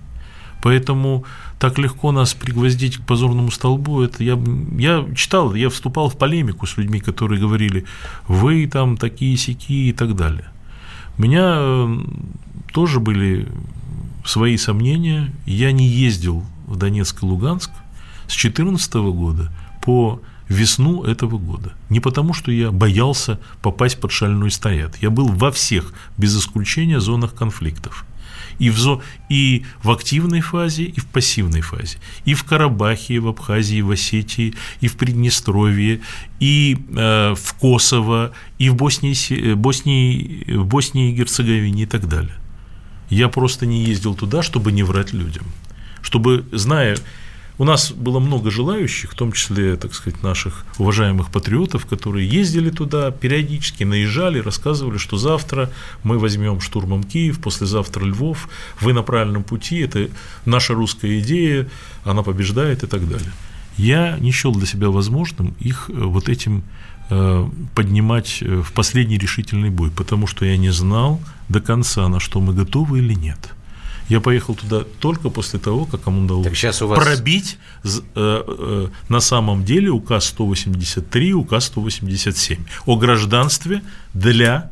Поэтому 0.61 1.25
так 1.59 1.77
легко 1.77 2.11
нас 2.11 2.33
пригвоздить 2.33 2.97
к 2.97 3.05
позорному 3.05 3.51
столбу, 3.51 4.01
это 4.01 4.23
я, 4.23 4.39
я 4.77 5.05
читал, 5.15 5.53
я 5.53 5.69
вступал 5.69 6.09
в 6.09 6.17
полемику 6.17 6.65
с 6.65 6.77
людьми, 6.77 6.99
которые 6.99 7.39
говорили, 7.39 7.85
вы 8.27 8.67
там 8.67 8.97
такие 8.97 9.37
сики 9.37 9.89
и 9.89 9.93
так 9.93 10.15
далее. 10.15 10.49
У 11.17 11.21
меня 11.21 11.55
э, 11.57 11.97
тоже 12.73 12.99
были 12.99 13.47
свои 14.25 14.57
сомнения, 14.57 15.31
я 15.45 15.71
не 15.71 15.87
ездил 15.87 16.43
в 16.67 16.75
Донецк 16.75 17.23
и 17.23 17.25
Луганск 17.25 17.71
с 18.27 18.35
2014 18.35 18.93
года 18.95 19.51
по 19.81 20.21
весну 20.49 21.03
этого 21.03 21.37
года. 21.37 21.73
Не 21.89 21.99
потому, 21.99 22.33
что 22.33 22.51
я 22.51 22.71
боялся 22.71 23.39
попасть 23.61 23.99
под 23.99 24.11
шальной 24.11 24.51
снаряд. 24.51 24.97
Я 25.01 25.09
был 25.09 25.27
во 25.27 25.51
всех, 25.51 25.93
без 26.17 26.37
исключения, 26.37 26.99
зонах 26.99 27.33
конфликтов. 27.33 28.05
И 28.57 28.69
в, 28.69 28.77
зо... 28.77 29.01
и 29.27 29.65
в 29.83 29.91
активной 29.91 30.41
фазе, 30.41 30.83
и 30.83 30.99
в 30.99 31.05
пассивной 31.07 31.61
фазе. 31.61 31.97
И 32.23 32.33
в 32.33 32.43
Карабахе, 32.45 33.15
и 33.15 33.19
в 33.19 33.27
Абхазии, 33.27 33.77
и 33.77 33.81
в 33.81 33.91
Осетии, 33.91 34.55
и 34.79 34.87
в 34.87 34.95
Приднестровье, 34.95 36.01
и 36.39 36.77
э, 36.95 37.35
в 37.35 37.53
Косово, 37.55 38.31
и 38.57 38.69
в 38.69 38.75
Боснии, 38.75 39.51
э, 39.51 39.55
Боснии, 39.55 40.45
в 40.55 40.65
Боснии 40.65 41.11
и 41.11 41.15
Герцеговине 41.15 41.83
и 41.83 41.85
так 41.85 42.07
далее. 42.07 42.35
Я 43.09 43.27
просто 43.27 43.65
не 43.65 43.83
ездил 43.83 44.15
туда, 44.15 44.41
чтобы 44.41 44.71
не 44.71 44.83
врать 44.83 45.13
людям. 45.13 45.43
Чтобы, 46.05 46.45
зная 46.51 46.97
у 47.57 47.63
нас 47.63 47.91
было 47.91 48.19
много 48.19 48.51
желающих, 48.51 49.13
в 49.13 49.15
том 49.15 49.31
числе, 49.31 49.75
так 49.75 49.95
сказать, 49.95 50.21
наших 50.21 50.63
уважаемых 50.77 51.31
патриотов, 51.31 51.87
которые 51.87 52.29
ездили 52.29 52.69
туда 52.69 53.09
периодически, 53.09 53.83
наезжали, 53.83 54.37
рассказывали, 54.37 54.99
что 54.99 55.17
завтра 55.17 55.71
мы 56.03 56.19
возьмем 56.19 56.59
штурмом 56.61 57.03
Киев, 57.03 57.41
послезавтра 57.41 58.05
Львов, 58.05 58.49
вы 58.81 58.93
на 58.93 59.01
правильном 59.01 59.43
пути, 59.43 59.79
это 59.79 60.09
наша 60.45 60.75
русская 60.75 61.19
идея, 61.21 61.67
она 62.03 62.21
побеждает 62.21 62.83
и 62.83 62.87
так 62.87 63.09
далее. 63.09 63.31
Я 63.77 64.19
не 64.19 64.31
счел 64.31 64.53
для 64.53 64.67
себя 64.67 64.89
возможным 64.89 65.55
их 65.59 65.89
э, 65.89 65.93
вот 65.93 66.29
этим 66.29 66.63
э, 67.09 67.49
поднимать 67.73 68.39
э, 68.41 68.61
в 68.61 68.73
последний 68.73 69.17
решительный 69.17 69.71
бой, 69.71 69.89
потому 69.89 70.27
что 70.27 70.45
я 70.45 70.55
не 70.55 70.69
знал 70.69 71.19
до 71.49 71.61
конца, 71.61 72.07
на 72.09 72.19
что 72.19 72.39
мы 72.41 72.53
готовы 72.53 72.99
или 72.99 73.15
нет. 73.15 73.55
Я 74.09 74.19
поехал 74.19 74.55
туда 74.55 74.83
только 74.99 75.29
после 75.29 75.59
того, 75.59 75.85
как 75.85 76.05
ему 76.05 76.25
удалось 76.25 76.47
сейчас 76.49 76.81
у 76.81 76.87
вас... 76.87 77.03
пробить 77.03 77.57
э, 77.83 77.89
э, 78.15 78.87
на 79.09 79.19
самом 79.19 79.65
деле 79.65 79.89
указ 79.89 80.25
183, 80.25 81.33
указ 81.33 81.65
187 81.65 82.63
о 82.85 82.97
гражданстве 82.97 83.81
для 84.13 84.69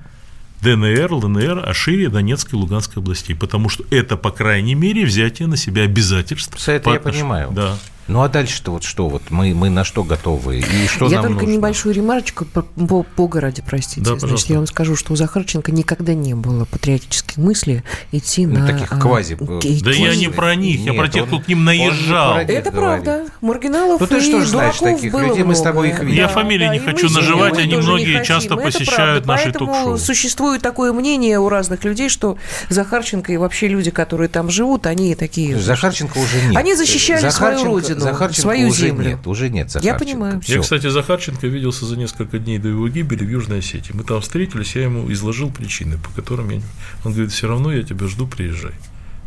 ДНР, 0.61 1.11
ЛНР, 1.11 1.67
Ашире, 1.67 2.09
Донецкой 2.09 2.57
и 2.57 2.61
Луганской 2.61 3.01
областей, 3.01 3.35
потому 3.35 3.69
что 3.69 3.83
это, 3.89 4.17
по 4.17 4.31
крайней 4.31 4.75
мере, 4.75 5.05
взятие 5.05 5.47
на 5.47 5.57
себя 5.57 5.83
обязательств. 5.83 6.57
Все 6.57 6.73
это 6.73 6.91
я 6.91 6.99
понимаю. 6.99 7.51
Да. 7.51 7.77
Ну 8.07 8.21
а 8.21 8.27
дальше-то 8.29 8.71
вот 8.71 8.83
что? 8.83 9.07
Вот 9.07 9.23
мы, 9.29 9.53
мы 9.53 9.69
на 9.69 9.83
что 9.83 10.03
готовы? 10.03 10.59
И 10.59 10.87
что 10.87 11.05
я 11.07 11.17
нам 11.21 11.27
только 11.31 11.45
нужно? 11.45 11.57
небольшую 11.57 11.95
ремарочку 11.95 12.43
по, 12.45 12.61
по, 12.63 13.03
по 13.03 13.27
городе, 13.27 13.63
простите. 13.65 14.01
Да, 14.01 14.19
Значит, 14.19 14.49
я 14.49 14.57
вам 14.57 14.67
скажу, 14.67 14.95
что 14.95 15.13
у 15.13 15.15
Захарченко 15.15 15.71
никогда 15.71 16.13
не 16.13 16.33
было 16.33 16.65
патриотической 16.65 17.41
мысли 17.43 17.83
идти 18.11 18.45
Ну, 18.45 18.59
на... 18.59 18.67
таких 18.67 18.91
а, 18.91 18.97
квази- 18.99 19.35
идти- 19.35 19.81
Да 19.83 19.91
я 19.91 20.15
не 20.15 20.27
про 20.27 20.55
них, 20.55 20.81
я 20.81 20.91
Нет, 20.91 20.97
про 20.99 21.07
тех, 21.07 21.23
он- 21.23 21.27
кто 21.29 21.39
к 21.39 21.47
ним 21.47 21.59
не 21.59 21.63
наезжал. 21.65 22.39
них 22.39 22.49
Это 22.49 22.71
говорит. 22.71 23.03
правда. 23.05 23.25
Маргиналов 23.41 24.01
Ну, 24.01 24.07
ты 24.07 24.17
и 24.17 24.21
что 24.21 24.41
ж 24.41 24.47
знаешь 24.47 24.77
таких 24.77 25.11
было 25.13 25.21
людей, 25.21 25.43
мы 25.43 25.55
с 25.55 25.61
тобой 25.61 25.89
их 25.89 25.99
видим. 25.99 26.15
Я 26.17 26.27
фамилии 26.27 26.67
не 26.67 26.75
и 26.77 26.79
хочу 26.79 27.07
ними 27.07 27.15
они 27.57 27.67
не 27.73 27.77
многие 27.77 28.23
часто 28.25 28.55
Это 28.55 28.63
посещают 28.63 29.23
правда. 29.23 29.27
наши 29.27 29.51
ток-шоу. 29.53 29.97
существует 29.97 30.61
такое 30.61 30.91
мнение 30.93 31.39
у 31.39 31.47
разных 31.47 31.83
людей, 31.85 32.09
что 32.09 32.37
Захарченко 32.69 33.31
и 33.31 33.37
вообще 33.37 33.67
люди, 33.69 33.91
которые 33.91 34.27
там 34.27 34.49
живут, 34.49 34.87
они 34.87 35.15
такие... 35.15 35.57
Захарченко 35.57 36.17
уже 36.17 36.41
нет. 36.47 36.57
Они 36.57 36.75
защищали 36.75 37.29
свою 37.29 37.55
Захарченко- 37.57 37.92
родину, 37.95 38.11
Захарченко 38.11 38.41
свою 38.41 38.67
уже 38.69 38.79
землю. 38.87 39.09
Нет, 39.09 39.27
уже 39.27 39.49
нет 39.49 39.67
Я 39.67 39.69
Захарченко. 39.81 39.99
понимаю. 40.05 40.41
Всё. 40.41 40.55
Я, 40.55 40.61
кстати, 40.61 40.89
Захарченко 40.89 41.47
виделся 41.47 41.85
за 41.85 41.97
несколько 41.97 42.39
дней 42.39 42.57
до 42.59 42.69
его 42.69 42.87
гибели 42.87 43.25
в 43.25 43.29
Южной 43.29 43.59
Осетии. 43.59 43.91
Мы 43.93 44.03
там 44.03 44.21
встретились, 44.21 44.75
я 44.75 44.83
ему 44.83 45.11
изложил 45.11 45.49
причины, 45.49 45.97
по 45.97 46.09
которым 46.11 46.49
я... 46.49 46.61
Он 47.05 47.11
говорит, 47.13 47.31
все 47.31 47.47
равно 47.47 47.71
я 47.71 47.83
тебя 47.83 48.07
жду, 48.07 48.27
приезжай. 48.27 48.73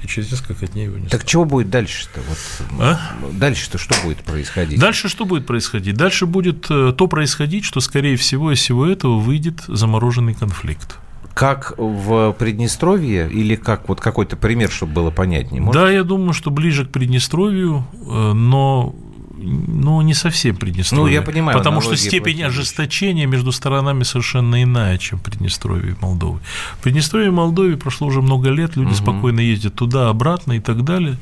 И 0.03 0.07
через 0.07 0.31
несколько 0.31 0.67
дней 0.67 0.85
его 0.87 0.99
не 0.99 1.05
Так 1.09 1.21
стало. 1.23 1.31
чего 1.31 1.45
будет 1.47 1.71
дальше-то? 1.71 2.21
Вот, 2.29 2.83
А? 2.83 3.01
Дальше-то 3.33 3.79
что 3.79 3.95
будет 4.05 4.19
происходить? 4.19 4.79
Дальше 4.79 5.09
что 5.09 5.25
будет 5.25 5.47
происходить? 5.47 5.95
Дальше 5.97 6.27
будет 6.27 6.67
э, 6.71 6.93
то 6.97 7.07
происходить, 7.07 7.65
что, 7.65 7.81
скорее 7.81 8.17
всего, 8.17 8.53
из 8.53 8.59
всего 8.59 8.87
этого 8.87 9.19
выйдет 9.19 9.63
замороженный 9.69 10.35
конфликт. 10.35 10.97
Как 11.37 11.75
в 11.77 12.33
Приднестровье 12.39 13.29
или 13.31 13.57
как 13.57 13.91
вот 13.91 14.01
какой-то 14.01 14.37
пример, 14.39 14.71
чтобы 14.71 14.95
было 14.95 15.11
понятнее? 15.11 15.61
Может? 15.61 15.83
Да, 15.83 15.91
я 15.91 16.03
думаю, 16.03 16.33
что 16.33 16.51
ближе 16.51 16.87
к 16.87 16.91
Приднестровью, 16.91 17.85
э, 18.09 18.33
но, 18.33 18.95
но 19.37 20.01
не 20.01 20.15
совсем 20.15 20.57
Приднестровье. 20.57 21.05
Ну, 21.05 21.13
я 21.13 21.21
понимаю, 21.21 21.59
Потому 21.59 21.83
что 21.83 21.95
степень 21.95 22.23
плохие. 22.23 22.47
ожесточения 22.47 23.27
между 23.27 23.53
сторонами 23.53 24.03
совершенно 24.03 24.63
иная, 24.63 24.97
чем 24.97 25.19
Приднестровье 25.19 25.93
и 25.93 25.97
Молдовы. 26.01 26.41
В 26.79 26.83
Приднестровье 26.83 27.29
и 27.29 27.31
Молдове 27.31 27.77
прошло 27.77 28.07
уже 28.07 28.23
много 28.23 28.49
лет, 28.49 28.75
люди 28.77 28.89
Мгм. 28.95 28.97
спокойно 28.97 29.41
ездят 29.41 29.75
туда, 29.75 30.09
обратно 30.09 30.55
и 30.55 30.61
так 30.61 30.85
далее. 30.85 31.19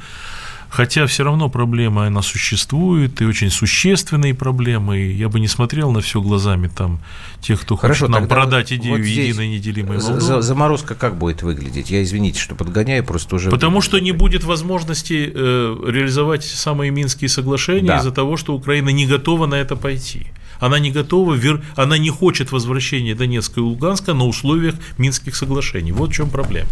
Хотя 0.75 1.07
все 1.07 1.23
равно 1.23 1.49
проблема, 1.49 2.07
она 2.07 2.21
существует, 2.21 3.21
и 3.21 3.25
очень 3.25 3.49
существенные 3.51 4.35
проблемы. 4.35 4.99
И 4.99 5.13
я 5.13 5.29
бы 5.29 5.39
не 5.39 5.47
смотрел 5.47 5.93
на 5.93 6.01
все 6.01 6.21
глазами 6.21 6.67
там 6.67 6.99
тех, 7.41 7.61
кто 7.61 7.77
Хорошо, 7.77 8.07
хочет 8.07 8.19
нам 8.21 8.27
продать 8.29 8.73
вот 8.73 8.81
идею 8.81 9.05
здесь 9.05 9.29
единой 9.29 9.49
неделимой 9.51 9.99
Молдовы. 9.99 10.21
за- 10.21 10.41
Заморозка 10.43 10.97
как 10.97 11.17
будет 11.17 11.43
выглядеть? 11.45 11.91
Я, 11.91 12.03
извините, 12.03 12.41
что 12.41 12.57
подгоняю, 12.57 13.05
просто 13.05 13.37
уже... 13.37 13.51
Потому 13.51 13.81
что 13.83 14.01
не 14.01 14.11
будет 14.11 14.43
возможности 14.43 15.31
э, 15.33 15.77
реализовать 15.87 16.43
самые 16.45 16.91
Минские 16.91 17.29
соглашения 17.29 17.87
Да. 17.87 17.99
из-за 17.99 18.11
того, 18.11 18.37
что 18.37 18.53
Украина 18.53 18.89
не 18.89 19.07
готова 19.07 19.47
на 19.47 19.55
это 19.55 19.77
пойти. 19.77 20.27
Она 20.59 20.81
не 20.81 20.91
готова, 20.91 21.35
вер- 21.35 21.63
она 21.77 21.99
не 21.99 22.11
хочет 22.11 22.51
возвращения 22.51 23.15
Донецка 23.15 23.61
и 23.61 23.63
Луганска 23.63 24.13
на 24.13 24.25
условиях 24.25 24.75
Минских 24.99 25.37
соглашений. 25.37 25.93
Вот 25.93 26.11
в 26.11 26.15
чем 26.15 26.31
проблема. 26.31 26.69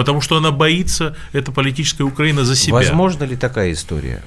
Потому 0.00 0.22
что 0.22 0.38
она 0.38 0.50
боится, 0.50 1.14
эта 1.34 1.52
политическая 1.52 2.04
Украина 2.04 2.42
за 2.42 2.56
себя. 2.56 2.72
Возможно 2.76 3.24
ли 3.24 3.36
такая 3.36 3.72
история? 3.72 4.22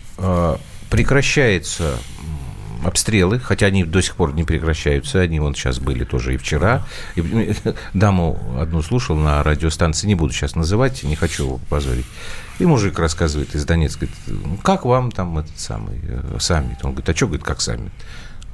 Прекращаются 0.91 1.97
м, 2.19 2.85
обстрелы, 2.85 3.39
хотя 3.39 3.65
они 3.65 3.83
до 3.83 3.99
сих 3.99 4.15
пор 4.15 4.35
не 4.35 4.43
прекращаются, 4.43 5.21
они 5.21 5.39
вон 5.39 5.55
сейчас 5.55 5.79
были 5.79 6.03
тоже 6.03 6.35
и 6.35 6.37
вчера. 6.37 6.85
И, 7.15 7.55
даму 7.95 8.39
одну 8.59 8.83
слушал 8.83 9.15
на 9.15 9.41
радиостанции, 9.41 10.05
не 10.05 10.13
буду 10.13 10.31
сейчас 10.31 10.53
называть, 10.55 11.01
не 11.01 11.15
хочу 11.15 11.43
его 11.43 11.57
позорить. 11.71 12.05
И 12.59 12.67
мужик 12.67 12.99
рассказывает 12.99 13.55
из 13.55 13.65
Донецка, 13.65 14.05
говорит, 14.05 14.45
«Ну, 14.45 14.57
как 14.57 14.85
вам 14.85 15.11
там 15.11 15.39
этот 15.39 15.59
самый 15.59 15.99
э, 16.03 16.37
саммит? 16.39 16.85
Он 16.85 16.91
говорит, 16.91 17.09
а 17.09 17.15
что, 17.15 17.25
говорит, 17.25 17.43
как 17.43 17.61
саммит? 17.61 17.91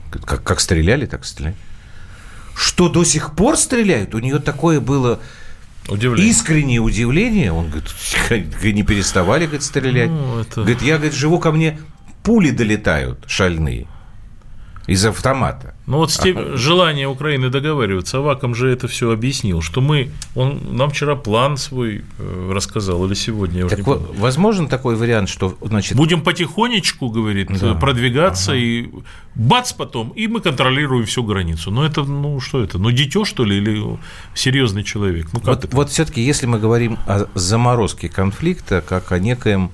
Как, 0.09 0.41
как 0.41 0.61
стреляли, 0.61 1.05
так 1.05 1.25
стреляли. 1.25 1.57
Что 2.55 2.87
до 2.87 3.03
сих 3.03 3.35
пор 3.35 3.57
стреляют? 3.57 4.15
У 4.15 4.19
нее 4.19 4.39
такое 4.39 4.79
было 4.79 5.19
Удивление. 5.89 6.31
искреннее 6.31 6.79
удивление. 6.79 7.51
Он 7.51 7.67
говорит, 7.69 7.89
не 8.73 8.83
переставали 8.83 9.45
говорит, 9.45 9.63
стрелять. 9.63 10.09
Ну, 10.09 10.39
это- 10.39 10.61
Говорит, 10.61 10.81
я 10.81 10.95
говорит, 10.95 11.13
живу 11.13 11.39
ко 11.39 11.51
мне, 11.51 11.79
пули 12.23 12.51
долетают 12.51 13.23
шальные 13.27 13.87
из 14.89 15.05
автомата. 15.05 15.73
Ну 15.85 15.97
вот 15.97 16.11
степ- 16.11 16.55
желание 16.55 17.07
Украины 17.07 17.49
договариваться, 17.49 18.17
Аваком 18.17 18.55
же 18.55 18.69
это 18.69 18.87
все 18.87 19.11
объяснил, 19.11 19.61
что 19.61 19.81
мы, 19.81 20.11
он 20.35 20.59
нам 20.75 20.89
вчера 20.89 21.15
план 21.15 21.57
свой 21.57 22.03
э, 22.17 22.51
рассказал, 22.53 23.05
или 23.05 23.13
сегодня, 23.13 23.59
я 23.59 23.65
уже 23.65 23.75
Так 23.75 23.85
не 23.85 23.91
вот, 23.93 24.05
помню. 24.07 24.21
возможен 24.21 24.67
такой 24.67 24.95
вариант, 24.95 25.29
что, 25.29 25.57
значит, 25.61 25.97
Будем 25.97 26.21
потихонечку, 26.21 27.09
говорит, 27.09 27.49
Да. 27.59 27.73
продвигаться 27.75 28.53
и 28.53 28.89
бац 29.35 29.73
потом, 29.73 30.09
и 30.09 30.27
мы 30.27 30.41
контролируем 30.41 31.05
всю 31.05 31.23
границу. 31.23 31.71
Ну 31.71 31.83
это, 31.83 32.03
ну 32.03 32.39
что 32.39 32.63
это, 32.63 32.77
ну 32.77 32.91
дитё 32.91 33.25
что 33.25 33.43
ли 33.45 33.57
или 33.57 33.97
серьезный 34.35 34.83
человек? 34.83 35.27
Ну 35.33 35.39
как 35.39 35.47
вот, 35.55 35.65
это? 35.65 35.75
вот 35.75 35.89
все-таки, 35.89 36.21
если 36.21 36.45
мы 36.47 36.59
говорим 36.59 36.97
о 37.07 37.25
заморозке 37.35 38.09
конфликта, 38.09 38.81
как 38.87 39.11
о 39.11 39.19
некоем 39.19 39.71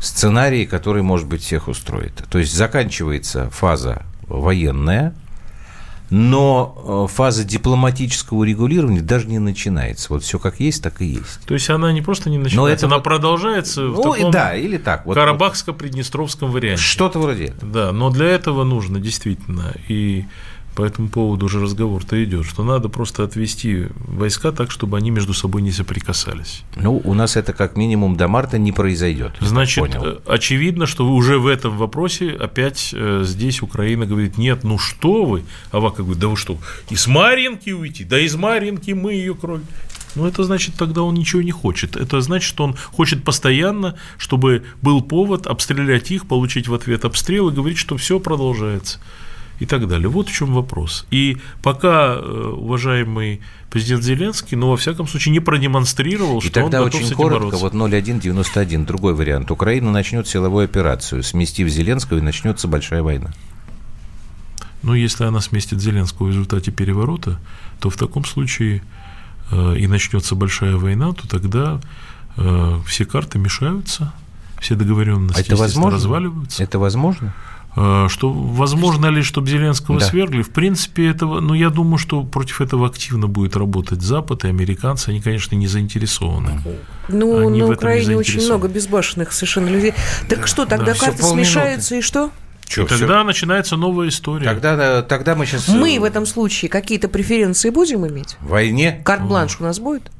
сценарии, 0.00 0.66
который, 0.66 1.02
может 1.02 1.26
быть, 1.26 1.42
всех 1.42 1.68
устроит. 1.68 2.12
То 2.30 2.38
есть 2.38 2.54
заканчивается 2.54 3.48
фаза 3.50 4.02
военная, 4.28 5.14
но 6.08 7.06
э, 7.08 7.12
фаза 7.12 7.42
дипломатического 7.44 8.44
регулирования 8.44 9.00
даже 9.00 9.26
не 9.26 9.40
начинается. 9.40 10.06
Вот 10.12 10.22
все 10.22 10.38
как 10.38 10.60
есть, 10.60 10.82
так 10.82 11.02
и 11.02 11.06
есть. 11.06 11.40
То 11.46 11.54
есть 11.54 11.68
она 11.68 11.92
не 11.92 12.00
просто 12.00 12.30
не 12.30 12.38
начинается, 12.38 12.86
это 12.86 12.86
она 12.86 12.96
вот- 12.96 13.04
продолжается 13.04 13.82
в 13.88 13.94
Ну, 13.94 14.14
и 14.14 14.18
таком 14.18 14.30
да, 14.30 14.54
или 14.54 14.76
так. 14.78 15.04
Вот, 15.04 15.16
карабахско-приднестровском 15.16 16.50
варианте. 16.52 16.80
Что-то 16.82 17.18
вроде 17.18 17.46
этого. 17.46 17.72
Да, 17.72 17.92
но 17.92 18.10
для 18.10 18.26
этого 18.26 18.62
нужно 18.62 19.00
действительно, 19.00 19.72
и 19.88 20.26
по 20.76 20.82
этому 20.82 21.08
поводу 21.08 21.46
уже 21.46 21.58
разговор-то 21.58 22.22
идет, 22.22 22.44
что 22.44 22.62
надо 22.62 22.90
просто 22.90 23.24
отвести 23.24 23.86
войска 23.96 24.52
так, 24.52 24.70
чтобы 24.70 24.98
они 24.98 25.10
между 25.10 25.32
собой 25.32 25.62
не 25.62 25.72
соприкасались. 25.72 26.62
Ну, 26.76 27.00
у 27.02 27.14
нас 27.14 27.36
это 27.36 27.54
как 27.54 27.76
минимум 27.76 28.16
до 28.16 28.28
марта 28.28 28.58
не 28.58 28.72
произойдет. 28.72 29.32
Значит, 29.40 29.78
понял. 29.78 30.04
э, 30.04 30.18
очевидно, 30.26 30.86
что 30.86 31.08
уже 31.10 31.38
в 31.38 31.46
этом 31.46 31.78
вопросе 31.78 32.30
опять 32.30 32.90
э, 32.92 33.22
здесь 33.24 33.62
Украина 33.62 34.04
говорит, 34.04 34.36
нет, 34.36 34.64
ну 34.64 34.76
что 34.76 35.24
вы, 35.24 35.44
а 35.72 35.78
Авака 35.78 36.02
говорит, 36.02 36.20
да 36.20 36.28
вы 36.28 36.36
что, 36.36 36.58
из 36.90 37.06
Маринки 37.06 37.70
уйти, 37.70 38.04
да 38.04 38.20
из 38.20 38.36
Маринки 38.36 38.90
мы 38.90 39.14
ее 39.14 39.34
кровь. 39.34 39.62
Ну, 40.14 40.26
это 40.26 40.44
значит, 40.44 40.74
тогда 40.76 41.02
он 41.02 41.14
ничего 41.14 41.42
не 41.42 41.52
хочет. 41.52 41.96
Это 41.96 42.20
значит, 42.20 42.48
что 42.48 42.64
он 42.64 42.74
хочет 42.74 43.24
постоянно, 43.24 43.96
чтобы 44.18 44.64
был 44.82 45.00
повод 45.00 45.46
обстрелять 45.46 46.10
их, 46.10 46.26
получить 46.26 46.68
в 46.68 46.74
ответ 46.74 47.04
обстрел 47.04 47.48
и 47.48 47.54
говорить, 47.54 47.78
что 47.78 47.96
все 47.96 48.20
продолжается. 48.20 48.98
И 49.58 49.64
так 49.66 49.88
далее. 49.88 50.08
Вот 50.08 50.28
в 50.28 50.32
чем 50.32 50.52
вопрос. 50.54 51.06
И 51.10 51.38
пока 51.62 52.14
э, 52.14 52.52
уважаемый 52.56 53.40
президент 53.70 54.02
Зеленский, 54.02 54.56
ну, 54.56 54.68
во 54.70 54.76
всяком 54.76 55.06
случае, 55.08 55.32
не 55.32 55.40
продемонстрировал, 55.40 56.38
И 56.38 56.42
что 56.42 56.52
тогда 56.52 56.80
он 56.80 56.84
готов 56.86 57.00
с 57.00 57.04
очень 57.04 57.06
этим 57.06 57.16
коротко, 57.16 57.56
бороться. 57.58 57.78
вот 57.78 57.90
0191, 57.90 58.84
другой 58.84 59.14
вариант. 59.14 59.50
Украина 59.50 59.90
начнет 59.90 60.28
силовую 60.28 60.64
операцию, 60.64 61.22
сместив 61.22 61.68
Зеленского, 61.68 62.18
и 62.18 62.20
начнется 62.20 62.68
большая 62.68 63.02
война. 63.02 63.32
Ну, 64.82 64.94
если 64.94 65.24
она 65.24 65.40
сместит 65.40 65.80
Зеленского 65.80 66.26
в 66.26 66.30
результате 66.30 66.70
переворота, 66.70 67.38
то 67.80 67.90
в 67.90 67.96
таком 67.96 68.24
случае 68.24 68.82
э, 69.50 69.76
и 69.78 69.86
начнется 69.86 70.34
большая 70.34 70.76
война, 70.76 71.12
то 71.12 71.26
тогда 71.28 71.80
э, 72.36 72.78
все 72.86 73.04
карты 73.04 73.38
мешаются, 73.38 74.12
все 74.60 74.74
договоренности 74.74 75.38
А 75.40 75.42
это 75.42 75.56
возможно? 75.56 75.96
разваливаются. 75.96 76.62
Это 76.62 76.78
возможно? 76.78 77.34
Э, 77.76 78.06
Что 78.08 78.30
возможно 78.30 79.06
ли, 79.06 79.22
чтобы 79.22 79.48
Зеленского 79.48 80.00
Да. 80.00 80.06
свергли? 80.06 80.42
В 80.42 80.50
принципе, 80.50 81.08
этого, 81.08 81.40
ну, 81.40 81.54
я 81.54 81.68
думаю, 81.70 81.98
что 81.98 82.22
против 82.22 82.60
этого 82.62 82.86
активно 82.86 83.26
будет 83.26 83.56
работать 83.56 84.00
Запад 84.00 84.44
и 84.44 84.48
американцы, 84.48 85.10
они, 85.10 85.20
конечно, 85.20 85.54
не 85.54 85.66
заинтересованы. 85.66 86.60
Ну, 87.08 87.46
Они 87.48 87.60
на 87.60 87.68
Украине 87.70 88.16
очень 88.16 88.44
много 88.44 88.68
безбашенных 88.68 89.32
совершенно 89.32 89.68
людей. 89.68 89.92
Так 90.28 90.46
что, 90.46 90.64
тогда 90.64 90.86
Да, 90.86 90.94
всё 90.94 91.06
карты 91.06 91.22
смешаются 91.22 91.96
и 91.96 92.00
что? 92.00 92.30
Чё, 92.66 92.84
И 92.84 92.86
тогда 92.88 93.22
начинается 93.22 93.76
новая 93.76 94.08
история. 94.08 94.44
Тогда, 94.46 95.02
тогда 95.02 95.36
мы 95.36 95.46
сейчас... 95.46 95.68
Мы 95.68 96.00
в 96.00 96.04
этом 96.04 96.26
случае 96.26 96.68
какие-то 96.68 97.08
преференции 97.08 97.70
будем 97.70 98.06
иметь? 98.08 98.36
В 98.40 98.48
войне? 98.48 99.00
Карт-бланш 99.04 99.58
у 99.60 99.64
нас 99.64 99.78
будет? 99.78 100.10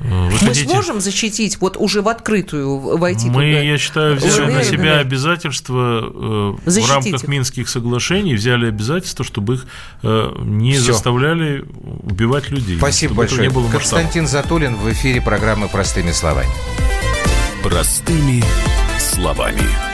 Э, 0.00 0.28
вы 0.28 0.48
Мы 0.48 0.54
сможем 0.54 1.00
защитить, 1.00 1.58
вот 1.60 1.76
уже 1.76 2.02
в 2.02 2.08
открытую 2.08 2.78
войти 2.78 3.26
Мы, 3.26 3.32
туда? 3.32 3.60
я 3.60 3.78
считаю, 3.78 4.16
взяли 4.16 4.52
на 4.52 4.64
себя 4.64 4.94
ли? 4.96 5.00
обязательства 5.00 6.00
э, 6.66 6.70
в 6.70 6.90
рамках 6.90 7.22
их. 7.22 7.28
Минских 7.28 7.68
соглашений, 7.68 8.34
взяли 8.34 8.66
обязательства, 8.68 9.24
чтобы 9.24 9.54
их 9.54 9.66
э, 10.02 10.32
не 10.40 10.72
Всё. 10.74 10.92
заставляли 10.92 11.64
убивать 12.02 12.50
людей. 12.50 12.76
Спасибо 12.78 13.14
большое. 13.14 13.42
Не 13.42 13.48
было 13.48 13.62
масштаба. 13.62 13.80
Константин 13.80 14.26
Затулин 14.26 14.76
в 14.76 14.92
эфире 14.92 15.20
программы 15.20 15.68
«Простыми 15.68 16.10
словами». 16.12 16.50
Простыми 17.62 18.42
словами. 18.98 19.93